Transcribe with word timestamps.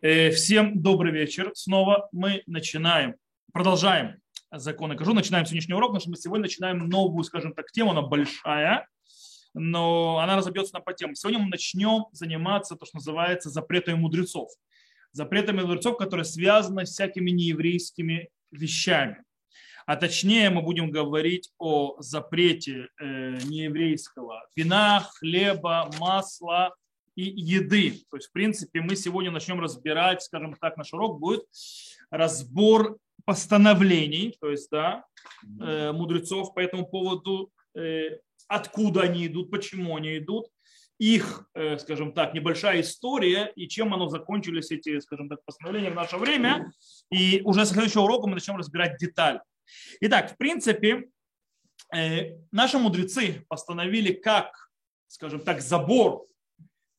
Э, 0.00 0.30
всем 0.30 0.80
добрый 0.80 1.12
вечер. 1.12 1.50
Снова 1.54 2.08
мы 2.12 2.42
начинаем, 2.46 3.14
продолжаем 3.52 4.16
законы 4.50 4.96
Кажу, 4.96 5.12
начинаем 5.12 5.46
сегодняшний 5.46 5.74
урок, 5.74 5.90
потому 5.90 6.00
что 6.00 6.10
мы 6.10 6.16
сегодня 6.16 6.42
начинаем 6.42 6.88
новую, 6.88 7.24
скажем 7.24 7.52
так, 7.52 7.70
тему, 7.70 7.90
она 7.90 8.02
большая, 8.02 8.86
но 9.54 10.18
она 10.18 10.36
разобьется 10.36 10.74
на 10.74 10.80
по 10.80 10.92
темам. 10.92 11.14
Сегодня 11.14 11.40
мы 11.40 11.50
начнем 11.50 12.06
заниматься 12.12 12.76
то, 12.76 12.86
что 12.86 12.96
называется 12.96 13.50
запретами 13.50 13.96
мудрецов. 13.96 14.50
Запретами 15.12 15.62
мудрецов, 15.62 15.96
которые 15.96 16.24
связаны 16.24 16.86
с 16.86 16.90
всякими 16.90 17.30
нееврейскими 17.30 18.28
вещами. 18.50 19.22
А 19.86 19.96
точнее 19.96 20.50
мы 20.50 20.62
будем 20.62 20.90
говорить 20.90 21.50
о 21.58 21.96
запрете 22.00 22.88
э, 23.00 23.38
нееврейского 23.44 24.46
вина, 24.54 25.00
хлеба, 25.18 25.90
масла, 25.98 26.74
и 27.18 27.22
еды. 27.40 28.00
То 28.10 28.16
есть, 28.16 28.28
в 28.28 28.32
принципе, 28.32 28.80
мы 28.80 28.94
сегодня 28.94 29.32
начнем 29.32 29.60
разбирать, 29.60 30.22
скажем 30.22 30.54
так, 30.54 30.76
наш 30.76 30.92
урок 30.92 31.18
будет 31.18 31.42
разбор 32.10 32.96
постановлений, 33.24 34.36
то 34.40 34.48
есть, 34.48 34.70
да, 34.70 35.04
э, 35.60 35.90
мудрецов 35.90 36.54
по 36.54 36.60
этому 36.60 36.86
поводу, 36.86 37.50
э, 37.74 38.20
откуда 38.46 39.00
они 39.02 39.26
идут, 39.26 39.50
почему 39.50 39.96
они 39.96 40.18
идут, 40.18 40.46
их, 40.98 41.48
э, 41.54 41.78
скажем 41.78 42.12
так, 42.12 42.34
небольшая 42.34 42.82
история 42.82 43.52
и 43.56 43.66
чем 43.66 43.92
оно 43.92 44.08
закончились 44.08 44.70
эти, 44.70 45.00
скажем 45.00 45.28
так, 45.28 45.44
постановления 45.44 45.90
в 45.90 45.96
наше 45.96 46.18
время. 46.18 46.70
И 47.10 47.42
уже 47.44 47.66
с 47.66 47.70
следующего 47.70 48.02
урока 48.02 48.28
мы 48.28 48.34
начнем 48.34 48.56
разбирать 48.56 48.96
детали. 48.98 49.40
Итак, 50.00 50.32
в 50.32 50.36
принципе, 50.36 51.08
наши 52.52 52.78
мудрецы 52.78 53.44
постановили 53.48 54.12
как, 54.12 54.70
скажем 55.08 55.40
так, 55.40 55.60
забор 55.60 56.28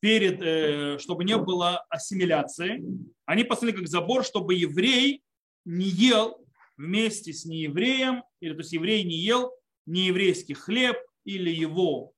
перед, 0.00 0.42
э, 0.42 0.98
чтобы 0.98 1.24
не 1.24 1.36
было 1.36 1.84
ассимиляции, 1.88 2.82
они 3.26 3.44
поставили 3.44 3.76
как 3.76 3.88
забор, 3.88 4.24
чтобы 4.24 4.54
еврей 4.54 5.22
не 5.64 5.86
ел 5.86 6.44
вместе 6.76 7.32
с 7.32 7.44
неевреем, 7.44 8.24
или 8.40 8.54
то 8.54 8.60
есть 8.60 8.72
еврей 8.72 9.04
не 9.04 9.16
ел 9.16 9.52
нееврейский 9.86 10.54
хлеб 10.54 10.96
или 11.24 11.50
его 11.50 12.12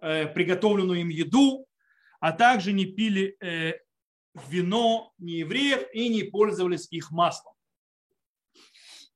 э, 0.00 0.26
приготовленную 0.26 1.00
им 1.00 1.08
еду, 1.08 1.66
а 2.20 2.32
также 2.32 2.72
не 2.72 2.86
пили 2.86 3.36
э, 3.40 3.74
вино 4.48 5.12
неевреев 5.18 5.88
и 5.92 6.08
не 6.08 6.22
пользовались 6.22 6.86
их 6.90 7.10
маслом. 7.10 7.54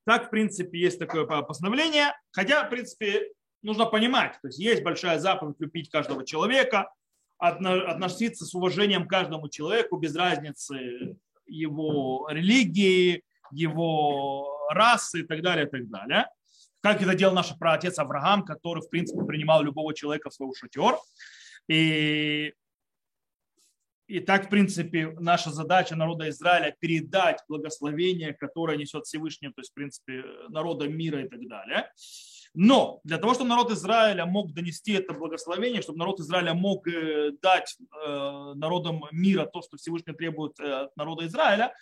Так, 0.05 0.27
в 0.27 0.29
принципе, 0.29 0.79
есть 0.79 0.99
такое 0.99 1.25
постановление. 1.25 2.13
Хотя, 2.31 2.65
в 2.65 2.69
принципе, 2.69 3.31
нужно 3.61 3.85
понимать, 3.85 4.37
то 4.41 4.47
есть 4.47 4.59
есть 4.59 4.83
большая 4.83 5.19
заповедь 5.19 5.59
любить 5.59 5.89
каждого 5.89 6.25
человека, 6.25 6.89
относиться 7.37 8.45
с 8.45 8.55
уважением 8.55 9.07
к 9.07 9.09
каждому 9.09 9.49
человеку 9.49 9.97
без 9.97 10.15
разницы 10.15 11.17
его 11.45 12.27
религии, 12.29 13.23
его 13.51 14.67
расы 14.69 15.21
и 15.21 15.23
так 15.23 15.41
далее, 15.41 15.67
и 15.67 15.69
так 15.69 15.87
далее. 15.89 16.27
Как 16.81 17.01
это 17.01 17.15
делал 17.15 17.33
наш 17.33 17.57
праотец 17.57 17.97
Авраам, 17.99 18.43
который, 18.45 18.81
в 18.81 18.89
принципе, 18.89 19.23
принимал 19.23 19.63
любого 19.63 19.93
человека 19.93 20.29
в 20.29 20.33
свой 20.33 20.53
шатер. 20.55 20.97
И, 21.67 22.53
и 24.07 24.19
так, 24.19 24.45
в 24.45 24.49
принципе, 24.49 25.15
наша 25.19 25.51
задача 25.51 25.95
народа 25.95 26.29
Израиля 26.29 26.75
передать 26.79 27.39
благословение, 27.47 28.33
которое 28.33 28.77
несет 28.77 29.05
Всевышний, 29.05 29.49
то 29.49 29.61
есть, 29.61 29.71
в 29.71 29.73
принципе, 29.73 30.23
народа 30.49 30.87
мира 30.87 31.23
и 31.23 31.27
так 31.27 31.45
далее. 31.47 31.91
Но 32.53 32.99
для 33.03 33.17
того, 33.17 33.33
чтобы 33.33 33.49
народ 33.49 33.71
Израиля 33.71 34.25
мог 34.25 34.53
донести 34.53 34.93
это 34.93 35.13
благословение, 35.13 35.81
чтобы 35.81 35.99
народ 35.99 36.19
Израиля 36.19 36.53
мог 36.53 36.87
э, 36.87 37.31
дать 37.41 37.77
э, 37.79 38.53
народам 38.55 39.03
мира 39.11 39.45
то, 39.45 39.61
что 39.61 39.77
Всевышний 39.77 40.13
требует 40.13 40.59
э, 40.59 40.85
от 40.85 40.97
народа 40.97 41.25
Израиля, 41.27 41.73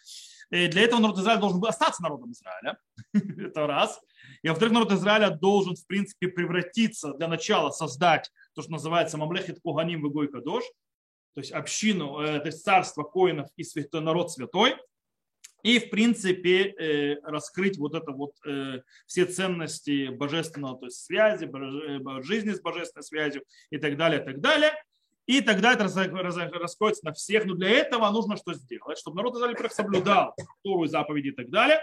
для 0.52 0.84
этого 0.84 1.00
народ 1.00 1.18
Израиля 1.18 1.40
должен 1.40 1.60
был 1.60 1.70
остаться 1.70 2.04
народом 2.04 2.32
Израиля. 2.32 2.78
это 3.14 3.66
раз. 3.66 4.00
И 4.44 4.50
во-вторых, 4.50 4.74
народ 4.74 4.92
Израиля 4.92 5.31
должен, 5.31 5.75
в 5.75 5.88
принципе, 5.88 6.28
превратиться, 6.28 7.14
для 7.14 7.28
начала 7.28 7.72
создать 7.72 8.30
то, 8.54 8.62
что 8.62 8.72
называется 8.72 9.18
Мамлехит 9.18 9.59
Куганим 9.64 10.04
Вегой 10.04 10.28
Кадош, 10.28 10.64
то 11.34 11.42
есть 11.42 11.52
общину, 11.52 12.18
то 12.18 12.46
есть 12.46 12.64
царство 12.64 13.02
коинов 13.02 13.50
и 13.58 13.64
святой, 13.64 14.02
народ 14.02 14.31
святой, 14.31 14.75
и, 15.66 15.80
в 15.80 15.90
принципе, 15.90 16.76
э, 16.78 17.20
раскрыть 17.24 17.80
вот 17.80 17.96
это 17.96 18.12
вот 18.12 18.34
э, 18.46 18.81
все 19.08 19.26
ценности 19.26 20.09
божественного, 20.09 20.78
то 20.78 20.86
есть 20.86 21.03
связи, 21.03 21.46
э, 21.46 22.22
жизни 22.22 22.52
с 22.52 22.62
божественной 22.62 23.02
связью 23.02 23.44
и 23.72 23.80
так 23.80 23.98
далее, 23.98 24.20
так 24.20 24.42
далее. 24.42 24.74
И 25.25 25.42
тогда 25.42 25.74
это 25.74 25.86
раскроется 25.86 27.04
на 27.04 27.14
всех. 27.14 27.46
Но 27.46 27.56
для 27.56 27.72
этого 27.72 28.08
нужно 28.12 28.38
что 28.38 28.54
сделать? 28.54 29.00
Чтобы 29.00 29.18
народ 29.18 29.38
Израиля 29.38 29.70
соблюдал 29.70 30.36
Тору 30.64 30.84
и 30.84 31.22
и 31.22 31.31
так 31.31 31.50
далее. 31.50 31.81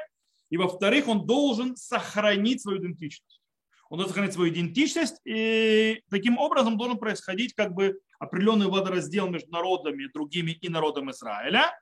И 0.48 0.56
во-вторых, 0.56 1.08
он 1.08 1.26
должен 1.26 1.74
сохранить 1.74 2.62
свою 2.62 2.78
идентичность. 2.78 3.42
Он 3.90 3.98
должен 3.98 4.10
сохранить 4.10 4.34
свою 4.34 4.52
идентичность, 4.52 5.16
и 5.24 6.02
таким 6.08 6.38
образом 6.38 6.78
должен 6.78 6.98
происходить 6.98 7.52
как 7.54 7.74
бы 7.74 7.98
определенный 8.20 8.68
водораздел 8.68 9.28
между 9.28 9.50
народами 9.50 10.08
другими 10.14 10.52
и 10.52 10.68
народом 10.68 11.10
Израиля. 11.10 11.76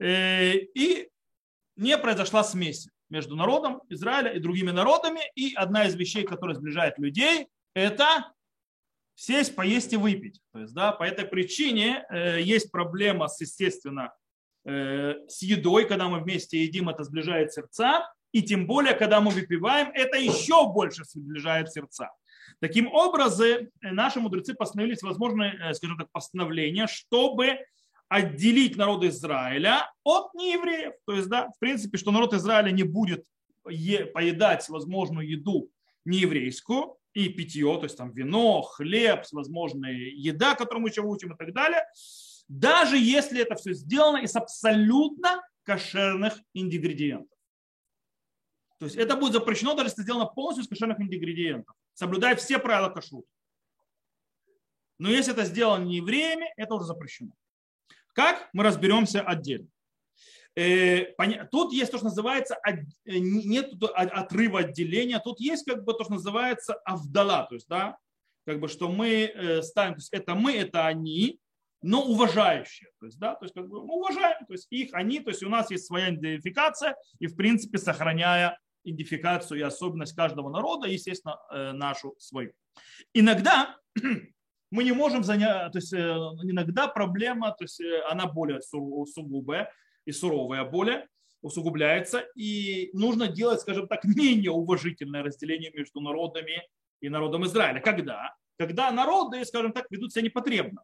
И 0.00 1.08
не 1.76 1.96
произошла 1.98 2.44
смесь 2.44 2.88
между 3.08 3.36
народом 3.36 3.82
Израиля 3.88 4.32
и 4.32 4.40
другими 4.40 4.70
народами. 4.70 5.20
И 5.34 5.54
одна 5.54 5.84
из 5.84 5.94
вещей, 5.94 6.24
которая 6.24 6.56
сближает 6.56 6.98
людей, 6.98 7.48
это 7.74 8.32
сесть, 9.14 9.54
поесть 9.54 9.92
и 9.92 9.96
выпить. 9.96 10.40
То 10.52 10.60
есть, 10.60 10.74
да, 10.74 10.92
по 10.92 11.04
этой 11.04 11.26
причине 11.26 12.04
э, 12.10 12.40
есть 12.40 12.70
проблема 12.70 13.28
с, 13.28 13.40
естественно, 13.40 14.12
э, 14.64 15.14
с 15.28 15.42
едой, 15.42 15.86
когда 15.86 16.08
мы 16.08 16.20
вместе 16.20 16.62
едим, 16.62 16.88
это 16.88 17.04
сближает 17.04 17.52
сердца. 17.52 18.10
И 18.32 18.42
тем 18.42 18.66
более, 18.66 18.94
когда 18.94 19.20
мы 19.20 19.30
выпиваем, 19.30 19.90
это 19.92 20.16
еще 20.16 20.66
больше 20.66 21.04
сближает 21.04 21.70
сердца. 21.70 22.10
Таким 22.60 22.88
образом, 22.92 23.68
наши 23.82 24.20
мудрецы 24.20 24.54
постановили 24.54 24.96
возможное, 25.02 25.70
э, 25.70 25.74
скажем 25.74 25.98
так, 25.98 26.10
постановление, 26.12 26.86
чтобы 26.86 27.58
отделить 28.12 28.76
народ 28.76 29.04
Израиля 29.04 29.90
от 30.04 30.34
неевреев. 30.34 30.92
То 31.06 31.14
есть, 31.14 31.28
да, 31.28 31.48
в 31.48 31.58
принципе, 31.58 31.96
что 31.96 32.10
народ 32.10 32.34
Израиля 32.34 32.70
не 32.70 32.82
будет 32.82 33.24
поедать 33.62 34.68
возможную 34.68 35.26
еду 35.26 35.70
нееврейскую 36.04 36.98
и 37.14 37.30
питье, 37.30 37.74
то 37.78 37.84
есть 37.84 37.96
там 37.96 38.12
вино, 38.12 38.60
хлеб, 38.60 39.24
возможная 39.32 39.92
еда, 39.92 40.54
которую 40.54 40.82
мы 40.82 40.90
еще 40.90 41.00
учим 41.00 41.32
и 41.32 41.36
так 41.38 41.54
далее, 41.54 41.86
даже 42.48 42.98
если 42.98 43.40
это 43.40 43.54
все 43.54 43.72
сделано 43.72 44.18
из 44.18 44.36
абсолютно 44.36 45.40
кошерных 45.62 46.34
ингредиентов. 46.52 47.38
То 48.78 48.84
есть 48.86 48.96
это 48.96 49.16
будет 49.16 49.32
запрещено, 49.32 49.74
даже 49.74 49.88
если 49.88 50.02
сделано 50.02 50.26
полностью 50.26 50.64
из 50.64 50.68
кошерных 50.68 51.00
ингредиентов, 51.00 51.74
соблюдая 51.94 52.36
все 52.36 52.58
правила 52.58 52.90
кашрута. 52.90 53.28
Но 54.98 55.08
если 55.08 55.32
это 55.32 55.44
сделано 55.44 55.84
не 55.84 55.96
евреями, 55.96 56.52
это 56.58 56.74
уже 56.74 56.84
запрещено. 56.84 57.32
Как? 58.12 58.48
Мы 58.52 58.64
разберемся 58.64 59.22
отдельно. 59.22 59.68
Э, 60.54 61.06
тут 61.50 61.72
есть 61.72 61.90
то, 61.90 61.96
что 61.96 62.06
называется, 62.06 62.58
э, 62.66 62.74
нет 63.06 63.72
отрыва 63.82 64.60
отделения, 64.60 65.18
тут 65.18 65.40
есть 65.40 65.64
как 65.64 65.82
бы 65.84 65.94
то, 65.94 66.04
что 66.04 66.14
называется 66.14 66.74
авдала, 66.84 67.44
то 67.44 67.54
есть, 67.54 67.68
да, 67.68 67.96
как 68.44 68.60
бы, 68.60 68.68
что 68.68 68.88
мы 68.90 69.32
э, 69.34 69.62
ставим, 69.62 69.94
то 69.94 70.00
есть 70.00 70.12
это 70.12 70.34
мы, 70.34 70.52
это 70.52 70.86
они, 70.86 71.40
но 71.80 72.02
уважающие, 72.02 72.90
то 73.00 73.06
есть, 73.06 73.18
да, 73.18 73.34
то 73.34 73.46
есть, 73.46 73.54
как 73.54 73.66
бы 73.66 73.82
мы 73.82 73.94
уважаем, 73.94 74.44
то 74.46 74.52
есть 74.52 74.66
их, 74.70 74.90
они, 74.92 75.20
то 75.20 75.30
есть 75.30 75.42
у 75.42 75.48
нас 75.48 75.70
есть 75.70 75.86
своя 75.86 76.10
идентификация, 76.10 76.96
и, 77.18 77.28
в 77.28 77.36
принципе, 77.36 77.78
сохраняя 77.78 78.58
идентификацию 78.84 79.60
и 79.60 79.62
особенность 79.62 80.14
каждого 80.14 80.50
народа, 80.50 80.86
естественно, 80.86 81.38
нашу 81.72 82.14
свою. 82.18 82.52
Иногда 83.14 83.76
мы 84.72 84.84
не 84.84 84.92
можем 84.92 85.22
занять, 85.22 85.70
то 85.70 85.78
есть 85.78 85.92
э, 85.92 85.98
иногда 85.98 86.88
проблема, 86.88 87.50
то 87.50 87.64
есть 87.64 87.80
э, 87.80 88.02
она 88.10 88.26
более 88.26 88.60
сугубая 88.62 89.70
и 90.06 90.12
суровая 90.12 90.64
более 90.64 91.06
усугубляется, 91.42 92.20
и 92.34 92.90
нужно 92.94 93.28
делать, 93.28 93.60
скажем 93.60 93.86
так, 93.86 94.04
менее 94.04 94.50
уважительное 94.50 95.22
разделение 95.22 95.70
между 95.72 96.00
народами 96.00 96.62
и 97.00 97.08
народом 97.08 97.44
Израиля. 97.44 97.80
Когда? 97.80 98.34
Когда 98.58 98.90
народы, 98.90 99.44
скажем 99.44 99.72
так, 99.72 99.86
ведут 99.90 100.12
себя 100.12 100.24
непотребно, 100.24 100.82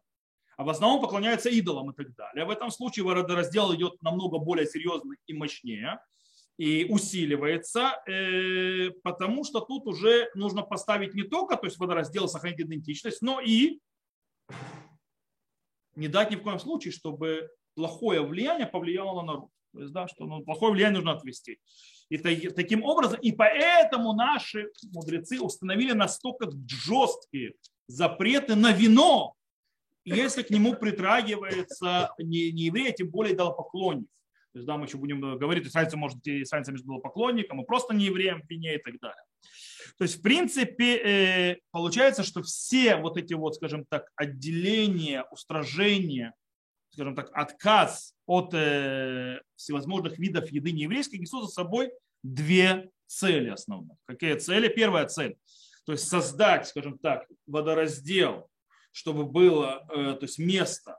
а 0.55 0.63
в 0.63 0.69
основном 0.69 1.01
поклоняются 1.01 1.49
идолам 1.49 1.91
и 1.91 1.95
так 1.95 2.13
далее. 2.15 2.45
В 2.45 2.49
этом 2.49 2.69
случае 2.69 3.05
раздел 3.13 3.73
идет 3.73 4.01
намного 4.01 4.37
более 4.37 4.67
серьезно 4.67 5.15
и 5.25 5.33
мощнее, 5.33 5.99
и 6.59 6.85
усиливается, 6.89 7.93
э, 8.05 8.91
потому 9.01 9.45
что 9.45 9.61
тут 9.61 9.87
уже 9.87 10.29
нужно 10.35 10.61
поставить 10.61 11.13
не 11.13 11.23
только, 11.23 11.55
то 11.55 11.65
есть 11.65 11.79
водораздел 11.79 12.27
сохранить 12.27 12.59
идентичность, 12.59 13.21
но 13.21 13.39
и 13.39 13.79
не 15.95 16.09
дать 16.09 16.31
ни 16.31 16.35
в 16.35 16.43
коем 16.43 16.59
случае, 16.59 16.91
чтобы 16.91 17.49
плохое 17.75 18.21
влияние 18.21 18.67
повлияло 18.67 19.21
на 19.21 19.27
народ. 19.27 19.49
То 19.73 19.79
есть, 19.79 19.93
да, 19.93 20.07
что 20.09 20.25
ну, 20.25 20.43
плохое 20.43 20.73
влияние 20.73 20.97
нужно 20.97 21.13
отвести. 21.13 21.59
И 22.09 22.17
таким 22.17 22.83
образом, 22.83 23.21
и 23.21 23.31
поэтому 23.31 24.13
наши 24.13 24.69
мудрецы 24.91 25.39
установили 25.39 25.93
настолько 25.93 26.49
жесткие 26.67 27.53
запреты 27.87 28.55
на 28.55 28.73
вино 28.73 29.35
если 30.05 30.43
к 30.43 30.49
нему 30.49 30.75
притрагивается 30.75 32.13
не, 32.17 32.51
не 32.51 32.63
еврей, 32.63 32.89
а 32.89 32.93
тем 32.93 33.09
более 33.09 33.35
идолопоклонник. 33.35 34.07
То 34.51 34.59
есть, 34.59 34.67
да, 34.67 34.77
мы 34.77 34.85
еще 34.85 34.97
будем 34.97 35.21
говорить, 35.37 35.63
то 35.63 35.67
есть 35.67 35.75
разница 35.75 35.97
может 35.97 36.17
быть 36.17 36.51
разница 36.51 36.71
между 36.71 36.87
идолопоклонником 36.87 37.61
и 37.61 37.65
просто 37.65 37.93
не 37.93 38.05
евреем 38.05 38.41
вине 38.49 38.75
и 38.75 38.79
так 38.79 38.99
далее. 38.99 39.23
То 39.97 40.03
есть, 40.03 40.19
в 40.19 40.21
принципе, 40.21 40.97
э, 40.97 41.57
получается, 41.71 42.23
что 42.23 42.41
все 42.41 42.95
вот 42.95 43.17
эти 43.17 43.33
вот, 43.33 43.55
скажем 43.55 43.85
так, 43.85 44.09
отделения, 44.15 45.23
устражения, 45.31 46.33
скажем 46.91 47.15
так, 47.15 47.29
отказ 47.33 48.15
от 48.25 48.53
э, 48.53 49.39
всевозможных 49.55 50.17
видов 50.17 50.51
еды 50.51 50.71
нееврейской 50.71 51.19
несут 51.19 51.45
за 51.45 51.51
собой 51.51 51.91
две 52.23 52.89
цели 53.05 53.49
основные. 53.49 53.97
Какие 54.05 54.35
цели? 54.35 54.67
Первая 54.67 55.05
цель. 55.07 55.37
То 55.85 55.93
есть 55.93 56.07
создать, 56.07 56.67
скажем 56.67 56.97
так, 56.97 57.25
водораздел, 57.47 58.49
чтобы 58.91 59.25
было 59.25 59.85
э, 59.89 60.13
то 60.13 60.23
есть 60.23 60.39
место, 60.39 60.98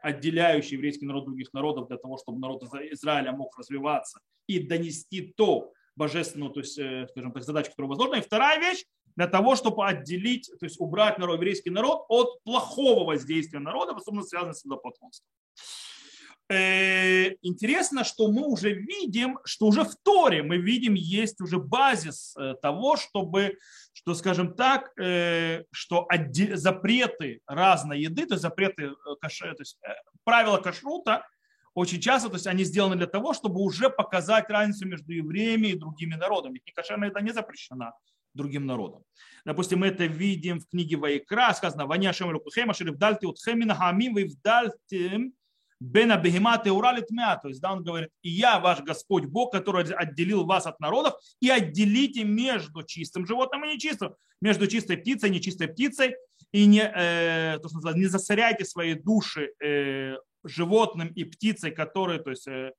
отделяющее 0.00 0.74
еврейский 0.74 1.06
народ 1.06 1.24
других 1.24 1.52
народов 1.52 1.88
для 1.88 1.96
того, 1.96 2.18
чтобы 2.18 2.38
народ 2.38 2.62
Израиля 2.62 3.32
мог 3.32 3.56
развиваться 3.58 4.20
и 4.46 4.58
донести 4.58 5.32
то 5.36 5.72
божественную, 5.96 6.50
то 6.50 6.60
есть, 6.60 6.78
э, 6.78 7.06
скажем 7.10 7.32
так, 7.32 7.42
задачу, 7.42 7.70
которая 7.70 7.90
возложена. 7.90 8.16
И 8.16 8.22
вторая 8.22 8.58
вещь, 8.58 8.84
для 9.16 9.26
того, 9.26 9.56
чтобы 9.56 9.86
отделить, 9.86 10.50
то 10.58 10.64
есть 10.64 10.80
убрать 10.80 11.18
народ, 11.18 11.36
еврейский 11.36 11.70
народ 11.70 12.04
от 12.08 12.42
плохого 12.42 13.04
воздействия 13.04 13.58
народа, 13.58 13.94
особенно 13.94 14.22
связанного 14.22 14.54
с 14.54 14.64
идолопоклонством. 14.64 15.28
Э, 16.50 17.36
интересно, 17.42 18.02
что 18.02 18.28
мы 18.32 18.44
уже 18.44 18.72
видим, 18.72 19.38
что 19.44 19.66
уже 19.66 19.84
в 19.84 19.94
Торе 20.02 20.42
мы 20.42 20.56
видим, 20.56 20.94
есть 20.94 21.40
уже 21.40 21.58
базис 21.58 22.34
э, 22.36 22.54
того, 22.60 22.96
чтобы, 22.96 23.56
что, 23.92 24.14
скажем 24.14 24.54
так, 24.54 24.90
э, 24.98 25.62
что 25.70 26.08
запреты 26.54 27.40
разной 27.46 28.00
еды, 28.00 28.26
то 28.26 28.34
есть 28.34 28.42
запреты 28.42 28.90
то 29.20 29.28
есть 29.60 29.78
правила 30.24 30.56
кашрута, 30.56 31.24
очень 31.72 32.00
часто, 32.00 32.28
то 32.28 32.34
есть 32.34 32.48
они 32.48 32.64
сделаны 32.64 32.96
для 32.96 33.06
того, 33.06 33.32
чтобы 33.32 33.60
уже 33.60 33.88
показать 33.88 34.50
разницу 34.50 34.88
между 34.88 35.12
евреями 35.12 35.68
и 35.68 35.78
другими 35.78 36.16
народами. 36.16 36.60
Ведь 36.64 36.74
кошерная 36.74 37.10
еда 37.10 37.20
не 37.20 37.30
запрещена 37.30 37.92
другим 38.34 38.66
народам. 38.66 39.04
Допустим, 39.44 39.80
мы 39.80 39.86
это 39.86 40.04
видим 40.06 40.58
в 40.58 40.68
книге 40.68 40.96
Вайкра, 40.96 41.52
сказано, 41.54 41.86
«Ваня 41.86 42.12
Шем 42.12 42.30
Рукухем, 42.30 42.70
Ашер 42.70 42.88
Ивдальти 42.88 43.26
Утхемина 43.26 43.76
Хамим, 43.76 44.18
Ивдальтим 44.18 45.34
Бена 45.80 46.18
Бегемат 46.18 46.66
и 46.66 46.70
Уралит 46.70 47.08
То 47.08 47.48
есть, 47.48 47.60
да, 47.60 47.72
он 47.72 47.82
говорит, 47.82 48.10
и 48.22 48.28
я 48.28 48.60
ваш 48.60 48.80
Господь 48.80 49.24
Бог, 49.24 49.50
который 49.50 49.84
отделил 49.94 50.44
вас 50.44 50.66
от 50.66 50.78
народов, 50.78 51.14
и 51.40 51.48
отделите 51.48 52.22
между 52.22 52.82
чистым 52.82 53.26
животным 53.26 53.64
и 53.64 53.74
нечистым, 53.74 54.14
между 54.42 54.66
чистой 54.66 54.98
птицей 54.98 55.30
и 55.30 55.32
нечистой 55.32 55.68
птицей, 55.68 56.14
и 56.52 56.66
не, 56.66 56.82
э, 56.82 57.58
то, 57.62 57.68
что 57.68 57.92
не 57.92 58.06
засоряйте 58.06 58.66
свои 58.66 58.94
души 58.94 59.52
э, 59.64 60.16
животным 60.44 61.08
и 61.08 61.24
птицей, 61.24 61.70
которые, 61.70 62.20
то 62.20 62.30
есть, 62.30 62.46
э, 62.46 62.72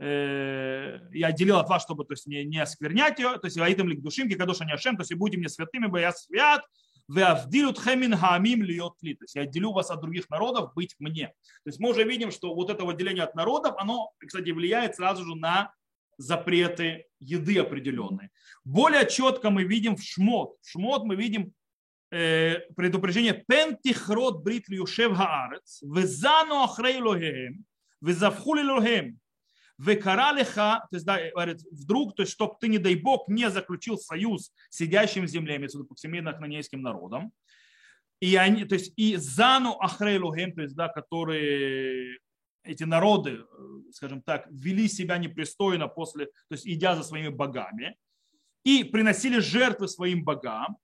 э, 0.00 0.98
я 1.12 1.28
отделил 1.28 1.56
от 1.56 1.68
вас, 1.70 1.82
чтобы 1.82 2.04
то 2.04 2.12
есть, 2.12 2.26
не, 2.26 2.44
не 2.44 2.58
осквернять 2.58 3.18
ее, 3.18 3.38
то 3.38 3.46
есть, 3.46 3.56
ваитам 3.56 3.88
ли 3.88 3.96
к 3.96 4.02
душимке, 4.02 4.36
кадоша 4.36 4.66
не 4.66 4.72
ашем, 4.72 4.96
то 4.96 5.00
есть, 5.00 5.12
и 5.12 5.14
будьте 5.14 5.38
мне 5.38 5.48
святыми, 5.48 5.86
бо 5.86 5.98
я 5.98 6.12
свят, 6.12 6.62
Ли. 9.02 9.14
То 9.14 9.24
есть 9.24 9.34
я 9.34 9.42
отделю 9.42 9.72
вас 9.72 9.90
от 9.90 10.00
других 10.00 10.30
народов 10.30 10.72
быть 10.74 10.94
мне. 10.98 11.28
То 11.64 11.68
есть 11.68 11.80
мы 11.80 11.90
уже 11.90 12.04
видим, 12.04 12.30
что 12.30 12.54
вот 12.54 12.70
это 12.70 12.88
отделение 12.88 13.24
от 13.24 13.34
народов, 13.34 13.74
оно, 13.78 14.10
кстати, 14.18 14.50
влияет 14.50 14.96
сразу 14.96 15.24
же 15.24 15.34
на 15.34 15.72
запреты 16.16 17.06
еды 17.20 17.58
определенные. 17.58 18.30
Более 18.64 19.08
четко 19.08 19.50
мы 19.50 19.64
видим 19.64 19.96
в 19.96 20.02
шмот. 20.02 20.56
В 20.62 20.70
шмот 20.70 21.04
мы 21.04 21.16
видим 21.16 21.52
э, 22.10 22.60
предупреждение 22.76 23.44
пентихрот 23.46 24.42
брит 24.42 24.68
юшев 24.68 25.16
хаарец, 25.16 25.82
везану 25.82 26.62
ахрей 26.62 27.00
лохем, 27.00 27.64
везавхули 28.00 28.62
лохем, 28.62 29.18
Векара 29.78 30.32
леха, 30.32 30.86
то 30.90 30.96
есть, 30.96 31.04
да, 31.04 31.18
говорит, 31.30 31.62
вдруг, 31.72 32.14
то 32.14 32.22
есть, 32.22 32.32
чтобы 32.32 32.54
ты, 32.60 32.68
не 32.68 32.78
дай 32.78 32.94
бог, 32.94 33.28
не 33.28 33.50
заключил 33.50 33.98
союз 33.98 34.52
с 34.70 34.76
сидящим 34.76 35.24
в 35.24 35.28
земле, 35.28 35.56
имеется 35.56 35.78
в 35.78 35.82
виду, 35.82 35.96
семейно 35.96 36.32
хананейским 36.32 36.80
народом, 36.80 37.32
и 38.20 38.36
они, 38.36 38.64
то 38.64 38.74
есть, 38.74 38.92
и 38.96 39.16
зану 39.16 39.76
ахрейлухем, 39.80 40.52
то 40.52 40.62
есть, 40.62 40.76
да, 40.76 40.88
которые 40.88 42.18
эти 42.62 42.84
народы, 42.84 43.44
скажем 43.92 44.22
так, 44.22 44.46
вели 44.50 44.88
себя 44.88 45.18
непристойно 45.18 45.88
после, 45.88 46.26
то 46.26 46.52
есть, 46.52 46.66
идя 46.66 46.94
за 46.94 47.02
своими 47.02 47.28
богами, 47.28 47.96
и 48.64 48.84
приносили 48.84 49.40
жертвы 49.40 49.88
своим 49.88 50.24
богам, 50.24 50.78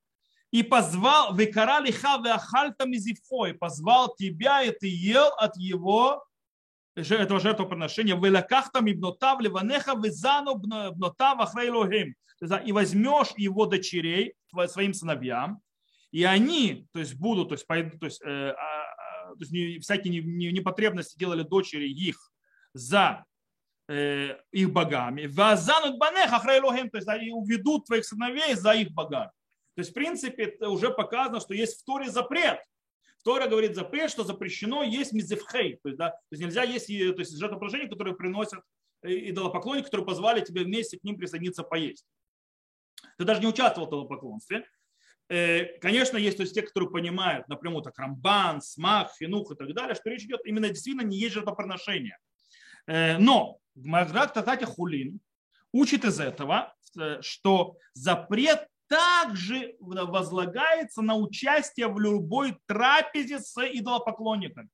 и 0.51 0.65
позвал, 0.65 1.35
векара 1.35 1.81
лиха 1.81 2.19
веахальта 2.19 2.87
мизифой, 2.87 3.55
позвал 3.55 4.15
тебя, 4.17 4.63
и 4.63 4.73
ты 4.73 4.89
ел 4.89 5.29
от 5.39 5.57
его 5.57 6.25
этого 6.97 7.41
жертвоприношения, 7.41 8.17
«Велакахтам 8.17 8.91
ибнотав 8.91 9.41
ливанеха 9.41 9.95
визану 9.95 10.57
бнотав 10.57 11.41
ахрейлохим». 11.41 12.15
И 12.65 12.73
возьмешь 12.73 13.29
его 13.37 13.67
дочерей 13.67 14.35
своим 14.67 14.95
сыновьям, 14.95 15.61
и 16.11 16.25
они, 16.25 16.89
то 16.93 16.99
есть 16.99 17.15
будут, 17.15 17.51
то 17.51 17.55
есть, 17.55 17.67
то 17.67 18.07
есть, 18.07 18.23
э, 18.23 18.51
а, 18.51 19.35
то 19.35 19.45
есть 19.45 19.85
всякие 19.85 20.23
непотребности 20.23 21.19
делали 21.19 21.43
дочери 21.43 21.89
их 21.89 22.33
за 22.73 23.25
э, 23.89 24.37
их 24.51 24.73
богами. 24.73 25.27
Вазанут 25.27 25.99
банех 25.99 26.33
ахрейлохим, 26.33 26.91
то 26.91 26.97
есть 26.97 27.09
они 27.09 27.31
уведут 27.31 27.87
твоих 27.87 28.05
сыновей 28.05 28.55
за 28.55 28.73
их 28.73 28.91
богами. 28.93 29.31
То 29.77 29.81
есть, 29.83 29.91
в 29.91 29.95
принципе, 29.95 30.57
уже 30.67 30.91
показано, 30.91 31.41
что 31.41 31.55
есть 31.55 31.81
в 31.81 31.85
Торе 31.85 32.11
запрет 32.11 32.59
Тора 33.23 33.47
говорит 33.47 33.75
запрет, 33.75 34.11
что 34.11 34.25
запрещено 34.25 34.83
есть 34.83 35.13
мизевхей, 35.13 35.77
то 35.83 35.89
есть, 35.89 35.99
да, 35.99 36.11
то 36.11 36.19
есть 36.31 36.43
нельзя 36.43 36.63
есть 36.63 36.87
то 36.87 36.93
есть 37.21 37.37
жертвоприношения, 37.37 37.89
которые 37.89 38.15
приносят 38.15 38.61
э, 39.03 39.31
идолопоклонники, 39.31 39.87
которые 39.87 40.07
позвали 40.07 40.41
тебе 40.41 40.65
вместе 40.65 40.99
к 40.99 41.05
ним 41.05 41.17
присоединиться 41.17 41.63
поесть. 41.63 42.07
Ты 43.19 43.25
даже 43.25 43.41
не 43.41 43.47
участвовал 43.47 43.87
в 43.87 43.91
идолопоклонстве. 43.91 44.65
Э, 45.29 45.79
конечно, 45.81 46.17
есть 46.17 46.39
то 46.39 46.43
есть, 46.43 46.55
те, 46.55 46.63
которые 46.63 46.91
понимают 46.91 47.47
напрямую, 47.49 47.83
так 47.83 47.99
Рамбан, 47.99 48.63
Смах, 48.63 49.13
Финух 49.19 49.53
и 49.53 49.55
так 49.55 49.73
далее, 49.75 49.95
что 49.95 50.11
речь 50.11 50.25
идет 50.25 50.41
именно 50.45 50.69
действительно 50.69 51.07
не 51.07 51.19
есть 51.19 51.35
жертвоприношение. 51.35 52.19
Э, 52.87 53.19
но 53.19 53.59
Маград 53.75 54.35
Татати 54.35 54.65
Хулин 54.65 55.21
учит 55.73 56.05
из 56.05 56.19
этого, 56.19 56.75
что 57.21 57.77
запрет 57.93 58.67
также 58.91 59.77
возлагается 59.79 61.01
на 61.01 61.15
участие 61.15 61.87
в 61.87 62.01
любой 62.01 62.59
трапезе 62.67 63.39
с 63.39 63.57
идолопоклонниками. 63.57 64.69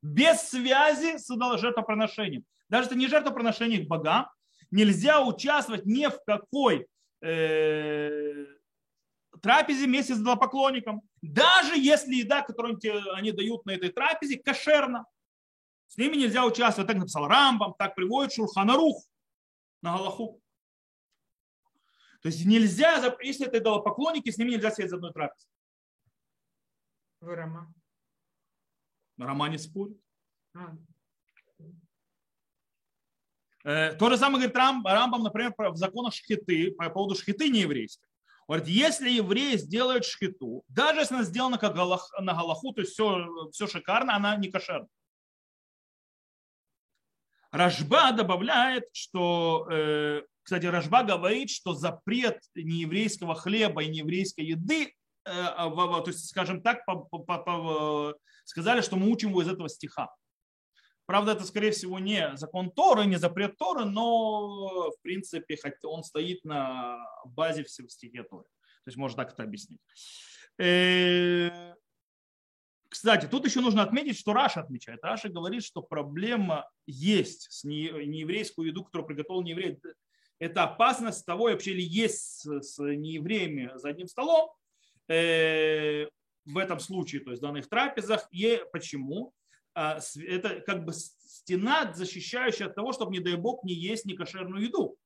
Без 0.00 0.42
связи 0.42 1.18
с 1.18 1.26
жертвоприношением. 1.58 2.44
Даже 2.68 2.86
это 2.86 2.94
не 2.94 3.08
жертвоприношение 3.08 3.84
к 3.84 3.88
богам, 3.88 4.28
нельзя 4.70 5.20
участвовать 5.20 5.86
ни 5.86 6.06
в 6.06 6.20
какой 6.24 6.86
э, 7.20 8.46
трапезе 9.42 9.86
вместе 9.86 10.14
с 10.14 10.20
идолопоклонником. 10.20 11.02
Даже 11.20 11.76
если 11.76 12.14
еда, 12.14 12.42
которую 12.42 12.78
они 13.12 13.32
дают 13.32 13.66
на 13.66 13.72
этой 13.72 13.90
трапезе, 13.90 14.38
кошерна. 14.38 15.04
С 15.88 15.96
ними 15.96 16.14
нельзя 16.14 16.44
участвовать. 16.44 16.88
Так 16.88 16.98
написал 16.98 17.26
Рамбам, 17.26 17.74
так 17.76 17.96
приводит 17.96 18.34
Шурханарух 18.34 19.02
на 19.82 19.96
Галаху. 19.96 20.40
То 22.26 22.30
есть 22.30 22.44
нельзя, 22.44 23.16
если 23.20 23.46
это 23.46 23.58
идолопоклонники, 23.58 24.30
с 24.30 24.36
ними 24.36 24.50
нельзя 24.50 24.72
сидеть 24.72 24.90
за 24.90 24.96
одной 24.96 25.12
трапезой. 25.12 25.48
Вы 27.20 27.36
Рома? 27.36 27.72
Рома 29.16 29.48
не 29.48 29.58
спорит. 29.58 29.96
А. 30.52 30.76
Э, 33.62 33.92
то 33.92 34.10
же 34.10 34.16
самое 34.16 34.38
говорит 34.38 34.56
Рам, 34.56 34.84
Рамбам, 34.84 35.22
например, 35.22 35.54
в 35.56 35.76
законах 35.76 36.14
шхиты, 36.14 36.72
по 36.72 36.90
поводу 36.90 37.14
шхиты 37.14 37.48
нееврейской. 37.48 38.08
Говорит, 38.48 38.66
если 38.66 39.08
еврей 39.08 39.56
сделает 39.56 40.04
шхиту, 40.04 40.64
даже 40.66 41.02
если 41.02 41.14
она 41.14 41.22
сделана 41.22 41.58
как 41.58 41.76
галах, 41.76 42.10
на 42.20 42.34
галаху, 42.34 42.72
то 42.72 42.80
есть 42.80 42.94
все, 42.94 43.24
все 43.52 43.68
шикарно, 43.68 44.16
она 44.16 44.34
не 44.34 44.50
кошерна. 44.50 44.88
Рожба 47.52 48.10
добавляет, 48.10 48.88
что 48.92 49.68
э, 49.70 50.22
кстати, 50.46 50.66
Рожба 50.66 51.02
говорит, 51.02 51.50
что 51.50 51.74
запрет 51.74 52.40
нееврейского 52.54 53.34
хлеба 53.34 53.82
и 53.82 53.88
нееврейской 53.88 54.44
еды, 54.44 54.84
э, 54.84 54.90
а, 55.24 55.68
то 56.02 56.06
есть, 56.06 56.28
скажем 56.28 56.62
так, 56.62 56.84
сказали, 58.44 58.80
что 58.80 58.94
мы 58.94 59.10
учим 59.10 59.30
его 59.30 59.42
из 59.42 59.48
этого 59.48 59.68
стиха. 59.68 60.14
Правда, 61.04 61.32
это, 61.32 61.44
скорее 61.44 61.72
всего, 61.72 61.98
не 61.98 62.36
закон 62.36 62.70
Торы, 62.70 63.06
не 63.06 63.16
запрет 63.16 63.56
Торы, 63.56 63.86
но, 63.86 64.92
в 64.92 65.02
принципе, 65.02 65.58
он 65.82 66.04
стоит 66.04 66.44
на 66.44 66.96
базе 67.24 67.64
в 67.64 67.68
стихе 67.68 68.22
Торы. 68.22 68.44
То 68.84 68.88
есть 68.90 68.96
можно 68.96 69.24
так 69.24 69.32
это 69.32 69.42
объяснить. 69.42 69.80
Э, 70.60 71.74
кстати, 72.88 73.26
тут 73.26 73.44
еще 73.46 73.60
нужно 73.62 73.82
отметить, 73.82 74.16
что 74.16 74.32
Раши 74.32 74.60
отмечает. 74.60 75.02
Раши 75.02 75.28
говорит, 75.28 75.64
что 75.64 75.82
проблема 75.82 76.70
есть 76.86 77.50
с 77.50 77.64
нееврейскую 77.64 78.68
еду, 78.68 78.84
которую 78.84 79.08
приготовил 79.08 79.42
нееврей 79.42 79.80
это 80.38 80.64
опасность 80.64 81.24
того, 81.24 81.44
вообще 81.44 81.72
ли 81.72 81.82
есть 81.82 82.46
с, 82.46 82.78
неевреями 82.78 83.70
за 83.76 83.90
одним 83.90 84.06
столом, 84.06 84.50
э, 85.08 86.06
в 86.44 86.58
этом 86.58 86.78
случае, 86.78 87.22
то 87.22 87.30
есть 87.30 87.42
в 87.42 87.46
данных 87.46 87.68
трапезах. 87.68 88.28
И 88.30 88.62
почему? 88.72 89.32
А, 89.74 89.98
это 90.26 90.60
как 90.60 90.84
бы 90.84 90.92
стена, 90.92 91.92
защищающая 91.92 92.66
от 92.66 92.74
того, 92.74 92.92
чтобы, 92.92 93.12
не 93.12 93.20
дай 93.20 93.36
бог, 93.36 93.64
не 93.64 93.74
есть 93.74 94.04
некошерную 94.06 94.64
еду. 94.64 94.96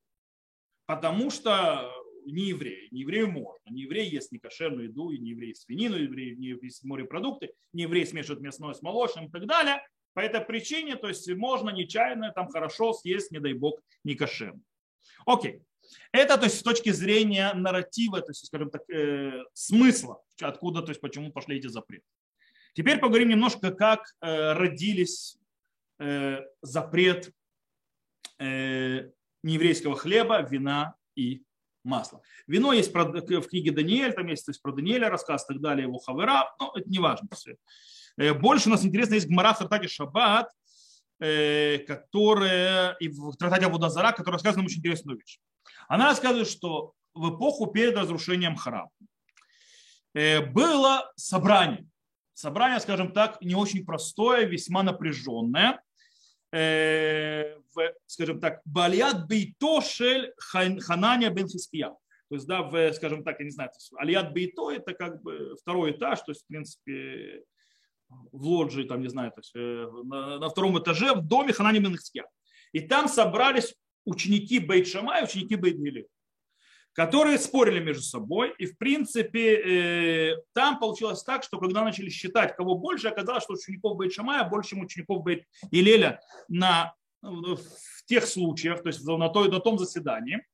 Потому 0.86 1.30
что 1.30 1.90
не 2.26 2.48
евреи, 2.48 2.88
не 2.90 3.00
еврею 3.00 3.30
можно, 3.30 3.70
не 3.70 3.82
еврей 3.82 4.08
ест 4.08 4.32
некошерную 4.32 4.88
еду, 4.88 5.10
и 5.10 5.18
не 5.18 5.30
еврей 5.30 5.54
свинину, 5.54 5.96
не 5.96 6.04
еврей 6.04 6.36
не 6.36 6.48
ест 6.48 6.84
морепродукты, 6.84 7.52
не 7.72 7.82
еврей 7.82 8.06
смешивает 8.06 8.42
мясное 8.42 8.74
с 8.74 8.82
молочным 8.82 9.26
и 9.26 9.30
так 9.30 9.46
далее. 9.46 9.82
По 10.12 10.20
этой 10.20 10.40
причине, 10.40 10.96
то 10.96 11.08
есть 11.08 11.28
можно 11.34 11.70
нечаянно 11.70 12.32
там 12.32 12.48
хорошо 12.48 12.92
съесть, 12.92 13.30
не 13.30 13.38
дай 13.38 13.54
бог, 13.54 13.80
некошерную. 14.04 14.64
Окей. 15.26 15.62
Это 16.12 16.36
то 16.38 16.44
есть 16.44 16.58
с 16.58 16.62
точки 16.62 16.90
зрения 16.90 17.52
нарратива, 17.54 18.20
то 18.20 18.30
есть, 18.30 18.46
скажем 18.46 18.70
так, 18.70 18.82
э, 18.90 19.42
смысла, 19.54 20.22
откуда, 20.40 20.82
то 20.82 20.90
есть 20.90 21.00
почему 21.00 21.32
пошли 21.32 21.56
эти 21.56 21.66
запреты. 21.66 22.04
Теперь 22.74 22.98
поговорим 22.98 23.28
немножко, 23.28 23.72
как 23.72 24.04
э, 24.20 24.52
родились 24.52 25.38
э, 25.98 26.40
запрет 26.62 27.32
э, 28.38 29.10
нееврейского 29.42 29.96
хлеба, 29.96 30.42
вина 30.42 30.94
и 31.16 31.42
масла. 31.82 32.22
Вино 32.46 32.72
есть 32.72 32.92
в 32.94 33.42
книге 33.48 33.72
Даниэль, 33.72 34.12
там 34.12 34.26
есть 34.26 34.44
то 34.44 34.50
есть, 34.50 34.62
про 34.62 34.72
Даниэля 34.72 35.08
рассказ 35.08 35.46
так 35.46 35.60
далее, 35.60 35.86
его 35.86 35.98
хавера, 35.98 36.54
но 36.58 36.72
это 36.74 36.88
не 36.88 36.98
важно 36.98 37.28
все. 37.34 37.56
Э, 38.16 38.34
больше 38.34 38.68
нас 38.68 38.84
интересно 38.84 39.14
есть 39.14 39.28
Гмара 39.28 39.54
в 39.54 39.58
Тартаке 39.58 39.88
Шаббат, 39.88 40.50
которая 41.20 42.96
и 42.98 43.08
в 43.08 43.36
Тратате 43.36 43.66
Абудазара, 43.66 44.12
которая 44.12 44.34
рассказывает 44.34 44.66
очень 44.66 44.78
интересную 44.78 45.18
вещь. 45.18 45.38
Она 45.86 46.06
рассказывает, 46.06 46.48
что 46.48 46.94
в 47.14 47.36
эпоху 47.36 47.66
перед 47.66 47.96
разрушением 47.96 48.56
храма 48.56 48.90
э, 50.14 50.40
было 50.40 51.12
собрание. 51.16 51.86
Собрание, 52.32 52.80
скажем 52.80 53.12
так, 53.12 53.40
не 53.42 53.54
очень 53.54 53.84
простое, 53.84 54.46
весьма 54.46 54.82
напряженное. 54.82 55.82
В, 56.52 57.94
скажем 58.06 58.40
так, 58.40 58.60
Балият 58.64 59.28
Бейто 59.28 59.80
Шель 59.82 60.32
Хананя 60.38 61.30
Бен 61.30 61.46
Хиския. 61.46 61.90
То 62.28 62.34
есть, 62.34 62.46
да, 62.46 62.62
в, 62.62 62.92
скажем 62.94 63.22
так, 63.22 63.38
я 63.38 63.44
не 63.44 63.52
знаю, 63.52 63.70
Алият 63.96 64.32
Бейто 64.32 64.70
это 64.70 64.94
как 64.94 65.22
бы 65.22 65.54
второй 65.60 65.92
этаж, 65.92 66.20
то 66.20 66.32
есть, 66.32 66.42
в 66.42 66.46
принципе, 66.46 67.44
в 68.32 68.46
лоджии, 68.46 68.84
там, 68.84 69.02
не 69.02 69.08
знаю, 69.08 69.30
то 69.30 69.40
есть, 69.40 69.52
э, 69.54 69.88
на, 70.04 70.38
на 70.38 70.48
втором 70.48 70.78
этаже 70.78 71.14
в 71.14 71.22
доме 71.22 71.52
Ханани 71.52 71.78
Менахския. 71.78 72.26
И 72.72 72.80
там 72.80 73.08
собрались 73.08 73.74
ученики 74.04 74.58
Бейт 74.58 74.86
Шама 74.86 75.22
ученики 75.22 75.56
Бейт 75.56 75.76
Гили, 75.76 76.06
которые 76.92 77.38
спорили 77.38 77.80
между 77.80 78.02
собой. 78.02 78.54
И, 78.58 78.66
в 78.66 78.78
принципе, 78.78 79.54
э, 79.54 80.36
там 80.52 80.78
получилось 80.78 81.22
так, 81.22 81.42
что 81.42 81.58
когда 81.58 81.84
начали 81.84 82.10
считать, 82.10 82.56
кого 82.56 82.76
больше, 82.76 83.08
оказалось, 83.08 83.44
что 83.44 83.54
учеников 83.54 83.96
Бейт 83.96 84.12
Шамая 84.12 84.44
больше, 84.44 84.70
чем 84.70 84.80
учеников 84.80 85.22
Бейт 85.22 85.44
Илеля 85.70 86.20
на, 86.48 86.94
в 87.22 87.60
тех 88.06 88.26
случаях, 88.26 88.82
то 88.82 88.88
есть 88.88 89.04
на, 89.04 89.28
той, 89.28 89.50
на 89.50 89.60
том 89.60 89.78
заседании. 89.78 90.44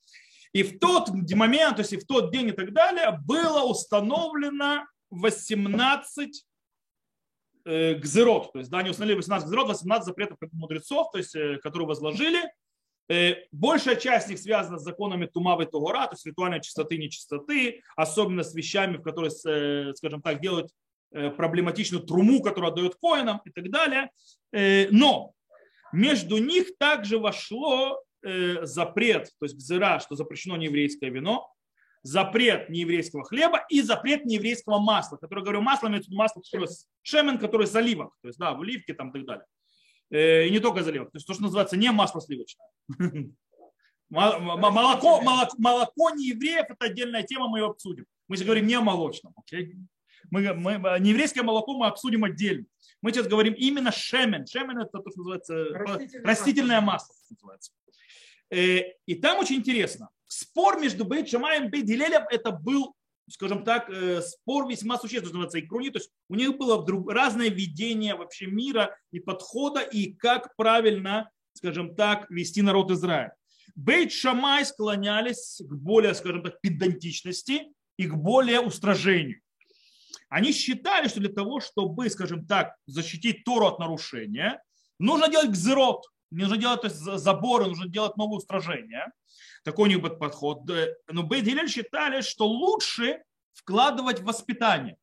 И 0.53 0.63
в 0.63 0.79
тот 0.79 1.11
момент, 1.11 1.77
то 1.77 1.83
есть 1.83 1.93
и 1.93 1.99
в 1.99 2.07
тот 2.07 2.33
день 2.33 2.49
и 2.49 2.53
так 2.53 2.73
далее, 2.73 3.21
было 3.27 3.63
установлено 3.65 4.87
18 5.11 6.31
Э, 6.31 6.56
гзерот, 7.67 8.53
то 8.53 8.61
есть 8.61 8.71
да, 8.71 8.79
они 8.79 8.91
установили 8.91 9.17
18 9.17 9.49
гзерот, 9.49 9.69
18 9.69 10.07
запретов 10.07 10.39
мудрецов, 10.53 11.11
то 11.11 11.19
есть, 11.19 11.35
э, 11.35 11.59
которые 11.59 11.89
возложили. 11.89 12.41
Э, 13.09 13.35
большая 13.51 13.97
часть 13.97 14.29
них 14.29 14.39
связана 14.39 14.79
с 14.79 14.83
законами 14.83 15.27
Тумавы 15.27 15.65
и 15.65 15.67
Тугора, 15.67 16.07
то 16.07 16.13
есть 16.13 16.25
ритуальной 16.27 16.61
чистоты 16.61 16.95
и 16.95 16.99
нечистоты, 16.99 17.83
особенно 17.97 18.45
с 18.45 18.55
вещами, 18.55 18.99
в 18.99 19.03
которые, 19.03 19.31
скажем 19.95 20.23
так, 20.23 20.41
делают 20.41 20.71
проблематичную 21.11 22.03
труму, 22.05 22.43
которую 22.43 22.73
отдают 22.73 22.97
коинам 22.97 23.41
и 23.45 23.51
так 23.51 23.71
далее. 23.71 24.11
Но 24.91 25.33
между 25.93 26.39
них 26.39 26.77
также 26.79 27.19
вошло 27.19 28.03
запрет, 28.63 29.31
то 29.39 29.47
есть 29.47 29.57
гзера, 29.57 30.01
что 30.01 30.17
запрещено 30.17 30.57
нееврейское 30.57 31.11
вино, 31.11 31.49
запрет 32.07 32.71
нееврейского 32.71 33.25
хлеба 33.25 33.65
и 33.69 33.83
запрет 33.83 34.25
нееврейского 34.25 34.79
масла, 34.79 35.17
которое, 35.17 35.43
говорю, 35.43 35.61
масло 35.61 35.89
имеется 35.89 36.15
масло, 36.15 36.41
которое 36.41 36.69
шемен, 37.03 37.39
которое 37.39 37.65
из 37.65 37.75
оливок, 37.75 38.17
то 38.23 38.29
есть, 38.29 38.39
да, 38.39 38.55
в 38.55 38.63
оливке 38.63 38.95
там 38.95 39.11
и 39.11 39.13
так 39.13 39.27
далее. 39.27 39.47
Э, 40.11 40.47
и 40.47 40.51
не 40.51 40.61
только 40.61 40.81
из 40.81 40.89
оливок, 40.89 41.11
то 41.11 41.17
есть 41.17 41.27
то, 41.27 41.35
что 41.35 41.43
называется 41.43 41.77
не 41.77 41.91
масло 41.91 42.21
сливочное. 42.21 42.69
Молоко, 44.09 45.21
молоко, 45.21 45.57
молоко 45.59 46.11
не 46.11 46.29
евреев– 46.29 46.67
это 46.69 46.85
отдельная 46.85 47.25
тема, 47.25 47.49
мы 47.49 47.59
ее 47.59 47.67
обсудим. 47.67 48.07
Мы 48.29 48.37
сейчас 48.37 48.47
говорим 48.47 48.69
не 48.69 48.75
о 48.75 48.81
молочном. 48.81 49.35
Okay? 49.43 49.73
Мы, 50.31 50.55
мы, 50.55 50.75
нееврейское 51.01 51.43
молоко 51.43 51.77
мы 51.77 51.89
обсудим 51.89 52.23
отдельно. 52.23 52.67
Мы 53.03 53.11
сейчас 53.11 53.27
говорим 53.27 53.55
именно 53.55 53.91
шемен. 53.91 54.47
Шемен– 54.47 54.79
это 54.81 55.01
то, 55.01 55.11
что 55.11 55.19
называется 55.19 55.65
растительное, 55.75 56.25
растительное 56.25 56.81
масло. 56.81 57.15
Называется. 57.31 57.73
Э, 58.51 58.93
и 59.07 59.17
там 59.17 59.39
очень 59.39 59.57
интересно. 59.57 60.09
Спор 60.27 60.81
между 60.81 61.05
Бейт 61.05 61.29
Шамаем 61.29 61.67
и 61.67 61.69
Бейт 61.69 61.85
Гилелем 61.87 62.23
это 62.31 62.51
был, 62.51 62.95
скажем 63.31 63.65
так, 63.65 63.89
э, 63.91 64.21
спор 64.23 64.69
весьма 64.69 64.99
существенный, 64.99 65.33
называется 65.33 65.61
икруни. 65.61 65.91
То 65.91 65.99
есть 65.99 66.11
у 66.29 66.35
них 66.35 66.57
было 66.57 66.81
вдруг 66.81 67.11
разное 67.11 67.49
видение 67.49 68.15
вообще 68.15 68.47
мира 68.47 68.97
и 69.13 69.21
подхода, 69.21 69.81
и 69.81 70.13
как 70.13 70.55
правильно, 70.57 71.31
скажем 71.53 71.95
так, 71.95 72.29
вести 72.31 72.63
народ 72.63 72.91
Израиля. 72.91 73.35
Бейт 73.75 74.13
Шамай 74.13 74.65
склонялись 74.65 75.61
к 75.61 75.75
более, 75.75 76.15
скажем 76.15 76.43
так, 76.43 76.61
педантичности 76.61 77.73
и 77.97 78.07
к 78.07 78.15
более 78.15 78.61
устражению. 78.61 79.41
Они 80.29 80.53
считали, 80.53 81.09
что 81.09 81.21
для 81.21 81.29
того, 81.29 81.61
чтобы, 81.61 82.11
скажем 82.11 82.47
так, 82.47 82.75
защитить 82.87 83.45
Тору 83.45 83.67
от 83.67 83.79
нарушения, 83.79 84.63
нужно 84.99 85.29
делать 85.29 85.51
гзерот, 85.51 86.05
нужно 86.31 86.57
делать 86.57 86.81
то 86.81 86.89
есть, 86.89 86.99
заборы, 86.99 87.67
нужно 87.67 87.89
делать 87.89 88.17
новые 88.17 88.39
устражения. 88.39 89.13
Такой 89.65 89.89
у 89.89 89.93
них 89.93 90.19
подход. 90.19 90.61
Но 91.11 91.23
Бейдилель 91.23 91.69
считали, 91.69 92.21
что 92.21 92.47
лучше 92.47 93.23
вкладывать 93.53 94.21
в 94.21 94.25
воспитание, 94.25 94.97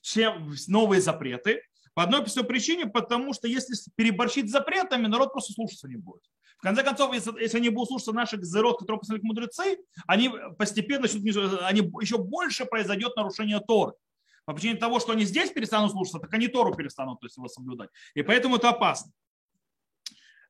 чем 0.00 0.54
новые 0.68 1.00
запреты. 1.00 1.62
По 1.94 2.02
одной 2.02 2.22
причине, 2.22 2.86
потому 2.86 3.32
что 3.32 3.48
если 3.48 3.74
переборщить 3.94 4.48
с 4.48 4.52
запретами, 4.52 5.06
народ 5.06 5.32
просто 5.32 5.54
слушаться 5.54 5.88
не 5.88 5.96
будет. 5.96 6.22
В 6.58 6.62
конце 6.62 6.82
концов, 6.82 7.14
если, 7.14 7.32
если 7.40 7.58
они 7.58 7.68
будут 7.68 7.88
слушаться 7.88 8.12
наших 8.12 8.44
зерот, 8.44 8.78
которые 8.78 9.00
послали 9.00 9.20
мудрецы, 9.22 9.78
они 10.06 10.30
постепенно, 10.58 11.06
они 11.66 11.80
еще 12.00 12.18
больше 12.18 12.64
произойдет 12.64 13.14
нарушение 13.16 13.60
Торы. 13.60 13.92
По 14.46 14.54
причине 14.54 14.76
того, 14.76 15.00
что 15.00 15.12
они 15.12 15.24
здесь 15.24 15.50
перестанут 15.50 15.90
слушаться, 15.90 16.18
так 16.18 16.32
они 16.32 16.48
Тору 16.48 16.74
перестанут 16.74 17.20
то 17.20 17.26
есть, 17.26 17.36
его 17.36 17.48
соблюдать. 17.48 17.90
И 18.14 18.22
поэтому 18.22 18.56
это 18.56 18.70
опасно. 18.70 19.12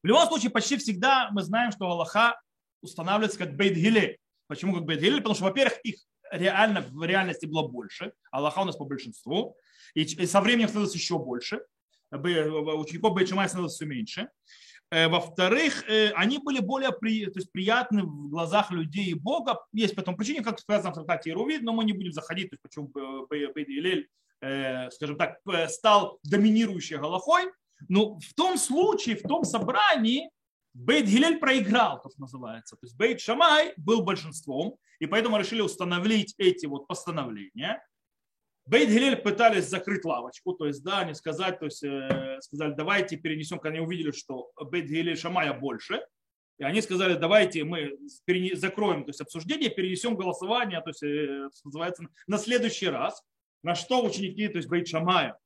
В 0.06 0.08
любом 0.08 0.28
случае, 0.28 0.52
почти 0.52 0.76
всегда 0.76 1.30
мы 1.32 1.42
знаем, 1.42 1.72
что 1.72 1.90
Аллаха 1.90 2.40
устанавливается 2.80 3.38
как 3.40 3.56
бейт 3.56 3.74
гилель. 3.74 4.18
Почему 4.46 4.72
как 4.72 4.84
бейт 4.84 5.00
гилель? 5.00 5.16
Потому 5.16 5.34
что, 5.34 5.42
во-первых, 5.42 5.80
их 5.82 5.96
реально 6.30 6.82
в 6.92 7.02
реальности 7.02 7.46
было 7.46 7.66
больше. 7.66 8.12
Аллаха 8.30 8.60
у 8.60 8.64
нас 8.64 8.76
по 8.76 8.84
большинству. 8.84 9.56
И, 9.94 10.06
со 10.26 10.40
временем 10.40 10.68
становится 10.68 10.96
еще 10.96 11.18
больше. 11.18 11.60
Учеников 12.12 13.14
Бейт 13.14 13.30
Шамай 13.30 13.48
становится 13.48 13.78
все 13.78 13.86
меньше. 13.86 14.28
Э, 14.92 15.08
во-вторых, 15.08 15.82
э, 15.88 16.12
они 16.12 16.38
были 16.38 16.60
более 16.60 16.92
при, 16.92 17.26
то 17.26 17.40
есть 17.40 17.50
приятны 17.50 18.04
в 18.04 18.28
глазах 18.28 18.70
людей 18.70 19.06
и 19.06 19.14
Бога. 19.14 19.58
Есть 19.72 19.96
по 19.96 20.02
этому 20.02 20.16
причине, 20.16 20.40
как 20.44 20.60
сказано 20.60 20.92
в 20.92 20.94
трактате 20.94 21.30
Ирувид, 21.30 21.62
но 21.62 21.72
мы 21.72 21.84
не 21.84 21.92
будем 21.92 22.12
заходить, 22.12 22.50
то 22.50 22.54
есть 22.54 22.62
почему 22.62 22.92
Гилель, 23.28 24.08
э, 24.40 24.88
скажем 24.92 25.16
так, 25.16 25.40
стал 25.68 26.20
доминирующей 26.22 26.96
Галахой. 26.96 27.46
Но 27.88 28.18
в 28.18 28.34
том 28.34 28.56
случае, 28.56 29.16
в 29.16 29.22
том 29.22 29.44
собрании 29.44 30.30
Бейт 30.74 31.06
Гилель 31.06 31.38
проиграл, 31.38 32.00
как 32.00 32.16
называется. 32.18 32.76
То 32.76 32.84
есть 32.84 32.96
Бейт 32.96 33.20
Шамай 33.20 33.72
был 33.76 34.02
большинством, 34.02 34.76
и 34.98 35.06
поэтому 35.06 35.38
решили 35.38 35.62
установить 35.62 36.34
эти 36.36 36.66
вот 36.66 36.86
постановления. 36.86 37.82
Бейт 38.66 38.90
Гилель 38.90 39.16
пытались 39.16 39.68
закрыть 39.68 40.04
лавочку, 40.04 40.52
то 40.52 40.66
есть, 40.66 40.82
да, 40.82 41.04
не 41.04 41.14
сказать, 41.14 41.60
то 41.60 41.66
есть, 41.66 41.82
э, 41.84 42.38
сказали, 42.40 42.74
давайте 42.74 43.16
перенесем, 43.16 43.58
когда 43.58 43.78
они 43.78 43.86
увидели, 43.86 44.10
что 44.10 44.50
Бейт 44.60 44.86
Гилель 44.86 45.16
Шамая 45.16 45.54
больше, 45.54 46.04
и 46.58 46.64
они 46.64 46.82
сказали, 46.82 47.14
давайте 47.14 47.64
мы 47.64 47.96
закроем 48.54 49.04
то 49.04 49.10
есть, 49.10 49.20
обсуждение, 49.20 49.70
перенесем 49.70 50.16
голосование, 50.16 50.80
то 50.80 50.90
есть, 50.90 51.02
э, 51.02 51.48
называется, 51.64 52.04
на 52.26 52.38
следующий 52.38 52.88
раз. 52.88 53.22
На 53.62 53.74
что 53.74 54.04
ученики, 54.04 54.46
то 54.48 54.58
есть 54.58 54.68
Бейт 54.68 54.86
Шамая, 54.86 55.38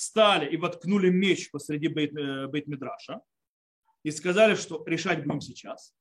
встали 0.00 0.50
и 0.50 0.56
воткнули 0.56 1.10
меч 1.10 1.50
посреди 1.50 1.88
э, 1.88 2.46
Бейт 2.46 2.66
Мидраша 2.66 3.20
и 4.02 4.10
сказали, 4.10 4.54
что 4.54 4.82
решать 4.86 5.24
будем 5.24 5.40
сейчас. 5.42 5.94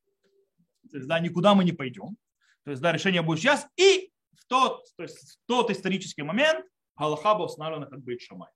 То 0.89 0.97
есть, 0.97 1.07
да, 1.07 1.19
никуда 1.19 1.53
мы 1.53 1.65
не 1.65 1.73
пойдем. 1.73 2.15
То 2.63 2.71
есть, 2.71 2.81
да, 2.81 2.93
решение 2.93 3.21
будет 3.21 3.39
сейчас. 3.39 3.67
И 3.75 4.11
в 4.31 4.45
тот, 4.45 4.85
то 4.95 5.03
есть, 5.03 5.19
в 5.19 5.47
тот 5.47 5.69
исторический 5.69 6.23
момент 6.23 6.65
Галаха 6.97 7.35
была 7.35 7.45
установлена 7.45 7.87
как 7.87 8.01
Бейт 8.01 8.21
Шамай. 8.21 8.49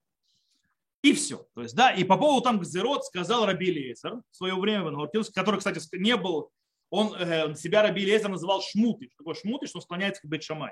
И 1.01 1.11
все. 1.11 1.45
То 1.53 1.61
есть, 1.61 1.75
да, 1.75 1.91
и 1.91 2.05
по 2.05 2.17
поводу 2.17 2.41
там 2.41 2.59
Гзерот 2.59 3.03
сказал 3.03 3.45
Раби 3.45 3.69
Лейсер 3.69 4.21
в 4.31 4.35
свое 4.35 4.55
время, 4.55 4.89
который, 5.35 5.57
кстати, 5.57 5.79
не 5.97 6.15
был, 6.15 6.51
он 6.89 7.13
э, 7.15 7.53
себя 7.55 7.83
Раби 7.83 8.05
Лейсер 8.05 8.29
называл 8.29 8.61
шмуты. 8.61 9.07
Что 9.07 9.17
такое 9.17 9.35
шмуты? 9.35 9.67
Что 9.67 9.79
он 9.79 9.81
склоняется 9.81 10.21
к 10.21 10.25
Бейт 10.25 10.43
Шамай. 10.43 10.71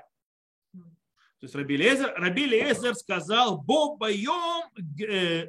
То 1.42 1.46
есть 1.46 1.56
Раби 1.56 1.76
Лезер, 1.76 2.14
Раби 2.16 2.46
Лезер 2.46 2.94
сказал, 2.94 3.58
Бобайом 3.58 4.62
э, 5.00 5.48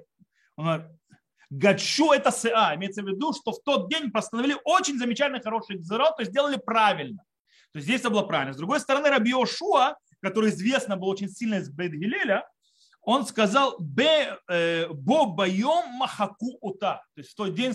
Гачу 1.51 2.11
это 2.13 2.31
СА. 2.31 2.73
Имеется 2.73 3.03
в 3.03 3.07
виду, 3.07 3.31
что 3.31 3.51
в 3.51 3.61
тот 3.61 3.91
день 3.91 4.09
постановили 4.09 4.57
очень 4.63 4.97
замечательный 4.97 5.39
хороший 5.39 5.77
гзерот, 5.77 6.15
то 6.15 6.23
есть 6.23 6.31
сделали 6.31 6.57
правильно. 6.57 7.23
То 7.73 7.77
есть 7.77 7.85
здесь 7.85 7.99
это 7.99 8.09
было 8.09 8.23
правильно. 8.23 8.53
С 8.53 8.57
другой 8.57 8.79
стороны, 8.79 9.07
Раби 9.07 9.35
Ошуа, 9.35 9.95
который 10.19 10.49
известно 10.49 10.97
был 10.97 11.09
очень 11.09 11.29
сильно 11.29 11.59
из 11.59 11.69
Бейт 11.69 11.93
он 13.03 13.27
сказал 13.27 13.75
«Бе 13.79 14.39
э, 14.49 14.87
бо 14.87 15.27
байом 15.27 15.89
махаку 15.97 16.57
ута». 16.61 17.03
То 17.13 17.21
есть 17.21 17.33
в 17.33 17.35
тот 17.35 17.53
день 17.53 17.73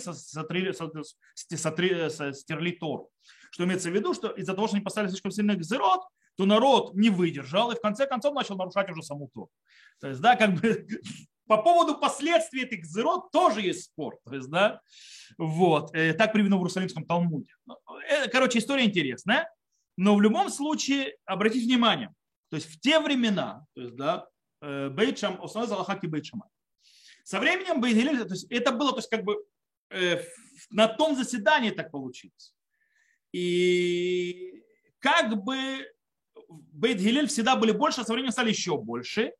стерли 2.33 2.73
Тору. 2.73 3.11
Что 3.53 3.65
имеется 3.65 3.91
в 3.91 3.95
виду, 3.95 4.13
что 4.13 4.31
из-за 4.31 4.55
того, 4.55 4.67
что 4.67 4.77
они 4.77 4.85
поставили 4.85 5.11
слишком 5.11 5.31
сильный 5.31 5.55
гзерот, 5.55 6.01
то 6.39 6.47
народ 6.47 6.95
не 6.95 7.11
выдержал 7.11 7.73
и 7.73 7.75
в 7.75 7.81
конце 7.81 8.07
концов 8.07 8.33
начал 8.33 8.57
нарушать 8.57 8.89
уже 8.91 9.03
саму 9.03 9.29
Тору. 9.35 9.51
То 10.01 10.09
есть, 10.09 10.21
да, 10.21 10.37
как 10.37 10.55
бы 10.55 10.87
по 11.49 11.61
поводу 11.61 11.99
последствий 11.99 12.63
этих 12.63 12.83
гзерот 12.83 13.33
тоже 13.33 13.61
есть 13.61 13.87
спор. 13.87 14.21
То 14.25 14.37
есть, 14.37 14.49
да, 14.49 14.81
вот. 15.37 15.93
Э, 15.97 16.15
так 16.15 16.33
приведено 16.33 16.59
в 16.59 16.61
Иерусалимском 16.61 17.05
Талмуде. 17.05 17.53
Э, 18.09 18.29
короче, 18.29 18.61
история 18.61 18.85
интересная. 18.85 19.53
Но 19.97 20.15
в 20.15 20.21
любом 20.21 20.49
случае, 20.49 21.17
обратите 21.25 21.67
внимание, 21.67 22.15
то 22.51 22.57
есть 22.57 22.73
в 22.73 22.79
те 22.79 23.01
времена, 23.01 23.67
то 23.75 23.81
есть, 23.81 23.97
да, 23.97 24.29
э, 24.61 24.91
Бейт 24.91 25.21
основной 25.21 25.67
Залахаки 25.67 26.07
Бейт 26.07 26.27
Шамай. 26.27 26.49
Со 27.25 27.41
временем 27.41 27.81
Бейт 27.81 28.29
то 28.29 28.35
есть 28.35 28.47
это 28.49 28.71
было, 28.71 28.93
то 28.93 28.99
есть 28.99 29.11
как 29.11 29.25
бы 29.25 29.45
на 30.71 30.87
том 30.87 31.17
заседании 31.17 31.71
так 31.71 31.91
получилось. 31.91 32.55
И 33.33 34.63
как 35.01 35.43
бы 35.43 35.87
Бейт 36.49 36.99
Гилель 36.99 37.29
всегда 37.29 37.57
были 37.57 37.73
больше, 37.73 38.01
а 38.01 38.05
со 38.05 38.13
временем 38.13 38.33
стали 38.33 38.51
еще 38.51 38.79
больше. 38.79 39.33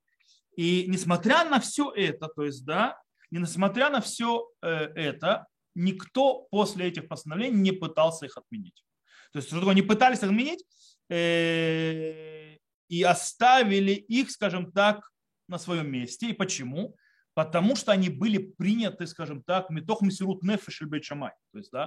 И 0.57 0.87
несмотря 0.89 1.45
на 1.45 1.61
все 1.61 1.93
это, 1.95 2.29
то 2.29 2.45
есть, 2.45 2.65
да, 2.65 3.01
несмотря 3.31 3.91
на 3.91 4.01
все 4.01 4.49
э, 4.63 4.69
это, 4.95 5.47
никто 5.75 6.49
после 6.51 6.89
этих 6.89 7.09
постановлений 7.09 7.57
не 7.57 7.73
пытался 7.73 8.27
их 8.27 8.37
отменить. 8.37 8.85
То 9.33 9.39
есть, 9.39 9.49
что 9.49 9.59
такое, 9.59 9.73
они 9.73 9.83
пытались 9.83 10.23
отменить 10.23 10.65
э, 11.11 12.57
и 12.89 13.03
оставили 13.03 13.93
их, 13.93 14.31
скажем 14.31 14.73
так, 14.73 15.11
на 15.47 15.59
своем 15.59 15.91
месте. 15.91 16.31
И 16.31 16.33
почему? 16.33 16.97
Потому 17.35 17.77
что 17.77 17.93
они 17.93 18.09
были 18.09 18.39
приняты, 18.39 19.07
скажем 19.07 19.43
так, 19.43 19.71
метох 19.71 20.03
мессирут 20.03 20.43
нефеш 20.43 20.83
шамай. 21.03 21.33
То 21.53 21.59
есть, 21.59 21.71
да, 21.71 21.87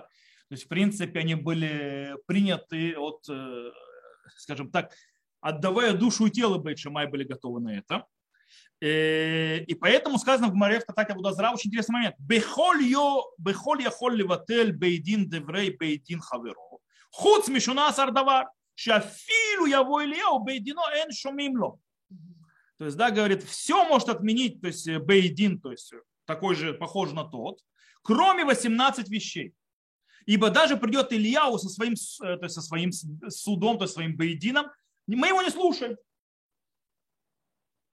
то 0.52 0.56
есть, 0.56 0.66
в 0.66 0.68
принципе, 0.68 1.20
они 1.20 1.36
были 1.36 2.16
приняты 2.28 2.98
от, 2.98 3.24
э, 3.30 3.72
скажем 4.38 4.72
так, 4.72 4.94
отдавая 5.42 5.94
душу 5.94 6.28
и 6.28 6.32
тело 6.32 6.58
Бейтшамай 6.58 7.08
были 7.08 7.24
готовы 7.24 7.60
на 7.60 7.78
это. 7.78 8.06
Э, 8.80 9.60
и 9.60 9.76
поэтому 9.76 10.18
сказано 10.18 10.48
в 10.48 10.56
Маре 10.56 10.80
в 10.80 10.86
Татаке 10.86 11.14
Будазра 11.14 11.52
очень 11.52 11.70
интересный 11.70 11.94
момент. 11.94 12.16
Бехоль 12.20 12.84
яхоль 12.84 14.16
леватель 14.16 14.72
бейдин 14.74 15.30
деврей 15.30 15.76
бейдин 15.76 16.20
хаверо. 16.20 16.80
Хуц 17.12 17.48
мишуна 17.48 17.92
сардавар. 17.92 18.48
Шафилу 18.74 19.66
яво 19.66 20.04
ильяу 20.04 20.40
бейдино 20.40 20.82
эн 21.04 21.12
шумимло. 21.12 21.80
То 22.78 22.86
есть, 22.86 22.98
да, 22.98 23.12
говорит, 23.12 23.44
все 23.44 23.88
может 23.88 24.10
отменить, 24.10 24.60
то 24.62 24.68
есть 24.68 24.88
э, 24.88 24.98
бейдин, 24.98 25.60
то 25.62 25.72
есть 25.72 25.94
э, 25.94 26.02
такой 26.26 26.56
же, 26.56 26.74
похож 26.74 27.12
на 27.12 27.24
тот, 27.24 27.60
кроме 28.02 28.44
18 28.44 29.08
вещей. 29.10 29.54
Ибо 30.26 30.50
даже 30.50 30.78
придет 30.78 31.14
Ильяу 31.14 31.58
со 31.60 31.70
своим, 31.70 31.94
то 32.20 32.44
есть 32.44 32.56
со 32.56 32.62
своим 32.62 32.92
судом, 32.92 33.78
то 33.78 33.84
есть 33.84 33.94
своим 33.94 34.16
бейдином, 34.16 34.68
мы 35.08 35.28
его 35.28 35.42
не 35.42 35.50
слушаем. 35.50 35.98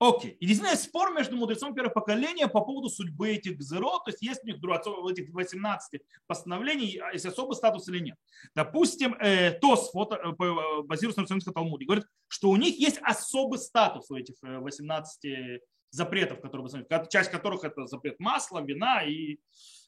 Окей. 0.01 0.31
И 0.39 0.47
действительно 0.47 0.71
есть 0.71 0.85
спор 0.85 1.13
между 1.13 1.37
мудрецом 1.37 1.75
первого 1.75 1.93
поколения 1.93 2.47
по 2.47 2.61
поводу 2.61 2.89
судьбы 2.89 3.31
этих 3.31 3.59
гзерот, 3.59 4.05
то 4.05 4.13
есть 4.13 4.23
есть 4.23 4.45
у 4.45 4.47
них 4.47 4.59
в 4.61 5.07
этих 5.09 5.35
18 5.35 6.01
постановлений, 6.29 6.99
а 6.99 7.13
есть 7.13 7.27
особый 7.27 7.57
статус 7.57 7.89
или 7.89 7.99
нет. 7.99 8.17
Допустим, 8.55 9.15
э, 9.15 9.59
ТОС, 9.59 9.91
фото, 9.91 10.15
э, 10.15 10.29
э 10.29 10.83
базируется 10.83 11.21
на 11.21 11.23
Иерусалимском 11.23 11.53
Талмуде, 11.53 11.85
говорит, 11.85 12.07
что 12.29 12.51
у 12.51 12.57
них 12.57 12.79
есть 12.79 12.99
особый 13.03 13.59
статус 13.59 14.09
у 14.11 14.17
этих 14.17 14.37
18 14.41 15.25
э, 15.25 15.61
запретов, 15.91 16.41
которые, 16.41 16.69
часть 17.11 17.33
которых 17.33 17.65
это 17.65 17.87
запрет 17.87 18.21
масла, 18.21 18.61
вина 18.61 19.03
и 19.03 19.39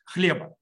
хлеба. 0.04 0.56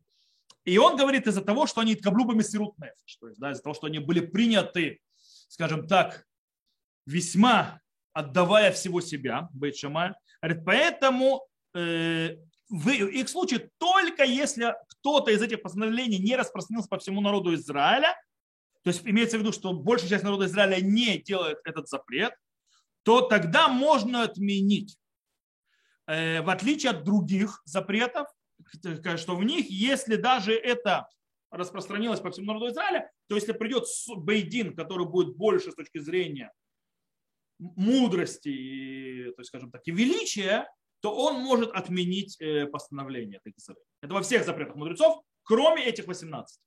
И 0.67 0.77
он 0.77 0.99
говорит 0.99 1.27
из-за 1.27 1.41
того, 1.41 1.67
что 1.67 1.81
они 1.81 1.95
каблубами 1.95 2.43
сирут 2.43 2.77
нефиш, 2.77 3.17
то 3.17 3.29
есть 3.29 3.41
да, 3.41 3.53
из-за 3.53 3.63
того, 3.63 3.73
что 3.73 3.87
они 3.87 3.99
были 3.99 4.21
приняты, 4.21 5.01
скажем 5.49 5.87
так, 5.87 6.28
весьма 7.09 7.81
отдавая 8.13 8.73
всего 8.73 9.01
себя, 9.01 9.49
Бейт 9.53 9.77
Шамай. 9.77 10.13
Говорит, 10.43 10.65
поэтому 10.65 11.47
э, 11.75 12.37
в 12.69 12.89
их 12.91 13.29
случае 13.29 13.71
только 13.79 14.25
если 14.25 14.75
кто-то 14.89 15.31
из 15.31 15.41
этих 15.43 15.63
постановлений 15.63 16.19
не 16.19 16.37
распространился 16.37 16.89
по 16.89 16.99
всему 16.99 17.21
народу 17.21 17.55
Израиля, 17.55 18.15
то 18.83 18.91
есть 18.91 19.07
имеется 19.07 19.37
в 19.37 19.41
виду, 19.41 19.53
что 19.53 19.73
большая 19.73 20.11
часть 20.11 20.25
народа 20.25 20.47
Израиля 20.47 20.81
не 20.81 21.19
делает 21.19 21.59
этот 21.65 21.89
запрет, 21.89 22.35
то 23.05 23.23
тогда 23.23 23.69
можно 23.69 24.23
отменить. 24.23 24.99
Э, 26.07 26.43
в 26.43 26.51
отличие 26.51 26.91
от 26.91 27.05
других 27.05 27.63
запретов, 27.65 28.29
что 29.17 29.37
в 29.37 29.45
них, 29.45 29.71
если 29.71 30.17
даже 30.17 30.53
это 30.53 31.09
распространилось 31.51 32.21
по 32.21 32.31
всему 32.31 32.49
народу 32.49 32.69
Израиля, 32.69 33.11
то 33.29 33.35
если 33.35 33.53
придет 33.53 33.85
Бейдин, 34.17 34.77
который 34.77 35.07
будет 35.07 35.37
больше 35.37 35.71
с 35.71 35.75
точки 35.75 35.99
зрения 35.99 36.53
мудрости 37.59 38.49
и, 38.49 39.25
то 39.33 39.41
есть, 39.41 39.49
скажем 39.49 39.71
так, 39.71 39.83
и 39.87 39.91
величия, 39.91 40.67
то 41.01 41.15
он 41.15 41.41
может 41.41 41.73
отменить 41.73 42.41
э, 42.41 42.67
постановление 42.67 43.41
этой 43.45 43.55
Это 44.01 44.15
во 44.15 44.23
всех 44.23 44.45
запретах 44.45 44.77
мудрецов, 44.77 45.23
кроме 45.45 45.85
этих 45.85 46.07
18. 46.07 46.61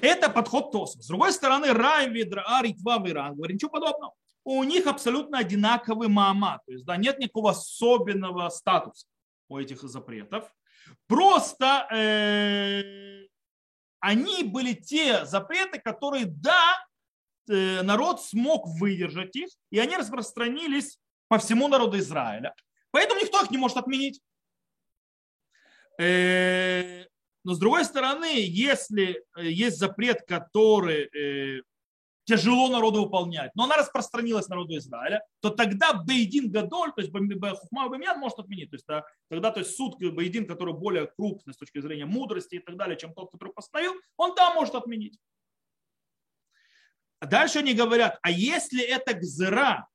Это 0.00 0.30
подход 0.30 0.72
Тоса. 0.72 1.00
С 1.02 1.06
другой 1.06 1.32
стороны, 1.32 1.72
Рай, 1.72 2.08
Ведра, 2.10 2.44
Аритва, 2.58 3.02
Виран, 3.04 3.34
говорит, 3.34 3.54
ничего 3.54 3.70
подобного. 3.70 4.14
У 4.44 4.62
них 4.64 4.86
абсолютно 4.86 5.38
одинаковый 5.38 6.08
мама. 6.08 6.60
То 6.66 6.72
есть, 6.72 6.84
да, 6.84 6.96
нет 6.96 7.18
никакого 7.18 7.50
особенного 7.50 8.48
статуса 8.48 9.06
у 9.48 9.58
этих 9.58 9.82
запретов. 9.82 10.50
Просто 11.06 11.86
э, 11.92 13.26
они 14.00 14.44
были 14.44 14.72
те 14.74 15.26
запреты, 15.26 15.80
которые, 15.80 16.26
да, 16.26 16.86
народ 17.48 18.22
смог 18.22 18.68
выдержать 18.68 19.34
их, 19.36 19.48
и 19.70 19.78
они 19.78 19.96
распространились 19.96 20.98
по 21.28 21.38
всему 21.38 21.68
народу 21.68 21.98
Израиля. 21.98 22.54
Поэтому 22.90 23.20
никто 23.20 23.42
их 23.42 23.50
не 23.50 23.58
может 23.58 23.76
отменить. 23.76 24.20
Э, 25.98 27.04
но 27.44 27.54
с 27.54 27.58
другой 27.58 27.84
стороны, 27.84 28.40
если 28.40 29.24
э, 29.36 29.44
есть 29.44 29.78
запрет, 29.78 30.22
который 30.26 31.10
тяжело 32.28 32.68
народу 32.68 33.04
выполнять, 33.04 33.52
но 33.54 33.64
она 33.64 33.76
распространилась 33.76 34.48
народу 34.48 34.76
Израиля, 34.76 35.24
то 35.40 35.48
тогда 35.48 35.94
Бейдин 35.94 36.50
Гадоль, 36.50 36.92
то 36.92 37.00
есть 37.00 37.10
Хухма 37.10 37.88
Бемьян 37.88 38.20
может 38.20 38.38
отменить. 38.38 38.68
То 38.70 38.76
есть 38.76 38.86
тогда 39.30 39.50
то 39.50 39.60
есть 39.60 39.74
суд 39.74 39.96
Бейдин, 39.98 40.46
который 40.46 40.74
более 40.74 41.06
крупный 41.06 41.54
с 41.54 41.56
точки 41.56 41.80
зрения 41.80 42.04
мудрости 42.04 42.56
и 42.56 42.58
так 42.58 42.76
далее, 42.76 42.98
чем 42.98 43.14
тот, 43.14 43.30
который 43.30 43.54
постановил, 43.54 43.94
он 44.18 44.34
там 44.34 44.54
может 44.56 44.74
отменить. 44.74 45.18
А 47.20 47.26
дальше 47.26 47.58
они 47.58 47.74
говорят, 47.74 48.18
а 48.22 48.30
если 48.30 48.82
это 48.82 49.14
гзера, 49.14 49.88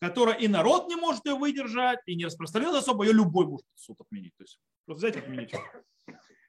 которая 0.00 0.36
и 0.36 0.48
народ 0.48 0.88
не 0.88 0.96
может 0.96 1.24
ее 1.26 1.34
выдержать, 1.34 2.00
и 2.06 2.14
не 2.14 2.26
распространилась 2.26 2.82
особо, 2.82 3.04
ее 3.04 3.12
любой 3.12 3.46
может 3.46 3.66
суд 3.74 4.00
отменить. 4.00 4.32
То 4.36 4.44
есть 4.44 4.58
просто 4.84 5.06
взять 5.06 5.16
и 5.16 5.18
отменить. 5.18 5.52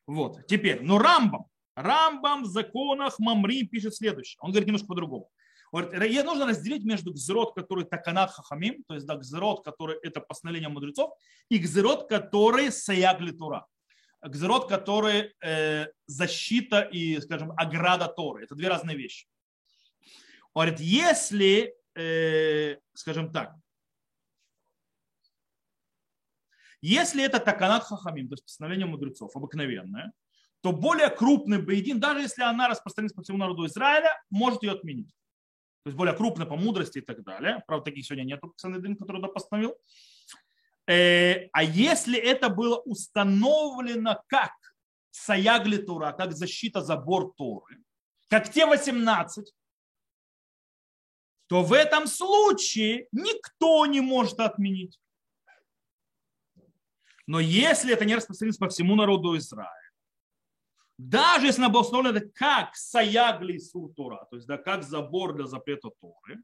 Вот. 0.05 0.45
Теперь, 0.47 0.81
но 0.81 0.97
Рамбам, 0.97 1.45
Рамбам 1.75 2.43
в 2.43 2.47
законах 2.47 3.19
Мамри 3.19 3.63
пишет 3.63 3.95
следующее. 3.95 4.39
Он 4.41 4.51
говорит 4.51 4.67
немножко 4.67 4.87
по-другому. 4.87 5.29
Говорит, 5.71 6.25
нужно 6.25 6.47
разделить 6.47 6.83
между 6.83 7.13
гзерот, 7.13 7.53
который 7.53 7.85
таканат 7.85 8.31
хахамим, 8.31 8.83
то 8.87 8.95
есть 8.95 9.05
да, 9.05 9.15
гзерот, 9.15 9.63
который 9.63 9.97
это 10.01 10.19
постановление 10.19 10.69
мудрецов, 10.69 11.11
и 11.49 11.59
гзерот, 11.59 12.09
который 12.09 12.71
саягли 12.71 13.31
тура. 13.31 13.67
Гзерот, 14.21 14.67
который 14.67 15.33
э, 15.41 15.87
защита 16.07 16.81
и, 16.81 17.19
скажем, 17.21 17.53
ограда 17.55 18.07
Торы. 18.07 18.43
Это 18.43 18.55
две 18.55 18.67
разные 18.67 18.97
вещи. 18.97 19.27
Говорит, 20.53 20.79
если, 20.79 21.75
э, 21.95 22.77
скажем 22.93 23.31
так, 23.31 23.55
если 26.81 27.23
это 27.23 27.39
таканат 27.39 27.83
хахамим, 27.83 28.29
то 28.29 28.33
есть 28.33 28.43
постановление 28.43 28.85
мудрецов, 28.85 29.35
обыкновенное, 29.35 30.13
то 30.61 30.71
более 30.71 31.09
крупный 31.09 31.61
бейдин, 31.61 31.99
даже 31.99 32.21
если 32.21 32.43
она 32.43 32.67
распространится 32.67 33.15
по 33.15 33.21
всему 33.21 33.37
народу 33.37 33.65
Израиля, 33.65 34.21
может 34.29 34.63
ее 34.63 34.71
отменить. 34.71 35.09
То 35.83 35.89
есть 35.89 35.97
более 35.97 36.15
крупная 36.15 36.45
по 36.45 36.55
мудрости 36.55 36.99
и 36.99 37.01
так 37.01 37.23
далее. 37.23 37.63
Правда, 37.67 37.85
таких 37.85 38.05
сегодня 38.05 38.23
нет, 38.23 38.41
Санедрин, 38.57 38.97
который 38.97 39.19
это 39.19 39.27
постановил. 39.27 39.75
Э, 40.87 41.47
а 41.53 41.63
если 41.63 42.17
это 42.17 42.49
было 42.49 42.77
установлено 42.77 44.21
как 44.27 44.51
саягли 45.11 45.77
Тура, 45.77 46.11
как 46.11 46.33
защита 46.33 46.81
забор 46.81 47.33
Торы, 47.37 47.77
как 48.29 48.51
те 48.51 48.65
18, 48.65 49.53
то 51.49 51.63
в 51.63 51.73
этом 51.73 52.05
случае 52.05 53.07
никто 53.11 53.87
не 53.87 54.01
может 54.01 54.39
отменить. 54.39 54.99
Но 57.25 57.39
если 57.39 57.91
это 57.91 58.05
не 58.05 58.15
распространится 58.15 58.59
по 58.59 58.69
всему 58.69 58.95
народу 58.95 59.35
Израиля, 59.35 59.73
даже 60.99 61.47
если 61.47 61.61
она 61.61 61.69
была 61.69 61.81
установлена 61.81 62.21
как 62.35 62.75
саягли 62.75 63.57
суртура, 63.57 64.27
то 64.29 64.35
есть 64.35 64.47
да, 64.47 64.57
как 64.57 64.83
забор 64.83 65.33
для 65.33 65.47
запрета 65.47 65.89
Торы, 65.99 66.43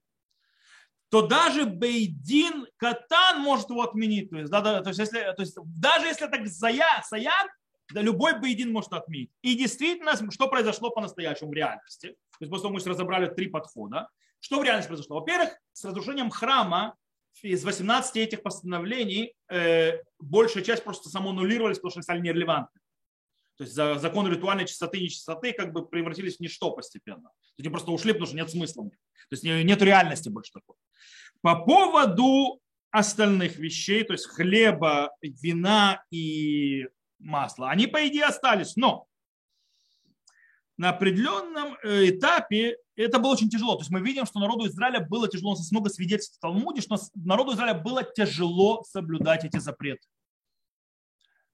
то 1.09 1.27
даже 1.27 1.65
Бейдин 1.65 2.65
Катан 2.77 3.41
может 3.41 3.69
его 3.69 3.83
отменить. 3.83 4.31
То 4.31 4.37
есть, 4.37 4.49
да, 4.49 4.61
да, 4.61 4.81
то 4.81 4.89
есть, 4.89 4.99
если, 4.99 5.19
то 5.19 5.41
есть 5.41 5.55
даже 5.65 6.07
если 6.07 6.27
это 6.27 6.43
зая, 6.49 7.03
саяг, 7.03 7.51
да, 7.93 8.01
любой 8.01 8.39
Бейдин 8.39 8.71
может 8.71 8.91
отменить. 8.93 9.29
И 9.43 9.55
действительно, 9.55 10.15
что 10.31 10.47
произошло 10.47 10.89
по-настоящему 10.89 11.51
в 11.51 11.53
реальности? 11.53 12.07
То 12.07 12.37
есть 12.39 12.49
после 12.49 12.63
того, 12.63 12.73
мы 12.73 12.79
разобрали 12.79 13.27
три 13.27 13.47
подхода. 13.47 14.09
Что 14.45 14.59
в 14.59 14.63
реальности 14.63 14.89
произошло? 14.89 15.21
Во-первых, 15.21 15.57
с 15.73 15.83
разрушением 15.85 16.29
храма 16.29 16.95
из 17.41 17.65
18 17.65 18.15
этих 18.17 18.43
постановлений 18.43 19.33
э, 19.49 19.93
большая 20.19 20.63
часть 20.63 20.83
просто 20.83 21.09
самоаннулировались, 21.09 21.77
потому 21.77 21.89
что 21.89 21.97
они 21.97 22.03
стали 22.03 22.19
нерелевантны. 22.19 22.79
То 23.57 23.63
есть 23.63 23.73
законы 23.73 24.29
ритуальной 24.29 24.67
чистоты 24.67 24.99
и 24.99 25.05
нечистоты 25.05 25.51
как 25.53 25.73
бы 25.73 25.87
превратились 25.87 26.37
в 26.37 26.41
ничто 26.41 26.69
постепенно. 26.69 27.31
Они 27.57 27.69
просто 27.69 27.89
ушли, 27.89 28.11
потому 28.11 28.27
что 28.27 28.35
нет 28.35 28.51
смысла. 28.51 28.83
То 28.83 29.31
есть 29.31 29.43
нет 29.43 29.81
реальности 29.81 30.29
больше 30.29 30.51
такой. 30.51 30.75
По 31.41 31.65
поводу 31.65 32.61
остальных 32.91 33.55
вещей, 33.55 34.03
то 34.03 34.13
есть 34.13 34.27
хлеба, 34.27 35.09
вина 35.23 36.03
и 36.11 36.87
масла, 37.17 37.71
они, 37.71 37.87
по 37.87 38.07
идее, 38.07 38.25
остались. 38.25 38.75
Но 38.75 39.07
на 40.77 40.89
определенном 40.89 41.77
э, 41.83 42.09
этапе 42.09 42.77
это 42.95 43.19
было 43.19 43.33
очень 43.33 43.49
тяжело. 43.49 43.75
То 43.75 43.81
есть 43.81 43.91
мы 43.91 44.01
видим, 44.01 44.25
что 44.25 44.39
народу 44.39 44.67
Израиля 44.67 44.99
было 44.99 45.27
тяжело, 45.27 45.51
у 45.51 45.55
нас 45.55 45.71
много 45.71 45.89
свидетельств 45.89 46.37
в 46.37 46.39
Талмуде, 46.39 46.81
что 46.81 46.97
народу 47.15 47.53
Израиля 47.53 47.75
было 47.75 48.03
тяжело 48.03 48.83
соблюдать 48.83 49.45
эти 49.45 49.57
запреты. 49.57 50.07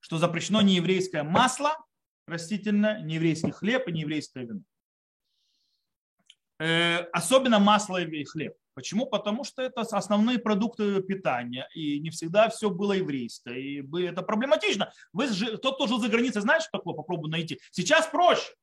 Что 0.00 0.18
запрещено 0.18 0.60
не 0.62 0.76
еврейское 0.76 1.22
масло 1.22 1.76
растительное, 2.26 3.00
не 3.02 3.16
еврейский 3.16 3.50
хлеб 3.50 3.88
и 3.88 3.92
не 3.92 4.00
еврейское 4.02 4.44
вино. 4.44 4.62
Э, 6.58 6.98
особенно 7.12 7.58
масло 7.58 8.02
и 8.02 8.24
хлеб. 8.24 8.54
Почему? 8.74 9.06
Потому 9.06 9.44
что 9.44 9.62
это 9.62 9.82
основные 9.82 10.38
продукты 10.38 11.02
питания, 11.02 11.68
и 11.74 12.00
не 12.00 12.10
всегда 12.10 12.48
все 12.48 12.70
было 12.70 12.94
еврейское, 12.94 13.58
и 13.58 14.02
это 14.02 14.22
проблематично. 14.22 14.92
Вы, 15.12 15.28
тот, 15.58 15.74
кто 15.74 15.86
жил 15.86 16.00
за 16.00 16.08
границей, 16.08 16.40
знает, 16.40 16.62
что 16.62 16.78
такое? 16.78 16.94
Попробуй 16.94 17.30
найти. 17.30 17.60
Сейчас 17.70 18.06
проще. 18.06 18.54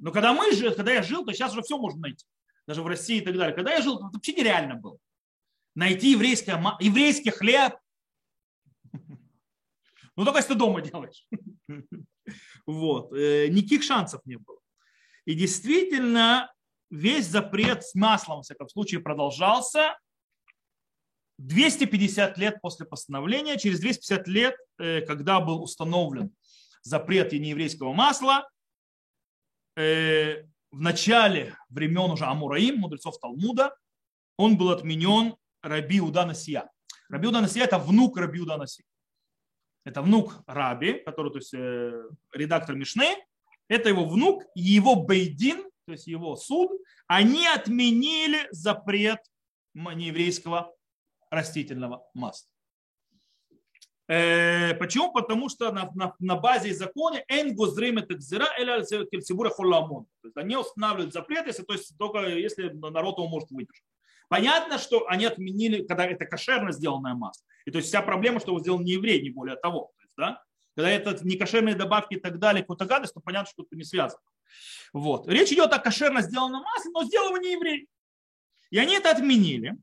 Но 0.00 0.12
когда 0.12 0.32
мы 0.32 0.52
жили, 0.52 0.74
когда 0.74 0.92
я 0.92 1.02
жил, 1.02 1.24
то 1.24 1.32
сейчас 1.32 1.52
уже 1.52 1.62
все 1.62 1.78
можно 1.78 2.00
найти. 2.00 2.26
Даже 2.66 2.82
в 2.82 2.86
России 2.86 3.18
и 3.18 3.20
так 3.20 3.36
далее. 3.36 3.54
Когда 3.54 3.72
я 3.72 3.82
жил, 3.82 3.96
это 3.96 4.06
вообще 4.12 4.32
нереально 4.32 4.76
было. 4.76 4.98
Найти 5.74 6.12
еврейское, 6.12 6.56
еврейский 6.80 7.30
хлеб. 7.30 7.74
Ну, 10.16 10.24
только 10.24 10.38
если 10.38 10.52
ты 10.52 10.58
дома 10.58 10.80
делаешь. 10.82 11.26
Вот. 12.66 13.12
Э, 13.12 13.48
никаких 13.48 13.82
шансов 13.82 14.20
не 14.26 14.36
было. 14.36 14.58
И 15.24 15.34
действительно, 15.34 16.52
весь 16.90 17.26
запрет 17.26 17.84
с 17.84 17.94
маслом, 17.94 18.40
в 18.40 18.44
всяком 18.44 18.68
случае, 18.68 19.00
продолжался 19.00 19.96
250 21.38 22.36
лет 22.38 22.60
после 22.60 22.86
постановления. 22.86 23.58
Через 23.58 23.80
250 23.80 24.28
лет, 24.28 24.56
э, 24.78 25.00
когда 25.02 25.40
был 25.40 25.62
установлен 25.62 26.34
запрет 26.82 27.32
нееврейского 27.32 27.92
масла, 27.92 28.48
Э, 29.76 30.44
в 30.70 30.80
начале 30.80 31.56
времен 31.68 32.10
уже 32.10 32.24
Амураим, 32.26 32.78
мудрецов 32.78 33.18
Талмуда, 33.18 33.74
он 34.36 34.56
был 34.56 34.70
отменен 34.70 35.36
Раби 35.62 36.00
Уданасия. 36.00 36.70
Раби 37.08 37.28
Уданасия– 37.28 37.64
это 37.64 37.78
внук 37.78 38.16
Раби 38.16 38.40
Уданасия. 38.40 38.86
Это 39.84 40.02
внук 40.02 40.42
Раби, 40.46 40.94
который, 41.04 41.32
то 41.32 41.38
есть 41.38 41.54
э, 41.54 42.08
редактор 42.32 42.76
Мишны, 42.76 43.16
это 43.68 43.88
его 43.88 44.04
внук, 44.04 44.44
его 44.54 44.96
Бейдин, 44.96 45.62
то 45.86 45.92
есть 45.92 46.06
его 46.06 46.36
суд, 46.36 46.70
они 47.06 47.46
отменили 47.46 48.48
запрет 48.50 49.20
нееврейского 49.74 50.74
растительного 51.30 52.04
масла. 52.14 52.50
Э, 54.10 54.74
почему? 54.74 55.12
Потому 55.12 55.48
что 55.48 55.70
на, 55.70 55.88
на, 55.94 56.16
на 56.18 56.34
базе 56.34 56.74
закона. 56.74 57.22
То 60.20 60.26
есть 60.26 60.36
они 60.36 60.56
устанавливают 60.56 61.12
запрет, 61.12 61.46
если, 61.46 61.62
то 61.62 61.74
есть 61.74 61.96
только 61.96 62.26
если 62.26 62.70
народ 62.70 63.18
его 63.18 63.28
может 63.28 63.52
выдержать. 63.52 63.84
Понятно, 64.28 64.78
что 64.78 65.06
они 65.06 65.26
отменили, 65.26 65.86
когда 65.86 66.06
это 66.06 66.26
кошерно 66.26 66.72
сделанное 66.72 67.14
масло. 67.14 67.44
И 67.66 67.70
то 67.70 67.78
есть 67.78 67.88
вся 67.88 68.02
проблема, 68.02 68.40
что 68.40 68.50
его 68.50 68.58
сделал 68.58 68.80
не 68.80 68.94
еврей, 68.94 69.22
не 69.22 69.30
более 69.30 69.54
того. 69.54 69.92
То 69.96 70.02
есть, 70.02 70.14
да? 70.16 70.42
Когда 70.74 70.90
это 70.90 71.16
не 71.24 71.36
кошерные 71.36 71.76
добавки 71.76 72.14
и 72.14 72.20
так 72.20 72.40
далее, 72.40 72.62
какую-то 72.62 72.86
гадость, 72.86 73.14
то 73.14 73.20
понятно, 73.20 73.48
что 73.48 73.62
это 73.62 73.76
не 73.76 73.84
связано. 73.84 74.22
Вот. 74.92 75.28
Речь 75.28 75.52
идет 75.52 75.72
о 75.72 75.78
кошерно 75.78 76.20
сделанном 76.20 76.62
масле, 76.64 76.90
но 76.90 77.04
сделал 77.04 77.28
его 77.28 77.38
не 77.38 77.52
еврей. 77.52 77.86
И 78.70 78.78
они 78.78 78.96
это 78.96 79.12
отменили. 79.12 79.76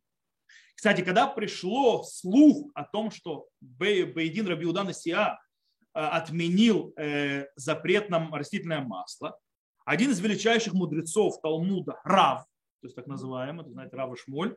Кстати, 0.78 1.02
когда 1.02 1.26
пришло 1.26 2.04
слух 2.04 2.70
о 2.76 2.84
том, 2.84 3.10
что 3.10 3.48
Бейдин 3.62 4.48
Рабиудан 4.48 4.94
Сиа 4.94 5.40
э, 5.96 6.00
отменил 6.00 6.94
э, 6.96 7.48
запрет 7.56 8.12
на 8.12 8.30
растительное 8.30 8.82
масло, 8.82 9.40
один 9.86 10.12
из 10.12 10.20
величайших 10.20 10.74
мудрецов 10.74 11.42
Талмуда, 11.42 12.00
Рав, 12.04 12.44
то 12.82 12.86
есть 12.86 12.96
так 12.96 13.08
называемый, 13.08 13.63
это, 13.63 13.72
знаете, 13.72 13.96
Рав 13.96 14.20
Шмоль, 14.20 14.56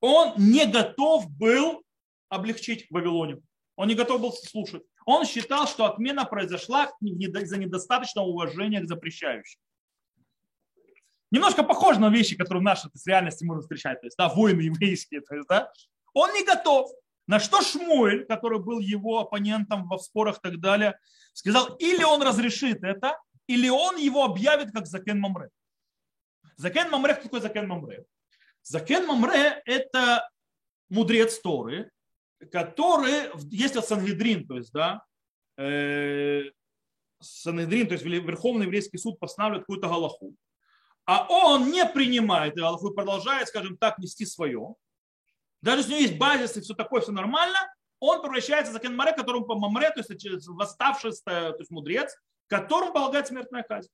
он 0.00 0.32
не 0.36 0.66
готов 0.66 1.30
был 1.30 1.84
облегчить 2.28 2.88
Вавилоне. 2.90 3.40
Он 3.76 3.86
не 3.86 3.94
готов 3.94 4.20
был 4.20 4.32
слушать. 4.32 4.82
Он 5.04 5.24
считал, 5.24 5.68
что 5.68 5.84
отмена 5.84 6.24
произошла 6.24 6.90
из-за 7.00 7.56
недостаточного 7.56 8.26
уважения 8.26 8.80
к 8.80 8.88
запрещающим 8.88 9.60
немножко 11.30 11.62
похож 11.62 11.98
на 11.98 12.10
вещи, 12.10 12.36
которые 12.36 12.60
в 12.60 12.64
нашей 12.64 12.90
реальности 13.06 13.44
можно 13.44 13.62
встречать, 13.62 14.00
то 14.00 14.06
есть, 14.06 14.16
да, 14.16 14.28
войны 14.28 14.62
еврейские, 14.62 15.20
то 15.20 15.34
есть, 15.34 15.48
да, 15.48 15.72
он 16.14 16.32
не 16.32 16.44
готов. 16.44 16.90
На 17.26 17.40
что 17.40 17.60
Шмуэль, 17.60 18.24
который 18.24 18.60
был 18.60 18.78
его 18.78 19.18
оппонентом 19.18 19.88
во 19.88 19.98
спорах 19.98 20.38
и 20.38 20.40
так 20.42 20.60
далее, 20.60 20.98
сказал, 21.32 21.74
или 21.76 22.04
он 22.04 22.22
разрешит 22.22 22.84
это, 22.84 23.18
или 23.48 23.68
он 23.68 23.96
его 23.96 24.24
объявит 24.24 24.70
как 24.72 24.86
Закен 24.86 25.18
Мамре. 25.18 25.50
Закен 26.56 26.90
Мамре, 26.90 27.14
кто 27.14 27.24
такой 27.24 27.40
Закен 27.40 27.66
Мамре? 27.66 28.04
Закен 28.62 29.06
Мамре– 29.06 29.60
это 29.66 30.28
мудрец 30.88 31.38
Торы, 31.40 31.90
который, 32.52 33.30
если 33.50 33.80
Сангедрин, 33.80 34.46
то 34.46 34.56
есть, 34.56 34.72
да, 34.72 35.02
э, 35.58 36.44
Санедрин, 37.20 37.88
то 37.88 37.94
есть 37.94 38.04
Верховный 38.04 38.66
еврейский 38.66 38.98
суд 38.98 39.18
постанавливает 39.18 39.64
какую-то 39.64 39.88
галаху, 39.88 40.34
а 41.06 41.26
он 41.28 41.70
не 41.70 41.86
принимает 41.86 42.58
Аллаху 42.58 42.90
и 42.90 42.94
продолжает, 42.94 43.48
скажем 43.48 43.76
так, 43.76 43.98
нести 43.98 44.26
свое, 44.26 44.74
даже 45.62 45.82
если 45.82 45.92
у 45.92 45.96
него 45.96 46.06
есть 46.06 46.18
базис 46.18 46.56
и 46.56 46.60
все 46.60 46.74
такое, 46.74 47.00
все 47.00 47.12
нормально, 47.12 47.58
он 47.98 48.20
превращается 48.20 48.72
в 48.72 48.74
закен 48.74 48.94
Маре, 48.94 49.12
которому 49.12 49.46
по 49.46 49.58
Мамре, 49.58 49.90
то 49.90 50.00
есть 50.00 50.46
восставший 50.48 51.12
то 51.24 51.56
есть 51.58 51.70
мудрец, 51.70 52.14
которому 52.46 52.92
полагает 52.92 53.26
смертная 53.26 53.62
казнь. 53.62 53.88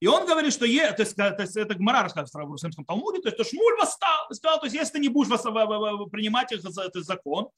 И 0.00 0.06
он 0.06 0.26
говорит, 0.26 0.52
что 0.52 0.64
е, 0.64 0.92
то 0.92 1.02
есть, 1.02 1.16
то 1.16 1.36
есть 1.40 1.56
это 1.56 1.74
Гмара 1.74 2.04
рассказывает 2.04 2.46
в 2.46 2.50
Иерусалимском 2.50 2.84
Талмуде, 2.84 3.20
то 3.20 3.28
есть 3.28 3.36
что 3.36 3.44
Шмуль 3.44 3.76
восстал 3.78 4.32
сказал, 4.32 4.60
то 4.60 4.66
есть 4.66 4.76
если 4.76 4.92
ты 4.92 5.00
не 5.00 5.08
будешь 5.08 5.28
принимать 5.28 6.52
этот 6.52 7.04
закон, 7.04 7.48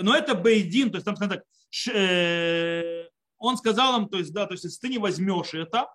но 0.00 0.14
это 0.14 0.36
Бейдин, 0.36 0.90
то 0.90 0.96
есть 0.96 1.04
там 1.04 1.16
сказано 1.16 1.36
так, 1.36 1.44
э, 1.92 3.08
он 3.38 3.56
сказал 3.56 4.00
им, 4.00 4.08
то 4.08 4.18
есть, 4.18 4.32
да, 4.32 4.46
то 4.46 4.52
есть, 4.52 4.64
если 4.64 4.80
ты 4.80 4.88
не 4.88 4.98
возьмешь 4.98 5.54
это, 5.54 5.88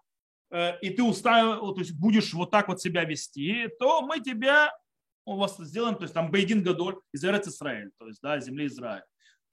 э, 0.51 0.79
и 0.79 0.89
ты 0.89 1.03
уставил, 1.03 1.73
то 1.73 1.79
есть 1.79 1.93
будешь 1.93 2.33
вот 2.33 2.51
так 2.51 2.67
вот 2.67 2.81
себя 2.81 3.03
вести, 3.03 3.69
то 3.79 4.01
мы 4.01 4.19
тебя 4.19 4.71
у 5.25 5.37
вас 5.37 5.57
сделаем, 5.57 5.95
то 5.95 6.03
есть 6.03 6.13
там 6.13 6.31
Бейдин 6.31 6.63
Гадоль 6.63 6.97
из 7.13 7.23
Эрец 7.23 7.47
Израиль, 7.47 7.91
то 7.97 8.07
есть, 8.07 8.21
да, 8.21 8.39
земли 8.39 8.67
Израиля. 8.67 9.05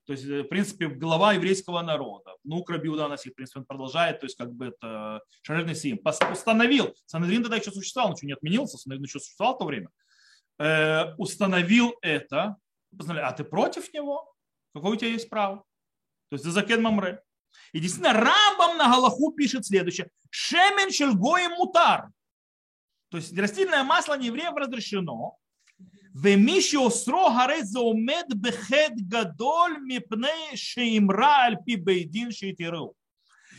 То 0.05 0.13
есть, 0.13 0.25
э, 0.25 0.41
в 0.43 0.47
принципе, 0.47 0.87
глава 0.87 1.33
еврейского 1.33 1.81
народа. 1.81 2.35
Ну, 2.43 2.63
Рабиуда 2.67 3.07
нас, 3.07 3.23
в 3.23 3.33
принципе, 3.33 3.59
он 3.59 3.65
продолжает, 3.65 4.19
то 4.19 4.25
есть, 4.25 4.35
как 4.35 4.51
бы 4.53 4.67
это 4.67 5.21
Шарерный 5.43 5.75
Сим. 5.75 5.99
Установил, 6.31 6.95
Санедрин 7.05 7.43
тогда 7.43 7.57
еще 7.57 7.71
существовал, 7.71 8.11
ничего 8.11 8.27
не 8.27 8.33
отменился, 8.33 8.77
Санедрин 8.77 9.05
еще 9.05 9.19
существовал 9.19 9.55
в 9.55 9.59
то 9.59 9.65
время. 9.65 9.89
Э, 10.59 11.13
установил 11.15 11.95
это, 12.01 12.57
а 13.07 13.31
ты 13.31 13.43
против 13.43 13.93
него? 13.93 14.33
Какое 14.73 14.93
у 14.93 14.95
тебя 14.95 15.11
есть 15.11 15.29
право? 15.29 15.57
То 16.29 16.35
есть, 16.35 16.43
за 16.43 16.51
Закен 16.51 16.81
Мамре. 16.81 17.21
И 17.73 17.79
действительно, 17.79 18.13
Рамбам 18.13 18.77
на 18.77 18.89
Галаху 18.89 19.31
пишет 19.31 19.65
следующее. 19.65 20.09
Шемен 20.29 20.91
шельгои 20.91 21.47
мутар. 21.47 22.09
То 23.09 23.17
есть 23.17 23.37
растительное 23.37 23.83
масло 23.83 24.17
не 24.17 24.27
евреев 24.27 24.53
разрешено. 24.55 25.37
Вемишио 26.13 26.89
сро 26.89 27.29
гарет 27.29 27.67
заумед 27.67 28.27
бехет 28.35 28.93
гадоль 29.07 29.79
мипней 29.79 30.55
шеимра 30.55 31.45
альпи 31.45 31.75
бейдин 31.75 32.31
шейтиру. 32.31 32.95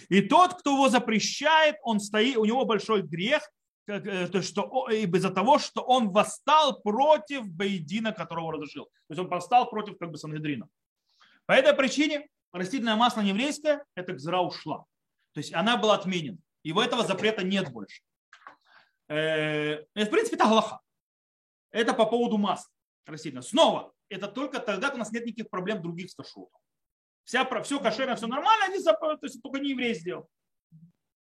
И 0.09 0.21
тот, 0.21 0.55
кто 0.55 0.73
его 0.73 0.89
запрещает, 0.89 1.77
он 1.83 2.01
стоит, 2.01 2.37
у 2.37 2.45
него 2.45 2.67
большой 2.67 3.03
грех, 3.03 3.43
э, 3.87 4.29
то, 4.29 4.43
что 4.43 4.89
э, 4.91 5.05
из-за 5.05 5.31
того, 5.31 5.59
что 5.59 5.83
он 5.83 6.11
восстал 6.11 6.81
против 6.81 7.49
Бейдина, 7.49 8.13
которого 8.13 8.53
разрешил. 8.53 8.85
То 8.85 9.15
есть 9.15 9.21
он 9.21 9.29
восстал 9.29 9.71
против 9.71 9.97
как 9.99 10.11
бы 10.11 10.19
Сангедрина. 10.19 10.69
По 11.47 11.53
этой 11.53 11.73
причине 11.73 12.29
растительное 12.53 12.97
масло 12.97 13.21
нееврейское, 13.21 13.85
эта 13.95 14.13
гзра 14.13 14.41
ушла. 14.41 14.85
То 15.33 15.39
есть 15.39 15.53
она 15.55 15.77
была 15.77 15.95
отменена. 15.95 16.39
И 16.63 16.73
у 16.73 16.81
этого 16.81 17.05
запрета 17.05 17.43
нет 17.43 17.71
больше. 17.73 18.03
Э, 19.09 19.83
в 19.95 20.11
принципе, 20.11 20.37
это 20.37 20.45
галаха. 20.45 20.81
Это 21.71 21.95
по 21.95 22.07
поводу 22.07 22.39
масла 22.39 22.71
растительного. 23.07 23.45
Снова, 23.45 23.93
это 24.09 24.29
только 24.29 24.61
тогда, 24.61 24.89
когда 24.89 24.95
у 24.95 24.99
нас 24.99 25.11
нет 25.11 25.25
никаких 25.25 25.51
проблем 25.51 25.83
других 25.83 26.11
с 26.11 26.17
Вся, 27.25 27.63
все 27.63 27.81
кошерно, 27.81 28.17
все 28.17 28.27
нормально, 28.27 28.67
они, 28.67 28.83
то 28.83 29.19
есть 29.23 29.43
только 29.43 29.61
не 29.61 29.71
еврей 29.71 29.95
сделал. 29.95 30.29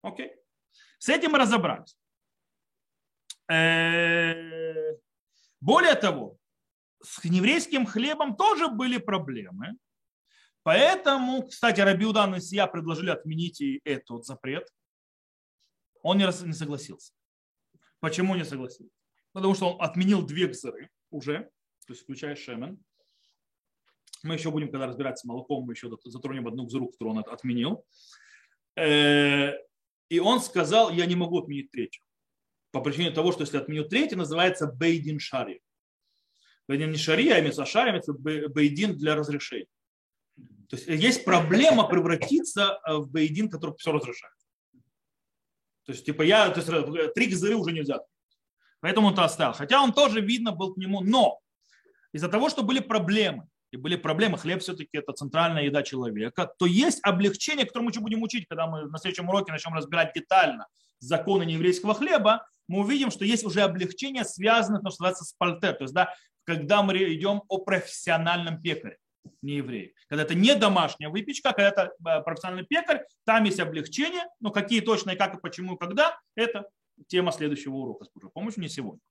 Окей? 0.02 0.34
С 0.98 1.10
этим 1.10 1.32
мы 1.32 1.40
разобрались. 1.40 1.98
Э, 3.52 4.96
более 5.60 5.96
того, 5.96 6.38
с 7.02 7.24
еврейским 7.24 7.86
хлебом 7.86 8.36
тоже 8.36 8.68
были 8.70 8.98
проблемы. 8.98 9.78
Поэтому, 10.70 11.48
кстати, 11.48 11.82
Рабиудан 11.82 12.36
и 12.36 12.40
Сия 12.40 12.68
предложили 12.68 13.10
отменить 13.10 13.60
и 13.60 13.82
этот 13.86 14.24
запрет. 14.24 14.68
Он 16.04 16.20
не 16.20 16.32
согласился. 16.54 17.12
Почему 18.00 18.36
не 18.36 18.46
согласился? 18.46 18.94
Потому 19.32 19.56
что 19.56 19.74
он 19.74 19.82
отменил 19.82 20.22
две 20.22 20.46
гзыры 20.46 20.92
уже, 21.10 21.50
то 21.88 21.94
есть 21.94 22.04
включая 22.04 22.36
шемен. 22.36 22.78
Мы 24.22 24.36
еще 24.36 24.52
будем, 24.52 24.70
когда 24.70 24.86
разбираться 24.86 25.24
с 25.24 25.28
молоком, 25.28 25.66
мы 25.66 25.74
еще 25.74 25.90
затронем 26.06 26.48
одну 26.48 26.68
гзыру, 26.68 26.90
которую 26.90 27.16
он 27.16 27.26
отменил. 27.28 27.84
Э, 28.76 29.54
и 30.10 30.20
он 30.20 30.40
сказал, 30.40 30.92
я 30.92 31.08
не 31.08 31.16
могу 31.16 31.42
отменить 31.42 31.72
третью. 31.72 32.04
По 32.70 32.82
причине 32.82 33.10
того, 33.10 33.32
что 33.32 33.42
если 33.42 33.58
отменю 33.58 33.86
третью, 33.86 34.20
называется 34.20 34.68
бейдин 34.68 35.20
шари. 35.20 35.64
Бейдин 36.68 36.92
не 36.92 36.98
шари, 36.98 37.28
а 37.32 37.66
шари, 37.66 37.90
имеется 37.90 38.14
бейдин 38.14 38.96
для 38.96 39.16
разрешения. 39.16 39.66
То 40.70 40.76
есть 40.76 40.88
есть 40.88 41.26
проблема 41.26 41.88
превратиться 41.88 42.80
э, 42.86 42.98
в 42.98 43.10
бейдин, 43.10 43.50
который 43.50 43.76
все 43.78 43.92
разрешает. 43.92 44.34
То 45.86 45.94
есть, 45.94 46.06
типа, 46.06 46.22
я, 46.22 46.50
то 46.50 46.60
есть, 46.60 46.70
э, 46.70 47.12
три 47.16 47.26
гзыры 47.26 47.56
уже 47.56 47.72
нельзя. 47.72 48.00
Поэтому 48.80 49.08
он 49.08 49.16
то 49.16 49.24
оставил. 49.24 49.54
Хотя 49.54 49.82
он 49.82 49.94
тоже, 49.94 50.22
видно, 50.22 50.52
был 50.52 50.74
к 50.74 50.78
нему. 50.78 51.02
Но 51.02 51.40
из-за 52.14 52.30
того, 52.30 52.50
что 52.50 52.62
были 52.62 52.80
проблемы, 52.80 53.48
и 53.72 53.78
были 53.78 53.96
проблемы, 53.96 54.38
хлеб 54.38 54.62
все-таки 54.62 54.98
это 54.98 55.14
центральная 55.14 55.64
еда 55.64 55.84
человека, 55.84 56.52
то 56.58 56.66
есть 56.66 57.00
облегчение, 57.04 57.66
которое 57.66 57.86
мы 57.86 57.92
еще 57.92 58.00
будем 58.00 58.24
учить, 58.24 58.48
когда 58.48 58.66
мы 58.66 58.86
на 58.86 58.98
следующем 58.98 59.30
уроке 59.30 59.52
начнем 59.52 59.76
разбирать 59.76 60.14
детально 60.14 60.68
законы 61.00 61.44
нееврейского 61.44 61.94
хлеба, 61.94 62.48
мы 62.68 62.82
увидим, 62.82 63.12
что 63.12 63.26
есть 63.26 63.44
уже 63.44 63.62
облегчение, 63.62 64.24
связанное, 64.24 64.82
то, 64.82 64.90
что 64.90 65.04
называется, 65.04 65.26
с 65.26 65.34
пальтер. 65.34 65.74
То 65.74 65.84
есть, 65.84 65.94
да, 65.94 66.14
когда 66.46 66.84
мы 66.84 66.94
идем 67.14 67.44
о 67.48 67.60
профессиональном 67.60 68.62
пекаре, 68.62 68.98
не 69.42 69.58
евреи. 69.58 69.94
Когда 70.08 70.24
это 70.24 70.36
не 70.36 70.56
домашняя 70.56 71.10
выпечка, 71.10 71.54
когда 71.54 71.70
это 71.70 71.94
э, 72.06 72.22
профессиональный 72.22 72.66
пекарь, 72.66 73.06
там 73.26 73.44
есть 73.44 73.60
облегчение, 73.60 74.26
но 74.40 74.52
какие 74.52 74.82
точно 74.82 75.12
и 75.12 75.16
как 75.16 75.36
и 75.36 75.40
почему 75.40 75.76
и 75.76 75.78
когда, 75.78 76.20
это 76.36 76.68
тема 77.08 77.32
следующего 77.32 77.76
урока, 77.76 78.06
с 78.06 78.10
Божьей 78.10 78.30
помощью, 78.32 78.62
не 78.62 78.70
сегодня. 78.70 79.02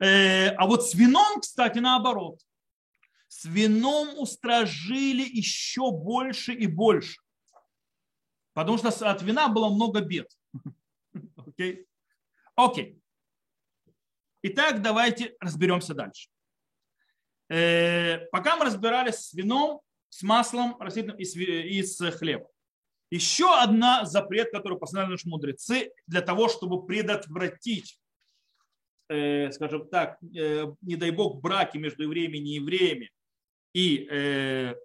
Э, 0.00 0.48
а 0.50 0.66
вот 0.66 0.88
с 0.88 0.94
вином, 0.94 1.40
кстати, 1.40 1.78
наоборот 1.78 2.40
с 3.34 3.44
вином 3.46 4.16
устражили 4.16 5.22
еще 5.22 5.90
больше 5.90 6.52
и 6.52 6.68
больше. 6.68 7.20
Потому 8.52 8.78
что 8.78 8.88
от 8.88 9.22
вина 9.22 9.48
было 9.48 9.68
много 9.70 10.00
бед. 10.00 10.30
Окей? 11.36 11.86
Окей. 12.54 13.02
Итак, 14.42 14.82
давайте 14.82 15.34
разберемся 15.40 15.94
дальше. 15.94 16.28
Э, 17.48 18.26
пока 18.30 18.56
мы 18.56 18.64
разбирались 18.64 19.16
с 19.16 19.34
вином, 19.34 19.80
с 20.08 20.22
маслом 20.22 20.76
растительным 20.80 21.18
и 21.18 21.82
с, 21.82 22.10
хлебом. 22.12 22.48
Еще 23.10 23.52
одна 23.60 24.04
запрет, 24.04 24.50
который 24.50 24.78
постановили 24.78 25.12
наши 25.12 25.28
мудрецы 25.28 25.92
для 26.06 26.20
того, 26.20 26.48
чтобы 26.48 26.86
предотвратить, 26.86 27.98
э, 29.08 29.50
скажем 29.52 29.88
так, 29.88 30.18
э, 30.22 30.66
не 30.80 30.96
дай 30.96 31.10
бог, 31.10 31.40
браки 31.40 31.76
между 31.76 32.04
евреями 32.04 32.38
и 32.38 32.40
неевреями, 32.40 33.10
и, 33.74 34.08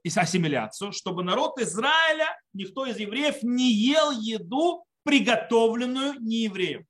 и 0.04 0.10
ассимиляцию, 0.16 0.94
чтобы 0.94 1.24
народ 1.24 1.60
Израиля, 1.60 2.36
никто 2.54 2.88
из 2.88 2.98
евреев 2.98 3.44
не 3.44 3.72
ел 3.72 4.10
еду, 4.10 4.84
приготовленную 5.04 6.16
неевреем. 6.20 6.88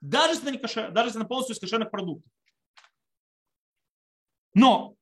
Даже 0.00 0.34
если 0.34 0.52
не 0.52 0.58
кошер, 0.58 0.92
даже 0.92 1.08
если 1.08 1.18
она 1.18 1.26
полностью 1.26 1.56
из 1.56 1.58
кошерных 1.58 1.90
продуктов. 1.90 2.30
Но 4.54 4.94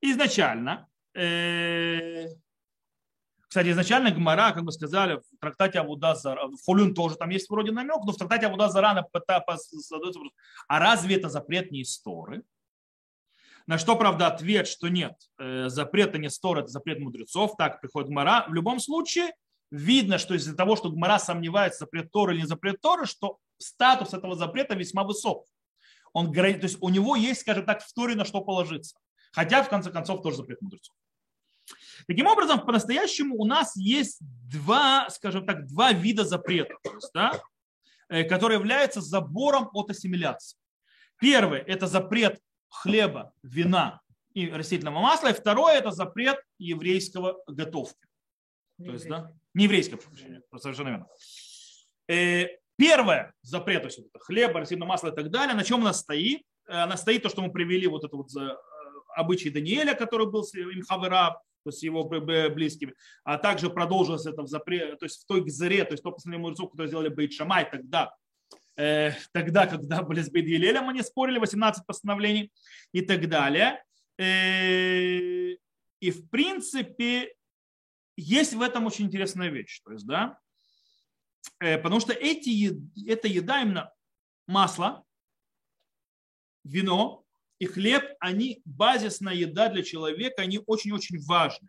изначально, 0.00 0.88
э, 1.14 2.26
кстати, 3.48 3.70
изначально 3.70 4.10
Гмара, 4.10 4.52
как 4.52 4.62
мы 4.62 4.72
сказали, 4.72 5.16
в 5.16 5.40
трактате 5.40 5.78
Авуда 5.78 6.14
Зара, 6.14 6.46
в 6.46 6.56
Фолюн 6.64 6.94
тоже 6.94 7.16
там 7.16 7.30
есть 7.30 7.48
вроде 7.48 7.72
намек, 7.72 8.04
но 8.04 8.12
в 8.12 8.16
трактате 8.16 8.46
Авуда 8.46 8.68
Зара 8.68 9.06
а 10.68 10.78
разве 10.78 11.16
это 11.16 11.28
запрет 11.28 11.70
не 11.70 11.82
из 11.82 11.98
Торы? 12.00 12.42
На 13.66 13.78
что, 13.78 13.96
правда, 13.96 14.28
ответ, 14.28 14.68
что 14.68 14.88
нет, 14.88 15.14
э, 15.38 15.68
запрета 15.68 16.18
не 16.18 16.30
стор, 16.30 16.58
это 16.58 16.68
запрет 16.68 17.00
мудрецов, 17.00 17.56
так 17.56 17.80
приходит 17.80 18.10
Гмара. 18.10 18.46
В 18.48 18.54
любом 18.54 18.78
случае, 18.78 19.32
видно, 19.72 20.18
что 20.18 20.34
из-за 20.34 20.54
того, 20.56 20.76
что 20.76 20.90
Гмара 20.90 21.18
сомневается, 21.18 21.80
запрет 21.80 22.12
Торы 22.12 22.34
или 22.34 22.42
не 22.42 22.46
запрет 22.46 22.80
Торы, 22.80 23.06
что 23.06 23.38
статус 23.58 24.14
этого 24.14 24.36
запрета 24.36 24.74
весьма 24.74 25.02
высок. 25.02 25.46
Он, 26.16 26.32
то 26.32 26.46
есть 26.46 26.78
у 26.80 26.88
него 26.88 27.14
есть, 27.14 27.42
скажем 27.42 27.66
так, 27.66 27.84
в 27.84 27.92
Торе 27.92 28.14
на 28.14 28.24
что 28.24 28.40
положиться. 28.40 28.96
Хотя, 29.32 29.62
в 29.62 29.68
конце 29.68 29.90
концов, 29.90 30.22
тоже 30.22 30.38
запрет 30.38 30.62
мудрецов. 30.62 30.96
Таким 32.08 32.26
образом, 32.26 32.64
по-настоящему 32.64 33.36
у 33.36 33.44
нас 33.44 33.76
есть 33.76 34.20
два, 34.50 35.10
скажем 35.10 35.44
так, 35.44 35.66
два 35.66 35.92
вида 35.92 36.24
запретов, 36.24 36.78
есть, 36.84 37.10
да, 37.12 37.38
э, 38.08 38.24
которые 38.24 38.58
являются 38.58 39.02
забором 39.02 39.68
от 39.74 39.90
ассимиляции. 39.90 40.58
Первый– 41.20 41.60
это 41.66 41.86
запрет 41.86 42.40
хлеба, 42.70 43.34
вина 43.42 44.00
и 44.32 44.48
растительного 44.48 45.00
масла. 45.00 45.28
И 45.28 45.34
второе– 45.34 45.74
это 45.78 45.90
запрет 45.90 46.38
еврейского 46.56 47.42
готовки. 47.46 48.08
Не 48.78 48.86
То 48.86 48.92
есть, 48.94 49.06
да, 49.06 49.34
не 49.52 49.64
еврейского, 49.64 50.00
совершенно 50.56 50.88
верно. 50.88 51.06
Э, 52.78 52.82
первое 52.82 53.32
запрет, 53.42 53.82
то 53.82 53.88
есть 53.88 53.98
это 53.98 54.18
хлеба, 54.18 54.60
растительное 54.60 54.88
масло 54.88 55.08
и 55.08 55.14
так 55.14 55.30
далее, 55.30 55.54
на 55.54 55.64
чем 55.64 55.80
она 55.80 55.92
стоит? 55.92 56.42
Э, 56.68 56.82
она 56.82 56.96
стоит 56.96 57.22
то, 57.22 57.28
что 57.28 57.42
мы 57.42 57.52
привели 57.52 57.86
вот 57.86 58.04
это 58.04 58.16
вот 58.16 58.34
э, 58.36 58.56
обычай 59.16 59.50
Даниэля, 59.50 59.94
который 59.94 60.26
был 60.30 60.44
с 60.44 60.54
Имхавера, 60.54 61.40
то 61.64 61.70
есть 61.70 61.82
его 61.82 62.04
близкими, 62.04 62.94
а 63.24 63.38
также 63.38 63.70
продолжилось 63.70 64.26
это 64.26 64.42
в 64.42 64.46
запрет, 64.46 65.00
то 65.00 65.06
есть 65.06 65.22
в 65.22 65.26
той 65.26 65.42
гзере, 65.42 65.84
то 65.84 65.92
есть 65.92 66.02
то 66.02 66.12
последнее 66.12 66.40
мудрецов, 66.40 66.70
которые 66.70 66.88
сделали 66.88 67.08
Бейт 67.08 67.32
Шамай 67.32 67.68
тогда, 67.68 68.14
Э, 68.76 69.12
тогда, 69.32 69.66
когда 69.66 70.02
были 70.02 70.20
с 70.20 70.30
Бейдгелелем, 70.30 70.88
они 70.88 71.02
спорили, 71.02 71.38
18 71.38 71.86
постановлений 71.86 72.52
и 72.92 73.00
так 73.00 73.28
далее. 73.28 73.82
Э, 74.18 75.56
и 76.00 76.10
в 76.10 76.28
принципе 76.28 77.34
есть 78.16 78.52
в 78.52 78.62
этом 78.62 78.86
очень 78.86 79.06
интересная 79.06 79.48
вещь. 79.48 79.80
То 79.84 79.92
есть, 79.92 80.06
да, 80.06 80.38
э, 80.38 80.45
потому 81.58 82.00
что 82.00 82.12
эти, 82.12 82.80
эта 83.08 83.28
еда, 83.28 83.62
именно 83.62 83.92
масло, 84.46 85.04
вино 86.64 87.24
и 87.58 87.66
хлеб, 87.66 88.04
они 88.20 88.60
базисная 88.64 89.34
еда 89.34 89.68
для 89.68 89.82
человека, 89.82 90.42
они 90.42 90.60
очень-очень 90.66 91.24
важны. 91.24 91.68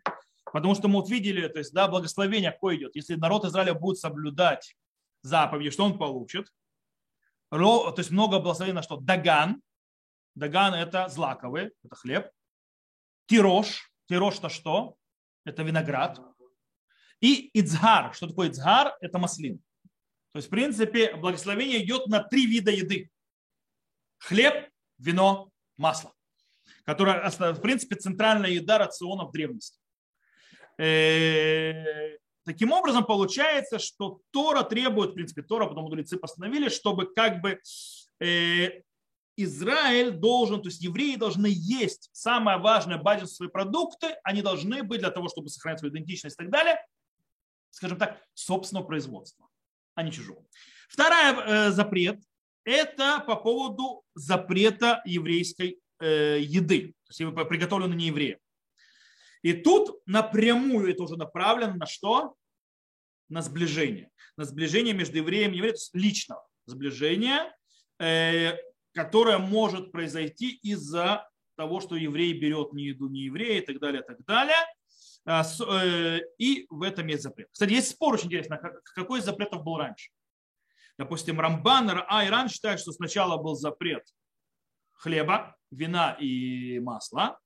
Потому 0.52 0.74
что 0.74 0.88
мы 0.88 1.00
вот 1.00 1.10
видели, 1.10 1.46
то 1.48 1.58
есть, 1.58 1.72
да, 1.72 1.88
благословение 1.88 2.52
какое 2.52 2.76
идет. 2.76 2.96
Если 2.96 3.14
народ 3.14 3.44
Израиля 3.44 3.74
будет 3.74 3.98
соблюдать 3.98 4.76
заповеди, 5.22 5.70
что 5.70 5.84
он 5.84 5.98
получит? 5.98 6.48
то 7.50 7.94
есть 7.96 8.10
много 8.10 8.40
благословений 8.40 8.76
на 8.76 8.82
что? 8.82 8.96
Даган. 8.98 9.62
Даган 10.34 10.74
это 10.74 11.08
злаковый, 11.08 11.72
это 11.82 11.96
хлеб. 11.96 12.30
Тирош. 13.26 13.90
Тирош 14.06 14.38
это 14.38 14.48
что? 14.48 14.96
Это 15.44 15.62
виноград. 15.62 16.20
И 17.20 17.50
Ицгар. 17.58 18.14
Что 18.14 18.28
такое 18.28 18.50
Ицгар? 18.50 18.96
Это 19.00 19.18
маслин. 19.18 19.62
То 20.38 20.40
есть, 20.40 20.46
в 20.46 20.50
принципе, 20.52 21.16
благословение 21.16 21.84
идет 21.84 22.06
на 22.06 22.22
три 22.22 22.46
вида 22.46 22.70
еды. 22.70 23.10
Хлеб, 24.18 24.70
вино, 24.96 25.50
масло. 25.76 26.14
Которое, 26.84 27.28
в 27.28 27.60
принципе, 27.60 27.96
центральная 27.96 28.50
еда 28.50 28.78
рациона 28.78 29.24
в 29.24 29.32
древности. 29.32 29.80
Э, 30.78 32.18
Таким 32.44 32.70
образом, 32.70 33.04
получается, 33.04 33.80
что 33.80 34.20
Тора 34.30 34.62
требует, 34.62 35.10
в 35.10 35.14
принципе, 35.14 35.42
Тора, 35.42 35.66
потом 35.66 35.82
мудрецы 35.86 36.16
постановили, 36.16 36.68
чтобы 36.68 37.12
как 37.12 37.40
бы 37.40 37.60
э, 38.20 38.82
Израиль 39.36 40.12
должен, 40.12 40.62
то 40.62 40.68
есть 40.68 40.80
евреи 40.80 41.16
должны 41.16 41.48
есть 41.50 42.10
самое 42.12 42.58
важное 42.58 42.98
базисные 42.98 43.50
продукты, 43.50 44.14
они 44.22 44.40
должны 44.42 44.84
быть 44.84 45.00
для 45.00 45.10
того, 45.10 45.28
чтобы 45.28 45.48
сохранять 45.48 45.80
свою 45.80 45.92
идентичность 45.92 46.36
и 46.36 46.44
так 46.44 46.50
далее, 46.52 46.80
скажем 47.70 47.98
так, 47.98 48.22
собственного 48.34 48.86
производства, 48.86 49.47
а 49.98 50.04
не 50.04 50.12
чужого. 50.12 50.44
Второй 50.88 51.18
э, 51.18 51.70
запрет 51.72 52.20
это 52.64 53.18
по 53.26 53.34
поводу 53.34 54.04
запрета 54.14 55.02
еврейской 55.04 55.80
э, 55.98 56.38
еды, 56.40 56.94
то 57.04 57.24
есть 57.24 57.48
приготовленной 57.48 57.96
не 57.96 58.06
евреем. 58.06 58.38
И 59.42 59.54
тут 59.54 60.00
напрямую 60.06 60.88
это 60.88 61.02
уже 61.02 61.16
направлено 61.16 61.74
на 61.74 61.86
что? 61.86 62.36
На 63.28 63.42
сближение. 63.42 64.10
На 64.36 64.44
сближение 64.44 64.94
между 64.94 65.16
евреем 65.16 65.52
и 65.52 65.56
евреем, 65.56 65.74
личного 65.94 66.46
сближения, 66.66 67.52
э, 67.98 68.56
которое 68.94 69.38
может 69.38 69.90
произойти 69.90 70.60
из-за 70.62 71.28
того, 71.56 71.80
что 71.80 71.96
еврей 71.96 72.34
берет 72.34 72.72
не 72.72 72.84
еду 72.84 73.08
не 73.08 73.22
еврея 73.22 73.62
и 73.62 73.66
так 73.66 73.80
далее, 73.80 74.02
так 74.02 74.24
далее. 74.24 74.64
А, 75.26 75.42
э, 75.42 76.20
и 76.38 76.66
в 76.70 76.82
этом 76.82 77.06
есть 77.06 77.22
запрет. 77.22 77.48
Кстати, 77.52 77.72
есть 77.72 77.90
спор 77.90 78.14
очень 78.14 78.26
интересно, 78.26 78.58
какой 78.94 79.20
из 79.20 79.24
запретов 79.24 79.62
был 79.62 79.76
раньше. 79.76 80.10
Допустим, 80.96 81.38
Рамбан, 81.38 82.04
А 82.08 82.24
и 82.24 82.28
Ран 82.28 82.48
считают, 82.48 82.80
что 82.80 82.92
сначала 82.92 83.40
был 83.40 83.54
запрет 83.54 84.04
хлеба, 84.94 85.56
вина 85.70 86.16
и 86.18 86.80
масла. 86.80 87.38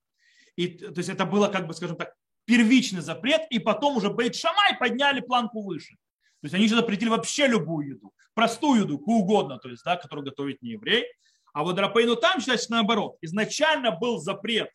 И, 0.57 0.69
то 0.69 0.99
есть 0.99 1.09
это 1.09 1.25
было, 1.25 1.49
как 1.49 1.67
бы, 1.67 1.75
скажем 1.75 1.97
так, 1.97 2.15
первичный 2.45 3.01
запрет, 3.01 3.43
и 3.51 3.59
потом 3.59 3.97
уже 3.97 4.11
Бейт 4.11 4.35
Шамай 4.35 4.77
подняли 4.79 5.21
планку 5.21 5.63
выше. 5.63 5.95
То 6.41 6.47
есть 6.47 6.55
они 6.55 6.67
же 6.67 6.75
запретили 6.75 7.09
вообще 7.09 7.47
любую 7.47 7.89
еду, 7.97 8.13
простую 8.35 8.83
еду, 8.83 8.99
какую 8.99 9.19
угодно, 9.19 9.59
то 9.59 9.69
есть, 9.69 9.85
да, 9.85 9.97
которую 9.97 10.25
готовит 10.25 10.61
не 10.61 10.71
еврей. 10.71 11.07
А 11.53 11.63
вот 11.63 11.79
Рапейну 11.79 12.17
там 12.17 12.41
считается 12.41 12.71
наоборот. 12.71 13.17
Изначально 13.21 13.93
был 13.93 14.19
запрет. 14.19 14.71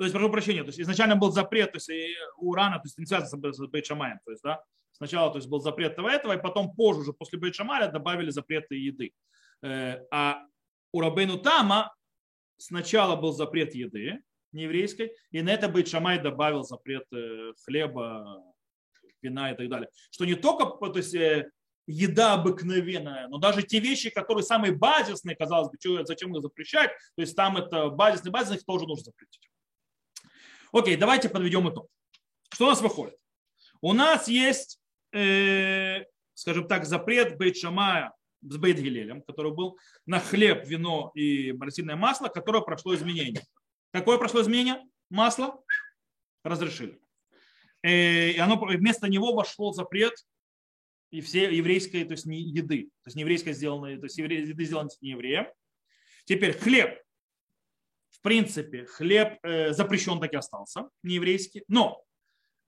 То 0.00 0.04
есть, 0.04 0.14
прошу 0.14 0.30
прощения, 0.30 0.62
то 0.62 0.68
есть 0.68 0.80
изначально 0.80 1.14
был 1.14 1.30
запрет, 1.30 1.72
то 1.72 1.76
есть 1.76 1.90
урана, 2.38 2.76
то 2.76 2.84
есть 2.86 2.96
не 2.96 3.04
связано 3.04 3.52
с 3.52 3.66
Бейт 3.66 3.84
Шамаем, 3.84 4.18
то 4.24 4.30
есть, 4.30 4.42
да, 4.42 4.64
сначала 4.92 5.30
то 5.30 5.36
есть, 5.36 5.46
был 5.46 5.60
запрет 5.60 5.92
этого, 5.92 6.08
этого, 6.08 6.32
и 6.32 6.40
потом 6.40 6.74
позже, 6.74 7.00
уже 7.02 7.12
после 7.12 7.38
Бейт 7.38 7.54
Шамаля 7.54 7.88
добавили 7.88 8.30
запреты 8.30 8.76
еды. 8.76 9.12
Э, 9.62 9.98
а 10.10 10.46
у 10.92 11.02
Рабейну 11.02 11.36
Тама 11.36 11.94
сначала 12.56 13.14
был 13.14 13.32
запрет 13.32 13.74
еды 13.74 14.22
нееврейской, 14.52 15.12
и 15.32 15.42
на 15.42 15.50
это 15.50 15.68
Бейт 15.68 15.88
Шамай 15.88 16.18
добавил 16.18 16.62
запрет 16.62 17.04
э, 17.12 17.52
хлеба, 17.66 18.42
вина 19.20 19.52
и 19.52 19.54
так 19.54 19.68
далее. 19.68 19.90
Что 20.10 20.24
не 20.24 20.34
только 20.34 20.64
то 20.64 20.96
есть, 20.96 21.14
э, 21.14 21.50
еда 21.86 22.32
обыкновенная, 22.32 23.28
но 23.28 23.36
даже 23.36 23.64
те 23.64 23.80
вещи, 23.80 24.08
которые 24.08 24.44
самые 24.44 24.74
базисные, 24.74 25.36
казалось 25.36 25.68
бы, 25.68 26.06
зачем 26.06 26.34
их 26.34 26.40
запрещать, 26.40 26.90
то 27.16 27.20
есть 27.20 27.36
там 27.36 27.58
это 27.58 27.90
базисные, 27.90 28.32
их 28.56 28.64
тоже 28.64 28.86
нужно 28.86 29.04
запретить. 29.04 29.49
Окей, 30.72 30.96
давайте 30.96 31.28
подведем 31.28 31.68
итог. 31.68 31.88
Что 32.52 32.66
у 32.66 32.68
нас 32.68 32.80
выходит? 32.80 33.16
У 33.80 33.92
нас 33.92 34.28
есть, 34.28 34.80
э, 35.12 36.04
скажем 36.34 36.68
так, 36.68 36.84
запрет 36.84 37.36
Бейт 37.38 37.56
Шамая 37.56 38.12
с 38.42 38.56
Бейт 38.56 38.78
Гилелем, 38.78 39.22
который 39.22 39.52
был 39.52 39.78
на 40.06 40.20
хлеб, 40.20 40.66
вино 40.66 41.10
и 41.14 41.52
масло, 41.52 41.96
масло, 41.96 42.28
которое 42.28 42.62
прошло 42.62 42.94
изменение. 42.94 43.42
Какое 43.92 44.18
прошло 44.18 44.42
изменение? 44.42 44.82
Масло 45.08 45.62
разрешили. 46.44 47.00
Э, 47.82 48.30
и 48.30 48.38
оно, 48.38 48.56
вместо 48.56 49.08
него 49.08 49.34
вошло 49.34 49.72
запрет 49.72 50.14
и 51.10 51.20
все 51.20 51.52
еврейской, 51.52 52.04
то 52.04 52.12
есть 52.12 52.26
не 52.26 52.40
еды, 52.40 52.84
то 53.02 53.08
есть 53.08 53.16
не 53.16 53.22
еврейской 53.22 53.52
сделанной, 53.52 53.96
то 53.98 54.04
есть 54.04 54.16
еды 54.18 54.64
сделанной 54.64 54.90
не 55.00 55.10
евреем. 55.10 55.46
Теперь 56.24 56.56
хлеб. 56.56 57.00
В 58.10 58.22
принципе, 58.22 58.84
хлеб 58.86 59.38
э, 59.42 59.72
запрещен 59.72 60.20
так 60.20 60.32
и 60.32 60.36
остался, 60.36 60.88
не 61.02 61.14
еврейский, 61.14 61.64
но 61.68 62.04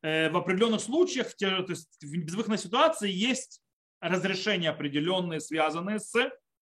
э, 0.02 0.30
в 0.30 0.36
определенных 0.36 0.80
случаях, 0.80 1.34
то 1.34 1.64
есть 1.68 1.88
в 2.02 2.10
безвыходной 2.10 2.58
ситуации 2.58 3.10
есть 3.10 3.60
разрешения 4.00 4.70
определенные, 4.70 5.40
связанные 5.40 5.98
с 5.98 6.12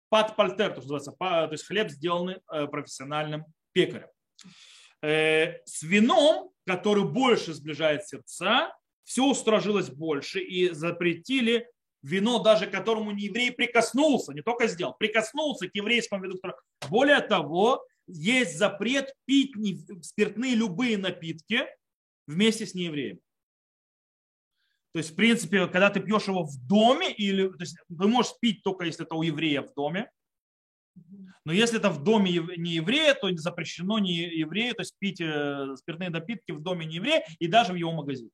подпальтер, 0.09 0.75
то, 0.75 0.81
что 0.81 0.95
называется, 0.95 1.17
то 1.21 1.53
есть 1.53 1.67
хлеб, 1.67 1.91
сделанный 1.91 2.39
э, 2.53 2.67
профессиональным 2.67 3.45
пекарем. 3.73 4.09
Э, 5.03 5.65
с 5.65 5.83
вином, 5.83 6.51
который 6.67 7.05
больше 7.05 7.55
сближает 7.55 8.07
сердца, 8.07 8.75
все 9.05 9.25
устражилось 9.25 9.91
больше 9.91 10.41
и 10.41 10.71
запретили 10.71 11.69
вино, 12.03 12.43
даже 12.43 12.67
которому 12.67 13.11
не 13.13 13.25
еврей 13.25 13.53
прикоснулся, 13.53 14.33
не 14.33 14.43
только 14.43 14.67
сделал, 14.67 14.95
прикоснулся 14.99 15.69
к 15.69 15.75
еврейскому 15.75 16.25
вину. 16.25 16.37
Более 16.89 17.21
того, 17.21 17.85
есть 18.09 18.59
запрет 18.59 19.15
пить 19.27 19.53
спиртные 20.03 20.55
любые 20.55 20.99
напитки 20.99 21.67
вместе 22.27 22.67
с 22.67 22.75
неевреем. 22.75 23.21
То 24.93 24.99
есть, 24.99 25.13
в 25.13 25.17
принципе, 25.17 25.67
когда 25.67 25.91
ты 25.91 26.01
пьешь 26.01 26.27
его 26.27 26.45
в 26.45 26.57
доме, 26.67 27.13
или, 27.13 27.49
то 27.49 27.61
есть, 27.61 27.77
ты 27.89 28.07
можешь 28.07 28.33
пить 28.41 28.63
только 28.63 28.85
если 28.85 29.05
это 29.05 29.15
у 29.15 29.23
еврея 29.23 29.63
в 29.63 29.75
доме, 29.75 30.11
но 31.45 31.53
если 31.53 31.79
это 31.79 31.91
в 31.91 32.03
доме 32.03 32.33
не 32.57 32.73
еврея, 32.73 33.15
то 33.15 33.35
запрещено 33.37 33.99
не 33.99 34.13
еврею, 34.13 34.75
то 34.75 34.83
есть 34.83 34.95
пить 34.99 35.21
э, 35.21 35.77
спиртные 35.77 36.11
напитки 36.11 36.53
в 36.53 36.61
доме 36.61 36.87
не 36.87 36.97
еврея 36.97 37.25
и 37.39 37.47
даже 37.47 37.73
в 37.73 37.77
его 37.77 37.93
магазине. 37.93 38.31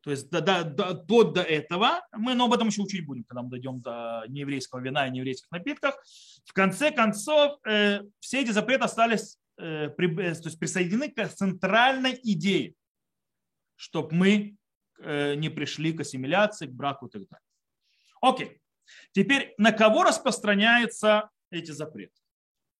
То 0.00 0.10
есть 0.12 0.30
до, 0.30 0.40
до, 0.40 0.64
до, 0.94 1.24
до, 1.24 1.42
этого, 1.42 2.06
мы 2.12 2.34
но 2.34 2.44
об 2.44 2.52
этом 2.52 2.68
еще 2.68 2.82
учить 2.82 3.04
будем, 3.04 3.24
когда 3.24 3.42
мы 3.42 3.50
дойдем 3.50 3.80
до 3.80 4.24
нееврейского 4.28 4.80
вина 4.80 5.06
и 5.06 5.10
нееврейских 5.10 5.50
напитков. 5.50 5.94
В 6.44 6.52
конце 6.52 6.92
концов, 6.92 7.58
э, 7.66 8.02
все 8.20 8.42
эти 8.42 8.50
запреты 8.50 8.84
остались 8.84 9.38
э, 9.58 9.88
при, 9.90 10.08
э, 10.22 10.34
то 10.34 10.48
есть 10.48 10.58
присоединены 10.58 11.10
к 11.10 11.28
центральной 11.28 12.18
идее, 12.22 12.74
чтобы 13.74 14.14
мы 14.14 14.56
э, 15.00 15.34
не 15.34 15.48
пришли 15.48 15.92
к 15.92 16.00
ассимиляции, 16.00 16.66
к 16.66 16.72
браку 16.72 17.06
и 17.06 17.10
так 17.10 17.22
далее. 17.28 17.44
Окей. 18.20 18.60
Теперь 19.12 19.54
на 19.58 19.72
кого 19.72 20.04
распространяются 20.04 21.30
эти 21.50 21.72
запреты? 21.72 22.14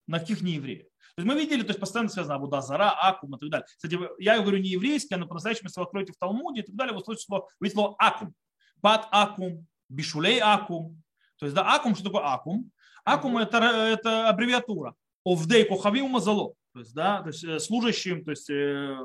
На 0.07 0.21
каких 0.21 0.41
неевреев? 0.41 0.87
То 1.19 1.23
есть 1.23 1.35
мы 1.35 1.41
видели, 1.41 1.63
то 1.63 1.71
есть 1.71 1.81
постоянно 1.81 2.09
связано 2.09 2.37
Абуда 2.37 2.61
Зара, 2.61 2.93
Акум 2.93 3.35
и 3.35 3.41
так 3.41 3.51
далее. 3.51 3.67
Кстати, 3.67 3.99
я 4.21 4.39
говорю 4.39 4.59
не 4.59 4.69
еврейский, 4.69 5.17
а 5.17 5.19
на 5.19 5.27
по-настоящему, 5.27 5.67
если 5.67 5.81
вы 5.81 5.87
откроете 5.87 6.13
в 6.13 6.17
Талмуде 6.17 6.61
и 6.61 6.65
так 6.65 6.77
далее, 6.77 6.95
вы 6.95 7.03
слышите 7.03 7.27
слово, 7.27 7.49
вы 7.59 7.69
слово 7.71 7.97
Акум. 7.99 8.33
Пат 8.81 9.09
Акум, 9.11 9.67
Бишулей 9.89 10.39
Акум. 10.39 11.03
То 11.41 11.47
есть, 11.47 11.57
да, 11.57 11.75
Акум, 11.75 11.97
что 11.97 12.05
такое 12.05 12.23
Акум? 12.23 12.71
Акум 13.05 13.37
это, 13.37 13.59
это 13.59 14.29
аббревиатура. 14.29 14.95
Овдей 15.25 15.65
Кохавим 15.65 16.09
Мазало. 16.09 16.55
То 16.73 16.79
есть, 16.79 16.95
да, 16.95 17.21
то 17.23 17.31
есть 17.31 17.43
э, 17.43 17.59
служащим, 17.59 18.25
то 18.25 18.31
есть 18.31 18.49
э, 18.49 18.97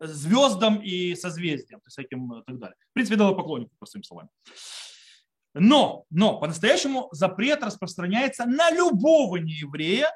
звездам 0.00 0.80
и 0.80 1.16
созвездиям, 1.16 1.80
то 1.80 1.86
есть 1.88 1.98
всяким 1.98 2.34
и 2.34 2.44
так 2.44 2.56
далее. 2.60 2.76
В 2.90 2.94
принципе, 2.94 3.16
дало 3.16 3.34
поклоннику, 3.34 3.74
простыми 3.80 4.04
словами. 4.04 4.28
Но, 5.54 6.04
но 6.08 6.38
по-настоящему 6.38 7.08
запрет 7.10 7.64
распространяется 7.64 8.44
на 8.44 8.70
любого 8.70 9.38
нееврея. 9.38 10.12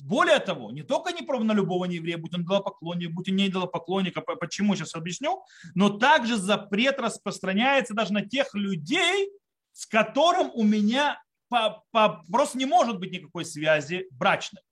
Более 0.00 0.38
того, 0.38 0.70
не 0.70 0.82
только 0.82 1.12
не 1.12 1.20
на 1.20 1.52
любого 1.52 1.84
нееврея, 1.84 2.18
будь 2.18 2.34
он 2.34 2.42
идолопоклонник, 2.42 3.10
будь 3.12 3.28
он 3.28 3.36
не 3.36 3.48
идолопоклонник, 3.48 4.16
а 4.16 4.22
почему 4.22 4.74
сейчас 4.74 4.94
объясню, 4.94 5.42
но 5.74 5.90
также 5.90 6.36
запрет 6.36 6.98
распространяется 6.98 7.94
даже 7.94 8.12
на 8.12 8.26
тех 8.26 8.54
людей, 8.54 9.30
с 9.72 9.86
которым 9.86 10.50
у 10.54 10.64
меня 10.64 11.22
по, 11.48 11.84
по, 11.90 12.22
просто 12.30 12.58
не 12.58 12.66
может 12.66 12.98
быть 12.98 13.12
никакой 13.12 13.44
связи 13.44 14.06
брачной. 14.12 14.62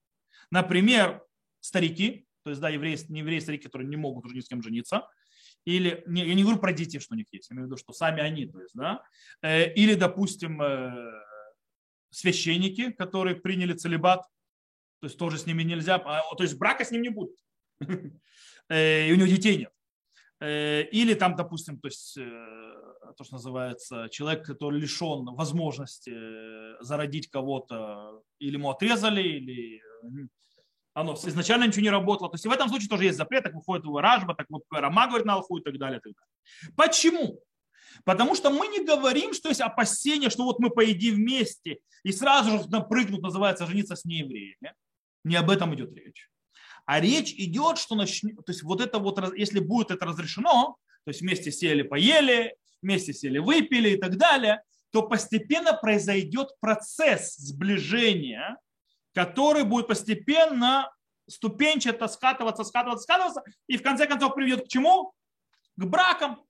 Например, 0.50 1.22
старики, 1.60 2.26
то 2.44 2.50
есть 2.50 2.60
да, 2.60 2.68
евреи, 2.68 2.98
не 3.08 3.20
евреи, 3.20 3.40
старики, 3.40 3.64
которые 3.64 3.88
не 3.88 3.96
могут 3.96 4.24
уже 4.24 4.36
ни 4.36 4.40
с 4.40 4.48
кем 4.48 4.62
жениться, 4.62 5.08
или, 5.64 6.02
не, 6.06 6.26
я 6.26 6.34
не 6.34 6.42
говорю 6.42 6.60
про 6.60 6.72
детей, 6.72 6.98
что 6.98 7.14
у 7.14 7.16
них 7.16 7.26
есть, 7.32 7.50
я 7.50 7.54
имею 7.54 7.66
в 7.66 7.70
виду, 7.70 7.76
что 7.78 7.92
сами 7.92 8.22
они, 8.22 8.46
то 8.46 8.60
есть, 8.60 8.74
да, 8.74 9.02
э, 9.42 9.72
или, 9.74 9.94
допустим, 9.94 10.62
э, 10.62 11.22
священники, 12.10 12.92
которые 12.92 13.36
приняли 13.36 13.74
целебат, 13.74 14.24
то 15.00 15.06
есть 15.06 15.18
тоже 15.18 15.38
с 15.38 15.46
ними 15.46 15.62
нельзя, 15.62 15.96
а, 15.96 16.34
то 16.34 16.42
есть 16.42 16.58
брака 16.58 16.84
с 16.84 16.90
ним 16.90 17.02
не 17.02 17.08
будет, 17.08 17.37
э, 18.68 19.08
и 19.08 19.12
у 19.12 19.16
него 19.16 19.28
детей 19.28 19.58
нет. 19.58 19.72
Или 20.40 21.14
там, 21.14 21.34
допустим, 21.34 21.80
то 21.80 21.88
есть 21.88 22.14
то, 22.14 23.24
что 23.24 23.34
называется, 23.34 24.08
человек, 24.11 24.46
который 24.46 24.80
лишен 24.80 25.24
возможности 25.34 26.14
зародить 26.81 27.29
кого-то, 27.29 28.23
или 28.38 28.54
ему 28.54 28.70
отрезали, 28.70 29.20
или 29.20 29.83
оно 30.94 31.14
изначально 31.14 31.64
ничего 31.64 31.83
не 31.83 31.90
работало. 31.90 32.31
То 32.31 32.35
есть 32.37 32.46
в 32.46 32.50
этом 32.50 32.68
случае 32.68 32.88
тоже 32.88 33.04
есть 33.04 33.18
запрет, 33.18 33.44
так 33.44 33.54
выходит 33.54 33.85
в 33.85 34.00
Ражба, 34.00 34.35
так 34.35 34.46
Рама 34.70 35.06
говорит 35.06 35.27
на 35.27 35.35
Алху 35.35 35.58
и 35.58 35.62
так 35.62 35.79
далее, 35.79 35.98
и 35.98 36.02
так 36.02 36.12
далее. 36.12 36.75
Почему? 36.77 37.40
Потому 38.04 38.35
что 38.35 38.50
мы 38.50 38.66
не 38.68 38.85
говорим, 38.85 39.33
что 39.33 39.48
есть 39.48 39.60
опасение, 39.60 40.31
что 40.31 40.44
вот 40.44 40.58
мы 40.58 40.70
поедим 40.70 41.14
вместе 41.14 41.79
и 42.02 42.12
сразу 42.12 42.50
же 42.50 42.68
напрыгнут, 42.68 43.23
называется, 43.23 43.66
жениться 43.66 43.96
с 43.96 44.04
неевреями. 44.04 44.75
Не 45.29 45.37
об 45.37 45.50
этом 45.50 45.74
идет 45.74 45.94
речь. 45.94 46.31
А 46.87 47.00
речь 47.00 47.33
идет, 47.33 47.79
что 47.79 47.94
начнет, 47.94 48.37
то 48.37 48.52
есть 48.52 48.62
вот 48.62 48.81
это 48.81 48.98
вот, 48.98 49.37
если 49.37 49.60
будет 49.60 49.90
это 49.90 50.06
разрешено, 50.06 50.76
то 51.04 51.10
есть 51.10 51.20
вместе 51.20 51.52
сели, 51.52 51.83
поели, 51.83 52.56
вместе 52.83 53.12
сели, 53.12 53.38
выпили 53.38 53.90
и 53.90 53.96
так 53.96 54.16
далее, 54.16 54.62
то 54.90 55.02
постепенно 55.02 55.74
произойдет 55.74 56.48
процесс 56.60 57.37
сближения 57.37 58.56
который 59.18 59.64
будет 59.64 59.88
постепенно 59.88 60.92
ступенчато 61.29 62.06
скатываться, 62.06 62.62
скатываться, 62.62 63.02
скатываться, 63.02 63.42
и 63.66 63.76
в 63.76 63.83
конце 63.83 64.06
концов 64.06 64.35
приведет 64.35 64.66
к 64.66 64.68
чему? 64.68 65.12
К 65.76 65.85
бракам. 65.85 66.44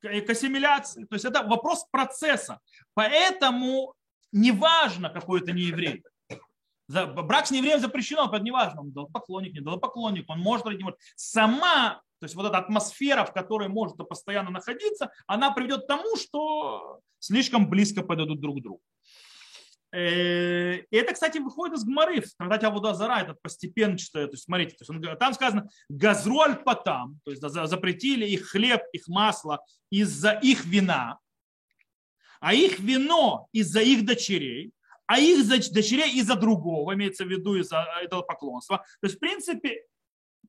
к, 0.00 0.08
к 0.08 0.30
ассимиляции. 0.30 1.04
То 1.04 1.14
есть 1.14 1.26
это 1.26 1.42
вопрос 1.42 1.84
процесса. 1.90 2.58
Поэтому 2.94 3.92
неважно, 4.32 5.10
какой 5.10 5.42
это 5.42 5.52
не 5.52 5.64
еврей. 5.64 6.02
Брак 6.90 7.46
с 7.46 7.50
неевреем 7.50 7.80
запрещено, 7.80 8.26
это 8.26 8.42
неважно, 8.42 8.80
он 8.80 8.90
дал 8.90 9.06
поклонник, 9.08 9.54
не 9.54 9.60
дал 9.60 9.78
поклонник, 9.78 10.28
он 10.28 10.40
может 10.40 10.66
родить, 10.66 10.80
не 10.80 10.84
может. 10.84 10.98
Сама, 11.14 12.02
то 12.18 12.24
есть 12.24 12.34
вот 12.34 12.46
эта 12.46 12.58
атмосфера, 12.58 13.24
в 13.24 13.32
которой 13.32 13.68
может 13.68 13.96
постоянно 13.96 14.50
находиться, 14.50 15.10
она 15.26 15.52
приведет 15.52 15.84
к 15.84 15.86
тому, 15.86 16.16
что 16.16 17.00
слишком 17.20 17.68
близко 17.68 18.02
подойдут 18.02 18.40
друг 18.40 18.58
к 18.58 18.62
другу. 18.62 18.82
Э, 19.92 20.76
и 20.78 20.96
это, 20.96 21.14
кстати, 21.14 21.38
выходит 21.38 21.76
из 21.76 21.84
Гмары, 21.84 22.20
в 22.20 22.34
трактате 22.36 22.66
Абуда 22.66 22.94
Зара, 22.94 23.20
это 23.20 23.34
постепенно 23.40 23.98
читаю. 23.98 24.28
То 24.28 24.34
есть, 24.34 24.44
смотрите, 24.44 24.76
то 24.76 24.92
есть 24.92 25.18
там 25.18 25.34
сказано 25.34 25.68
газруаль 25.88 26.56
потам, 26.56 27.20
то 27.24 27.30
есть 27.30 27.42
запретили 27.42 28.26
их 28.26 28.48
хлеб, 28.48 28.82
их 28.92 29.08
масло 29.08 29.64
из-за 29.90 30.32
их 30.32 30.64
вина, 30.64 31.18
а 32.40 32.54
их 32.54 32.78
вино 32.78 33.48
из-за 33.52 33.80
их 33.80 34.04
дочерей, 34.04 34.72
а 35.10 35.18
их 35.18 35.44
дочерей 35.48 36.20
из-за 36.20 36.36
другого, 36.36 36.94
имеется 36.94 37.24
в 37.24 37.28
виду 37.28 37.56
из-за 37.56 37.84
этого 38.00 38.22
поклонства. 38.22 38.76
То 39.00 39.08
есть, 39.08 39.16
в 39.16 39.18
принципе, 39.18 39.82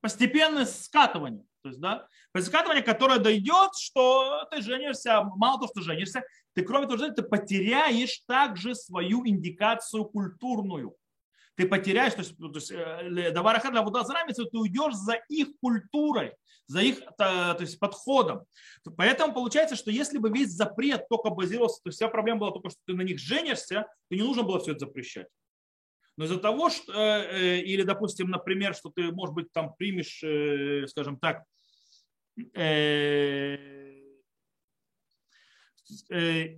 постепенное 0.01 0.67
скатывание. 0.67 1.43
То 1.63 1.69
есть, 1.69 1.81
да, 1.81 2.07
скатывание, 2.37 2.83
которое 2.83 3.17
дойдет, 3.17 3.71
что 3.75 4.45
ты 4.51 4.61
женишься, 4.61 5.23
мало 5.35 5.57
того, 5.57 5.71
что 5.71 5.81
женишься, 5.81 6.23
ты 6.53 6.61
кроме 6.61 6.85
того, 6.85 7.09
ты 7.09 7.23
потеряешь 7.23 8.21
также 8.27 8.75
свою 8.75 9.25
индикацию 9.25 10.05
культурную. 10.05 10.95
Ты 11.55 11.67
потеряешь, 11.67 12.13
то 12.13 12.19
есть, 12.19 12.37
то 12.37 12.51
есть 12.53 12.71
э, 12.71 13.31
Давараха 13.31 13.71
для 13.71 13.83
Будазарамица, 13.83 14.45
ты 14.45 14.57
уйдешь 14.57 14.93
за 14.93 15.15
их 15.29 15.49
культурой, 15.61 16.33
за 16.67 16.81
их 16.81 16.99
то, 17.17 17.53
то 17.53 17.57
есть, 17.59 17.77
подходом. 17.79 18.45
Поэтому 18.97 19.33
получается, 19.33 19.75
что 19.75 19.91
если 19.91 20.17
бы 20.17 20.29
весь 20.29 20.51
запрет 20.51 21.07
только 21.09 21.29
базировался, 21.29 21.81
то 21.83 21.91
вся 21.91 22.07
проблема 22.07 22.39
была 22.39 22.51
только, 22.51 22.69
что 22.69 22.79
ты 22.85 22.93
на 22.93 23.01
них 23.01 23.19
женишься, 23.19 23.87
то 24.09 24.15
не 24.15 24.21
нужно 24.21 24.43
было 24.43 24.59
все 24.59 24.71
это 24.71 24.85
запрещать. 24.85 25.27
Но 26.17 26.25
из-за 26.25 26.37
того, 26.37 26.69
что, 26.69 26.93
э, 26.93 27.57
э, 27.57 27.61
или, 27.61 27.83
допустим, 27.83 28.29
например, 28.29 28.75
что 28.75 28.89
ты, 28.89 29.11
может 29.11 29.35
быть, 29.35 29.51
там 29.51 29.73
примешь, 29.75 30.23
скажем 30.89 31.17
так, 31.19 31.43
Э, 36.09 36.57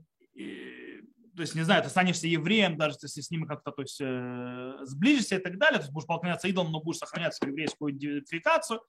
то 1.36 1.42
есть, 1.42 1.56
не 1.56 1.64
знаю, 1.64 1.84
ты 1.84 1.90
станешься 1.90 2.28
евреем, 2.28 2.78
даже 2.78 2.98
если 3.02 3.22
с 3.22 3.32
ними 3.32 3.46
как-то 3.46 3.72
то 3.72 3.82
есть, 3.82 4.00
э, 4.02 4.78
сближишься 4.84 5.38
и 5.38 5.40
так 5.40 5.58
далее, 5.58 5.80
то 5.80 5.84
есть 5.84 5.94
будешь 5.94 6.08
поклоняться 6.08 6.48
идолам, 6.48 6.72
но 6.72 6.82
будешь 6.82 7.00
сохранять 7.00 7.36
свою 7.36 7.54
еврейскую 7.54 7.92
идентификацию, 7.92 8.82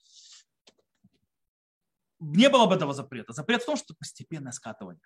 не 2.20 2.48
было 2.48 2.66
бы 2.66 2.74
этого 2.74 2.92
запрета. 2.94 3.32
Запрет 3.32 3.62
в 3.62 3.66
том, 3.66 3.76
что 3.76 3.94
постепенное 3.94 4.52
скатывание. 4.52 5.02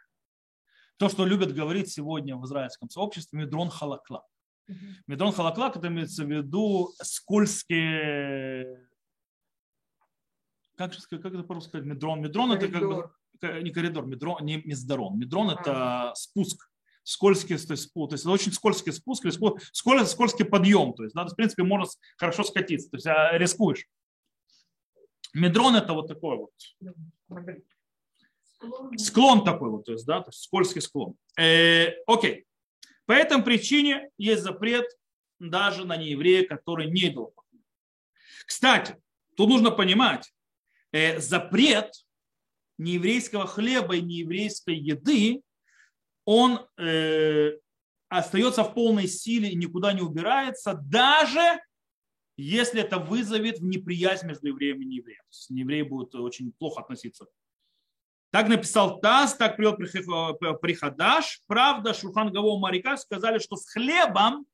То, 0.97 1.09
что 1.09 1.25
любят 1.25 1.55
говорить 1.55 1.91
сегодня 1.91 2.37
в 2.37 2.45
израильском 2.45 2.91
сообществе, 2.91 3.39
медрон 3.39 3.71
халакла. 3.71 4.27
Медрон 5.07 5.33
халаклак, 5.33 5.77
это 5.77 5.89
имеется 5.89 6.25
в 6.25 6.31
виду 6.31 6.93
скользкие... 7.01 8.89
Как, 10.77 10.93
же, 10.93 11.01
как 11.09 11.25
это 11.25 11.43
по-русски 11.43 11.71
сказать? 11.71 11.87
Медрон. 11.87 12.21
Медрон 12.21 12.53
это 12.53 12.69
как 12.69 12.83
бы 12.83 13.11
не 13.63 13.71
коридор, 13.71 14.07
медрон, 14.07 14.45
не 14.45 14.63
мездарон. 14.65 15.19
Медрон 15.19 15.51
это 15.51 16.13
спуск, 16.15 16.68
скользкий, 17.09 17.57
то 17.57 17.73
есть, 17.73 17.93
то 17.95 18.09
есть 18.11 18.27
очень 18.27 18.53
скользкий 18.53 18.93
спуск, 18.93 19.25
или 19.25 19.33
скользкий, 19.33 20.07
скользкий 20.07 20.45
подъем. 20.45 20.93
То 20.93 21.05
есть, 21.05 21.15
да, 21.15 21.25
в 21.25 21.35
принципе, 21.35 21.63
можно 21.63 21.87
хорошо 22.19 22.45
скатиться, 22.45 22.91
то 22.91 22.97
есть 22.97 23.07
а, 23.07 23.37
рискуешь. 23.39 23.87
Медрон 25.33 25.77
это 25.77 25.95
вот 25.95 26.09
такой 26.09 26.37
вот. 26.37 26.51
Склон 28.97 29.45
такой 29.45 29.71
вот, 29.71 29.87
то 29.87 29.93
есть, 29.93 30.05
да, 30.05 30.21
то 30.21 30.29
есть 30.29 30.43
скользкий 30.43 30.83
склон. 30.83 31.15
Э, 31.39 31.93
окей. 32.07 32.45
По 33.07 33.13
этой 33.13 33.43
причине 33.43 34.11
есть 34.19 34.43
запрет 34.43 34.85
даже 35.39 35.87
на 35.87 35.97
нееврея, 35.97 36.47
который 36.47 36.91
не 36.91 37.09
был. 37.09 37.35
Кстати, 38.47 38.97
тут 39.35 39.49
нужно 39.49 39.71
понимать, 39.71 40.31
э, 40.93 41.19
запрет 41.21 41.91
нееврейского 42.77 43.47
хлеба 43.47 43.97
и 43.97 44.03
нееврейской 44.03 44.77
еды, 44.77 45.43
он 46.31 46.61
э, 46.77 47.53
остается 48.11 48.63
в 48.63 48.75
полной 48.75 49.09
силе 49.09 49.49
и 49.49 49.57
никуда 49.57 49.95
не 49.95 50.03
убирается, 50.03 50.75
даже 50.75 51.59
если 52.37 52.83
это 52.83 52.99
вызовет 52.99 53.63
неприязнь 53.63 54.27
между 54.27 54.49
евреем 54.49 54.83
и 54.83 54.85
неевреем. 54.85 55.23
То 55.23 55.31
есть 55.31 55.49
неевреи 55.49 55.81
будут 55.81 56.15
очень 56.17 56.53
плохо 56.53 56.83
относиться. 56.83 57.29
Так 58.31 58.49
написал 58.49 59.01
Таз, 59.01 59.37
так 59.37 59.57
привел 59.57 59.75
Приходаш. 60.59 61.41
Правда, 61.47 61.95
Шурхан 61.95 62.31
Гаво 62.31 62.59
Марика 62.59 62.99
сказали, 62.99 63.39
что 63.39 63.57
с 63.57 63.67
хлебом, 63.67 64.45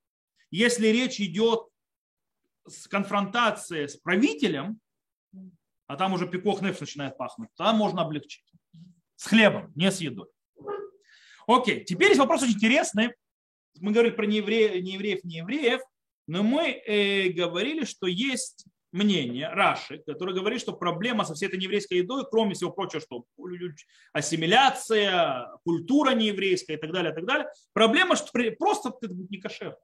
если 0.52 0.86
речь 0.86 1.20
идет 1.20 1.66
с 2.68 2.86
конфронтацией 2.86 3.88
с 3.88 3.96
правителем, 3.96 4.78
а 5.88 5.96
там 5.96 6.12
уже 6.12 6.28
пикох 6.28 6.60
начинает 6.60 7.18
пахнуть, 7.18 7.48
там 7.56 7.78
можно 7.78 8.02
облегчить. 8.02 8.44
С 9.16 9.26
хлебом, 9.26 9.72
не 9.74 9.90
с 9.90 10.00
едой. 10.00 10.28
Окей, 11.46 11.84
теперь 11.84 12.08
есть 12.08 12.20
вопрос 12.20 12.42
очень 12.42 12.54
интересный. 12.54 13.14
Мы 13.80 13.92
говорили 13.92 14.14
про 14.14 14.26
неевреев, 14.26 14.82
неевреев, 14.82 15.24
неевреев, 15.24 15.80
но 16.26 16.42
мы 16.42 16.70
э, 16.70 17.28
говорили, 17.30 17.84
что 17.84 18.06
есть 18.06 18.66
мнение 18.92 19.48
Раши, 19.48 19.98
которое 19.98 20.34
говорит, 20.34 20.60
что 20.60 20.72
проблема 20.72 21.24
со 21.24 21.34
всей 21.34 21.46
этой 21.46 21.58
нееврейской 21.58 21.98
едой, 21.98 22.24
кроме 22.30 22.54
всего 22.54 22.70
прочего, 22.70 23.00
что 23.00 23.24
ассимиляция, 24.12 25.50
культура 25.64 26.12
нееврейская 26.12 26.76
и 26.76 26.80
так 26.80 26.92
далее, 26.92 27.12
и 27.12 27.14
так 27.14 27.26
далее, 27.26 27.48
проблема, 27.72 28.14
что 28.14 28.30
просто 28.56 28.94
это 29.02 29.12
будет 29.12 29.30
не 29.30 29.38
кошерно. 29.38 29.76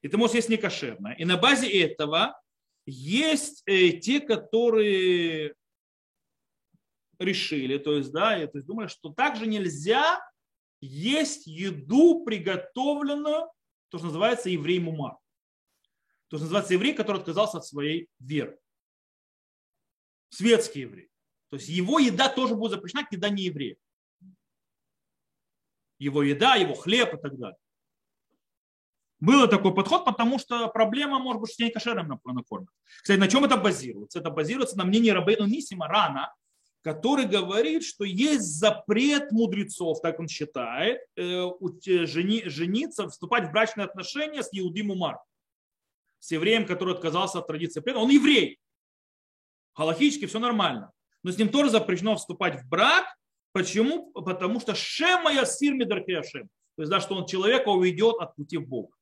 И 0.00 0.08
ты 0.08 0.16
можешь 0.16 0.36
есть 0.36 0.48
не 0.48 0.56
кошерно. 0.56 1.14
И 1.18 1.24
на 1.26 1.36
базе 1.36 1.68
этого 1.68 2.40
есть 2.86 3.62
э, 3.66 3.90
те, 3.90 4.20
которые 4.20 5.54
решили, 7.18 7.78
то 7.78 7.96
есть, 7.96 8.12
да, 8.12 8.34
то 8.46 8.58
есть 8.58 8.66
думали, 8.66 8.88
что 8.88 9.10
также 9.10 9.46
нельзя 9.46 10.18
есть 10.82 11.46
еду, 11.46 12.24
приготовленную, 12.24 13.48
то, 13.88 13.98
что 13.98 14.08
называется 14.08 14.50
еврей 14.50 14.80
мумар. 14.80 15.16
То, 16.28 16.36
что 16.36 16.44
называется 16.44 16.74
еврей, 16.74 16.92
который 16.92 17.18
отказался 17.18 17.58
от 17.58 17.66
своей 17.66 18.08
веры. 18.18 18.58
Светский 20.30 20.80
еврей. 20.80 21.08
То 21.50 21.56
есть 21.56 21.68
его 21.68 21.98
еда 21.98 22.28
тоже 22.28 22.54
будет 22.54 22.72
запрещена, 22.72 23.06
еда 23.10 23.28
не 23.28 23.44
еврея. 23.44 23.76
Его 25.98 26.22
еда, 26.22 26.56
его 26.56 26.74
хлеб 26.74 27.14
и 27.14 27.18
так 27.18 27.38
далее. 27.38 27.58
Был 29.20 29.46
такой 29.46 29.72
подход, 29.72 30.04
потому 30.04 30.40
что 30.40 30.66
проблема 30.68 31.20
может 31.20 31.42
быть, 31.42 31.52
что 31.52 31.62
не 31.62 31.70
кошерным 31.70 32.20
накормят. 32.24 32.70
Кстати, 33.02 33.20
на 33.20 33.28
чем 33.28 33.44
это 33.44 33.56
базируется? 33.56 34.18
Это 34.18 34.30
базируется 34.30 34.76
на 34.76 34.84
мнении 34.84 35.10
Рабейну 35.10 35.46
Нисима 35.46 35.86
Рана, 35.86 36.34
который 36.82 37.26
говорит, 37.26 37.84
что 37.84 38.04
есть 38.04 38.58
запрет 38.58 39.30
мудрецов, 39.30 40.00
так 40.00 40.18
он 40.18 40.28
считает, 40.28 41.00
э, 41.16 41.48
жени, 41.84 42.42
жениться, 42.46 43.08
вступать 43.08 43.48
в 43.48 43.52
брачные 43.52 43.86
отношения 43.86 44.42
с 44.42 44.48
Иудим 44.52 44.90
Умар, 44.90 45.18
с 46.18 46.32
евреем, 46.32 46.66
который 46.66 46.94
отказался 46.94 47.38
от 47.38 47.46
традиции 47.46 47.80
плена. 47.80 48.00
Он 48.00 48.10
еврей. 48.10 48.58
Галахически 49.76 50.26
все 50.26 50.40
нормально. 50.40 50.92
Но 51.22 51.30
с 51.30 51.38
ним 51.38 51.48
тоже 51.48 51.70
запрещено 51.70 52.16
вступать 52.16 52.60
в 52.60 52.68
брак. 52.68 53.06
Почему? 53.52 54.10
Потому 54.12 54.60
что 54.60 54.74
Шема 54.74 55.32
Ясир 55.32 55.74
Мидархиашем. 55.74 56.48
То 56.76 56.82
есть, 56.82 56.90
да, 56.90 57.00
что 57.00 57.14
он 57.14 57.26
человека 57.26 57.68
уведет 57.68 58.16
от 58.18 58.34
пути 58.34 58.56
в 58.56 58.66
Бога. 58.66 58.96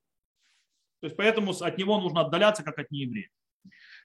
То 1.01 1.07
есть 1.07 1.17
поэтому 1.17 1.53
от 1.53 1.79
него 1.79 1.99
нужно 1.99 2.23
отдаляться, 2.23 2.63
как 2.63 2.79
от 2.79 2.91
нееврея. 2.91 3.31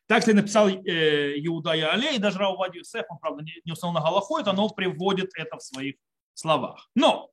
Так 0.08 0.20
если 0.20 0.34
написал 0.34 0.70
э, 0.70 1.34
Иуда 1.45 1.74
и 1.74 1.82
Але, 1.82 2.16
и 2.16 2.20
даже 2.20 2.38
Раувади 2.38 2.78
Юсеф, 2.78 3.06
он, 3.10 3.18
правда, 3.18 3.43
не 3.43 3.72
установил 3.72 3.99
на 3.99 4.06
Галаху, 4.06 4.38
это, 4.38 4.53
но 4.53 4.70
приводит 4.70 5.32
это 5.36 5.58
в 5.58 5.64
своих 5.64 5.95
словах. 6.36 6.89
Но, 6.93 7.32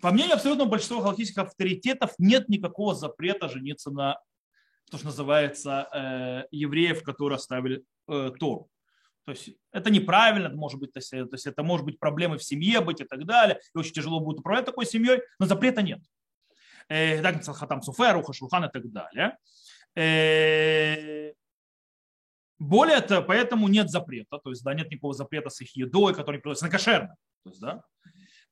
по 0.00 0.10
мнению 0.10 0.34
абсолютного 0.34 0.68
большинства 0.68 1.02
галактических 1.02 1.42
авторитетов, 1.42 2.14
нет 2.16 2.48
никакого 2.48 2.94
запрета 2.94 3.48
жениться 3.48 3.90
на 3.90 4.18
то, 4.90 4.96
что 4.96 5.08
называется 5.08 5.88
э, 5.92 6.44
евреев, 6.50 7.02
которые 7.02 7.36
оставили 7.36 7.84
э, 8.08 8.32
Тору. 8.40 8.70
То 9.26 9.32
есть 9.32 9.50
это 9.70 9.90
неправильно, 9.90 10.46
это 10.46 10.56
может 10.56 10.80
быть, 10.80 10.92
то 10.92 11.00
есть, 11.00 11.10
то 11.10 11.28
есть 11.32 11.46
это 11.46 11.62
может 11.62 11.84
быть 11.84 11.98
проблемы 11.98 12.38
в 12.38 12.42
семье 12.42 12.80
быть 12.80 13.02
и 13.02 13.04
так 13.04 13.26
далее, 13.26 13.60
и 13.74 13.78
очень 13.78 13.92
тяжело 13.92 14.20
будет 14.20 14.40
управлять 14.40 14.64
такой 14.64 14.86
семьей, 14.86 15.20
но 15.38 15.44
запрета 15.44 15.82
нет. 15.82 16.00
Так 16.88 17.34
написал 17.34 17.54
Хатам 17.54 17.82
Суфер, 17.82 18.14
Руха 18.14 18.32
Шулхан 18.32 18.64
и 18.64 18.70
так 18.72 18.90
далее. 18.90 19.36
Более 22.60 23.00
того, 23.00 23.26
поэтому 23.26 23.68
нет 23.68 23.90
запрета, 23.90 24.38
то 24.38 24.50
есть 24.50 24.62
да, 24.62 24.74
нет 24.74 24.90
никакого 24.90 25.14
запрета 25.14 25.48
с 25.48 25.62
их 25.62 25.74
едой, 25.74 26.14
который 26.14 26.40
приносится 26.40 26.66
на 26.66 26.70
кошерно. 26.70 27.16
То 27.42 27.50
есть, 27.50 27.60
да, 27.60 27.82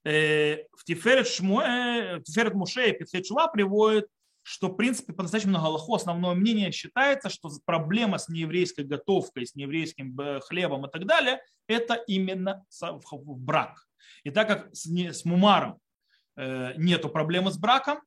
э, 0.05 0.65
в 0.75 0.83
Тиферет, 0.85 1.29
Шмуэ, 1.29 2.23
Тиферет 2.25 2.55
Муше 2.55 2.89
и 2.89 2.93
Петхет 2.93 3.27
Шува 3.27 3.49
приводит, 3.49 4.07
что, 4.43 4.69
в 4.69 4.77
принципе, 4.77 5.13
по-настоящему 5.13 5.53
на 5.53 5.61
Галаху 5.61 5.95
основное 5.95 6.35
мнение 6.35 6.73
считается, 6.73 7.29
что 7.29 7.51
проблема 7.67 8.17
с 8.17 8.31
нееврейской 8.31 8.85
готовкой, 8.85 9.47
с 9.47 9.55
нееврейским 9.55 10.19
э, 10.19 10.41
хлебом 10.41 10.87
и 10.87 10.91
так 10.91 11.05
далее, 11.05 11.43
это 11.67 11.93
именно 12.07 12.65
брак. 13.13 13.87
И 14.25 14.31
так 14.31 14.49
как 14.49 14.75
с, 14.75 14.87
с 14.87 15.25
мумаром 15.27 15.79
э, 16.39 16.73
нету 16.79 17.11
проблемы 17.11 17.51
с 17.51 17.59
браком, 17.59 18.01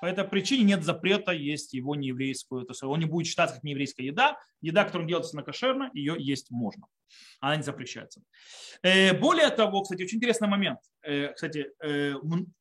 по 0.00 0.06
этой 0.06 0.24
причине 0.24 0.64
нет 0.64 0.84
запрета 0.84 1.32
есть 1.32 1.72
его 1.72 1.94
нееврейскую, 1.94 2.64
то 2.64 2.72
есть 2.72 2.82
он 2.82 2.98
не 2.98 3.06
будет 3.06 3.26
считаться 3.26 3.56
как 3.56 3.64
нееврейская 3.64 4.06
еда. 4.06 4.38
Еда, 4.60 4.84
которая 4.84 5.08
делается 5.08 5.36
на 5.36 5.42
кошерно, 5.42 5.90
ее 5.94 6.16
есть 6.18 6.50
можно. 6.50 6.86
Она 7.40 7.56
не 7.56 7.62
запрещается. 7.62 8.22
Э, 8.82 9.18
более 9.18 9.50
того, 9.50 9.82
кстати, 9.82 10.02
очень 10.02 10.18
интересный 10.18 10.48
момент. 10.48 10.78
Кстати, 11.02 11.70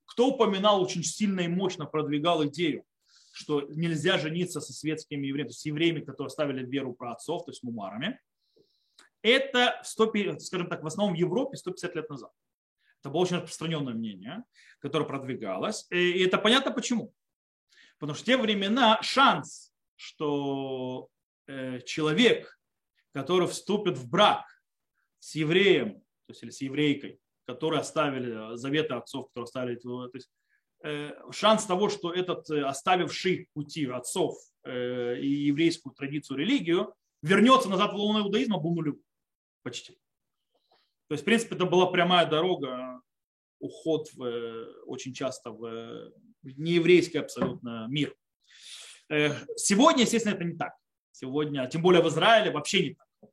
кто 0.06 0.28
упоминал 0.28 0.82
очень 0.82 1.04
сильно 1.04 1.42
и 1.42 1.48
мощно 1.48 1.86
продвигал 1.86 2.46
идею, 2.48 2.86
что 3.34 3.62
нельзя 3.70 4.18
жениться 4.18 4.60
со 4.60 4.74
светскими 4.74 5.28
евреями, 5.28 5.50
то 5.50 5.54
есть 5.54 5.66
евреями, 5.66 6.02
которые 6.02 6.28
оставили 6.28 6.66
веру 6.66 6.94
про 6.94 7.12
отцов, 7.12 7.46
то 7.46 7.52
есть 7.52 7.64
мумарами. 7.64 8.20
Это, 9.22 9.80
100, 9.84 10.40
скажем 10.40 10.68
так, 10.68 10.84
в 10.84 10.88
основном 10.88 11.16
в 11.16 11.20
Европе 11.20 11.58
150 11.58 11.96
лет 11.96 12.10
назад. 12.10 12.32
Это 13.02 13.10
было 13.10 13.22
очень 13.22 13.38
распространенное 13.38 13.94
мнение, 13.94 14.44
которое 14.80 15.06
продвигалось. 15.06 15.88
И 15.90 16.24
это 16.24 16.38
понятно 16.38 16.72
почему. 16.72 17.14
Потому 18.00 18.16
что 18.16 18.24
в 18.24 18.26
те 18.26 18.38
времена 18.38 19.02
шанс, 19.02 19.74
что 19.96 21.10
э, 21.48 21.82
человек, 21.82 22.58
который 23.14 23.48
вступит 23.48 23.98
в 23.98 24.10
брак 24.10 24.46
с 25.20 25.36
евреем, 25.36 25.96
то 26.26 26.32
есть 26.32 26.44
или 26.44 26.50
с 26.50 26.62
еврейкой, 26.62 27.20
которые 27.46 27.82
оставили 27.82 28.56
заветы 28.56 28.94
отцов, 28.94 29.28
которые 29.28 29.46
оставили, 29.46 29.76
то 29.76 30.10
есть 30.14 30.30
Э, 30.82 31.12
шанс 31.32 31.66
того, 31.66 31.90
что 31.90 32.14
этот 32.14 32.50
э, 32.50 32.64
оставивший 32.64 33.50
пути 33.54 33.86
отцов 33.86 34.38
э, 34.64 35.20
и 35.20 35.28
еврейскую 35.28 35.94
традицию, 35.94 36.38
религию, 36.38 36.94
вернется 37.22 37.68
назад 37.68 37.92
в 37.92 37.96
лоно 37.96 38.24
иудаизма, 38.24 38.60
был 38.60 38.76
нулевой. 38.76 39.02
Почти. 39.62 39.94
То 41.08 41.14
есть, 41.16 41.24
в 41.24 41.26
принципе, 41.26 41.56
это 41.56 41.66
была 41.66 41.88
прямая 41.88 42.30
дорога, 42.30 43.02
уход 43.60 44.08
в, 44.14 44.84
очень 44.86 45.14
часто 45.14 45.52
в 45.52 46.14
нееврейский 46.44 47.20
абсолютно 47.20 47.88
мир. 47.90 48.16
Сегодня, 49.56 50.04
естественно, 50.04 50.36
это 50.36 50.44
не 50.44 50.56
так. 50.56 50.74
Сегодня, 51.12 51.68
тем 51.68 51.82
более 51.82 52.02
в 52.02 52.08
Израиле, 52.08 52.52
вообще 52.52 52.90
не 52.90 52.94
так. 52.96 53.32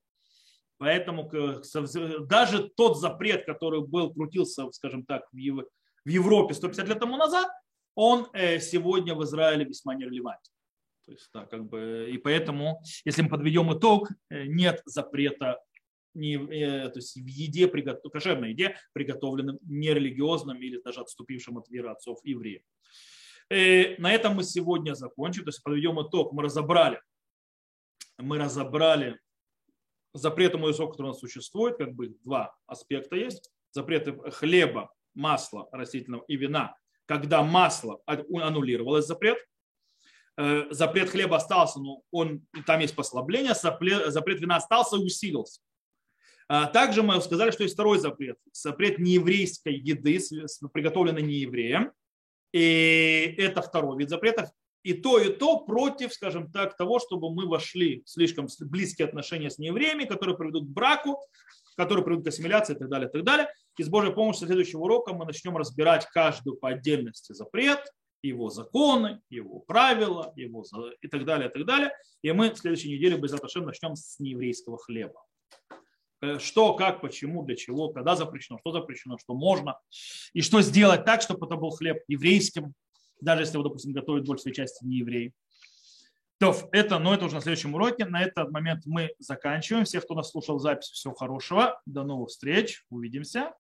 Поэтому 0.79 1.31
даже 2.27 2.69
тот 2.71 2.99
запрет, 2.99 3.45
который 3.47 3.81
был, 3.87 4.13
крутился, 4.13 4.71
скажем 4.73 5.05
так, 5.05 5.23
в 5.33 5.37
в 6.07 6.09
Европе 6.09 6.55
150 6.55 6.89
лет 6.89 7.01
тому 7.01 7.17
назад, 7.17 7.49
он 7.97 8.29
э, 8.33 8.61
сегодня 8.61 9.15
в 9.15 9.25
Израиле 9.25 9.65
весьма 9.65 9.97
нерелевантен. 9.97 10.53
То 11.05 11.13
есть, 11.13 11.29
да, 11.35 11.47
как 11.47 11.65
бы, 11.69 12.09
и 12.13 12.19
поэтому, 12.19 12.81
если 13.05 13.23
мы 13.23 13.29
подведем 13.29 13.77
итог, 13.77 14.11
э, 14.31 14.45
нет 14.47 14.83
запрета 14.85 15.59
не, 16.17 16.35
э, 16.35 16.89
то 16.89 16.99
есть 16.99 17.17
в 17.17 17.27
еде, 17.27 17.69
в 17.69 18.11
кошерной 18.11 18.51
еде, 18.51 18.77
приготовленным 18.93 19.59
нерелигиозным 19.63 20.61
или 20.61 20.81
даже 20.81 21.01
отступившим 21.01 21.59
от 21.59 21.69
веры 21.69 21.91
отцов 21.91 22.19
евреев. 22.25 22.63
На 23.49 24.13
этом 24.13 24.35
мы 24.35 24.43
сегодня 24.43 24.95
закончим. 24.95 25.45
То 25.45 25.51
есть 25.51 25.63
подведем 25.63 26.01
итог. 26.03 26.33
Мы 26.33 26.43
разобрали, 26.43 27.01
мы 28.19 28.39
разобрали 28.39 29.21
запреты 30.17 30.59
муэсо, 30.59 30.87
которые 30.87 31.11
у 31.11 31.13
нас 31.13 31.21
существуют, 31.21 31.77
как 31.77 31.95
бы 31.95 32.09
два 32.25 32.57
аспекта 32.67 33.17
есть. 33.17 33.51
Запреты 33.71 34.19
хлеба 34.31 34.91
масла 35.15 35.69
растительного 35.73 36.25
и 36.29 36.37
вина, 36.37 36.77
когда 37.07 37.43
масло 37.43 38.01
аннулировалось 38.07 39.07
запрет, 39.07 39.39
э, 40.39 40.67
запрет 40.71 41.11
хлеба 41.11 41.37
остался, 41.37 41.81
но 41.81 42.03
он, 42.11 42.47
там 42.67 42.81
есть 42.81 42.95
послабление, 42.95 43.55
запрет 43.55 44.41
вина 44.41 44.57
остался 44.57 44.97
и 44.97 45.01
усилился. 45.01 45.61
А 46.49 46.67
также 46.67 47.03
мы 47.03 47.21
сказали, 47.21 47.51
что 47.51 47.65
есть 47.65 47.75
второй 47.75 47.99
запрет. 47.99 48.39
Запрет 48.53 48.99
нееврейской 48.99 49.75
еды, 49.75 50.21
приготовленной 50.73 51.23
неевреем. 51.23 51.93
И 52.53 53.35
это 53.39 53.63
второй 53.63 53.99
вид 53.99 54.11
запретов. 54.11 54.51
И 54.83 54.95
то, 54.95 55.19
и 55.19 55.33
то 55.33 55.59
против, 55.65 56.13
скажем 56.13 56.53
так, 56.53 56.77
того, 56.77 57.01
чтобы 57.01 57.35
мы 57.35 57.49
вошли 57.49 58.03
в 58.05 58.09
слишком 58.09 58.47
близкие 58.61 59.09
отношения 59.09 59.51
с 59.51 59.59
неевреями, 59.59 60.05
которые 60.05 60.37
приведут 60.37 60.67
к 60.67 60.69
браку, 60.69 61.21
которые 61.77 62.05
приведут 62.05 62.27
к 62.27 62.29
ассимиляции 62.29 62.75
и 62.75 62.79
так 62.79 62.89
далее, 62.89 63.09
и 63.09 63.13
так 63.13 63.25
далее. 63.25 63.49
И 63.77 63.83
с 63.83 63.89
Божьей 63.89 64.13
помощью 64.13 64.47
следующего 64.47 64.83
урока 64.83 65.13
мы 65.13 65.25
начнем 65.25 65.57
разбирать 65.57 66.07
каждую 66.07 66.57
по 66.57 66.69
отдельности 66.69 67.33
запрет, 67.33 67.85
его 68.23 68.49
законы, 68.49 69.21
его 69.29 69.59
правила, 69.59 70.33
его 70.37 70.65
и 71.01 71.09
так 71.09 71.25
далее, 71.25 71.49
и 71.49 71.53
так 71.53 71.67
далее. 71.67 71.91
И 72.23 72.31
мы 72.31 72.51
в 72.51 72.57
следующей 72.57 72.93
неделе 72.93 73.19
без 73.19 73.33
начнем 73.33 73.97
с 73.97 74.21
нееврейского 74.21 74.79
хлеба. 74.79 75.21
Э, 76.23 76.39
что, 76.39 76.75
как, 76.75 77.01
почему, 77.01 77.43
для 77.45 77.57
чего, 77.57 77.91
когда 77.91 78.17
запрещено, 78.17 78.59
что 78.59 78.73
запрещено, 78.73 79.19
что 79.19 79.35
можно. 79.35 79.79
И 80.33 80.43
что 80.43 80.61
сделать 80.63 81.05
так, 81.05 81.23
чтобы 81.23 81.47
это 81.47 81.57
был 81.57 81.71
хлеб 81.71 81.99
еврейским, 82.09 82.75
даже 83.21 83.43
если 83.43 83.55
его, 83.55 83.65
допустим, 83.65 83.93
готовят 83.93 84.25
в 84.25 84.29
большей 84.29 84.53
части 84.53 84.85
не 84.85 84.99
евреи. 84.99 85.33
То, 86.39 86.55
это, 86.73 86.99
но 86.99 87.15
это 87.15 87.25
уже 87.25 87.37
на 87.37 87.41
следующем 87.41 87.75
уроке. 87.75 88.05
На 88.05 88.23
этот 88.23 88.51
момент 88.51 88.83
мы 88.85 89.13
заканчиваем. 89.19 89.87
Всех, 89.87 90.05
кто 90.05 90.15
нас 90.15 90.31
слушал 90.31 90.59
запись, 90.59 90.91
всего 90.91 91.15
хорошего. 91.15 91.81
До 91.87 92.05
новых 92.05 92.29
встреч. 92.29 92.85
Увидимся. 92.91 93.55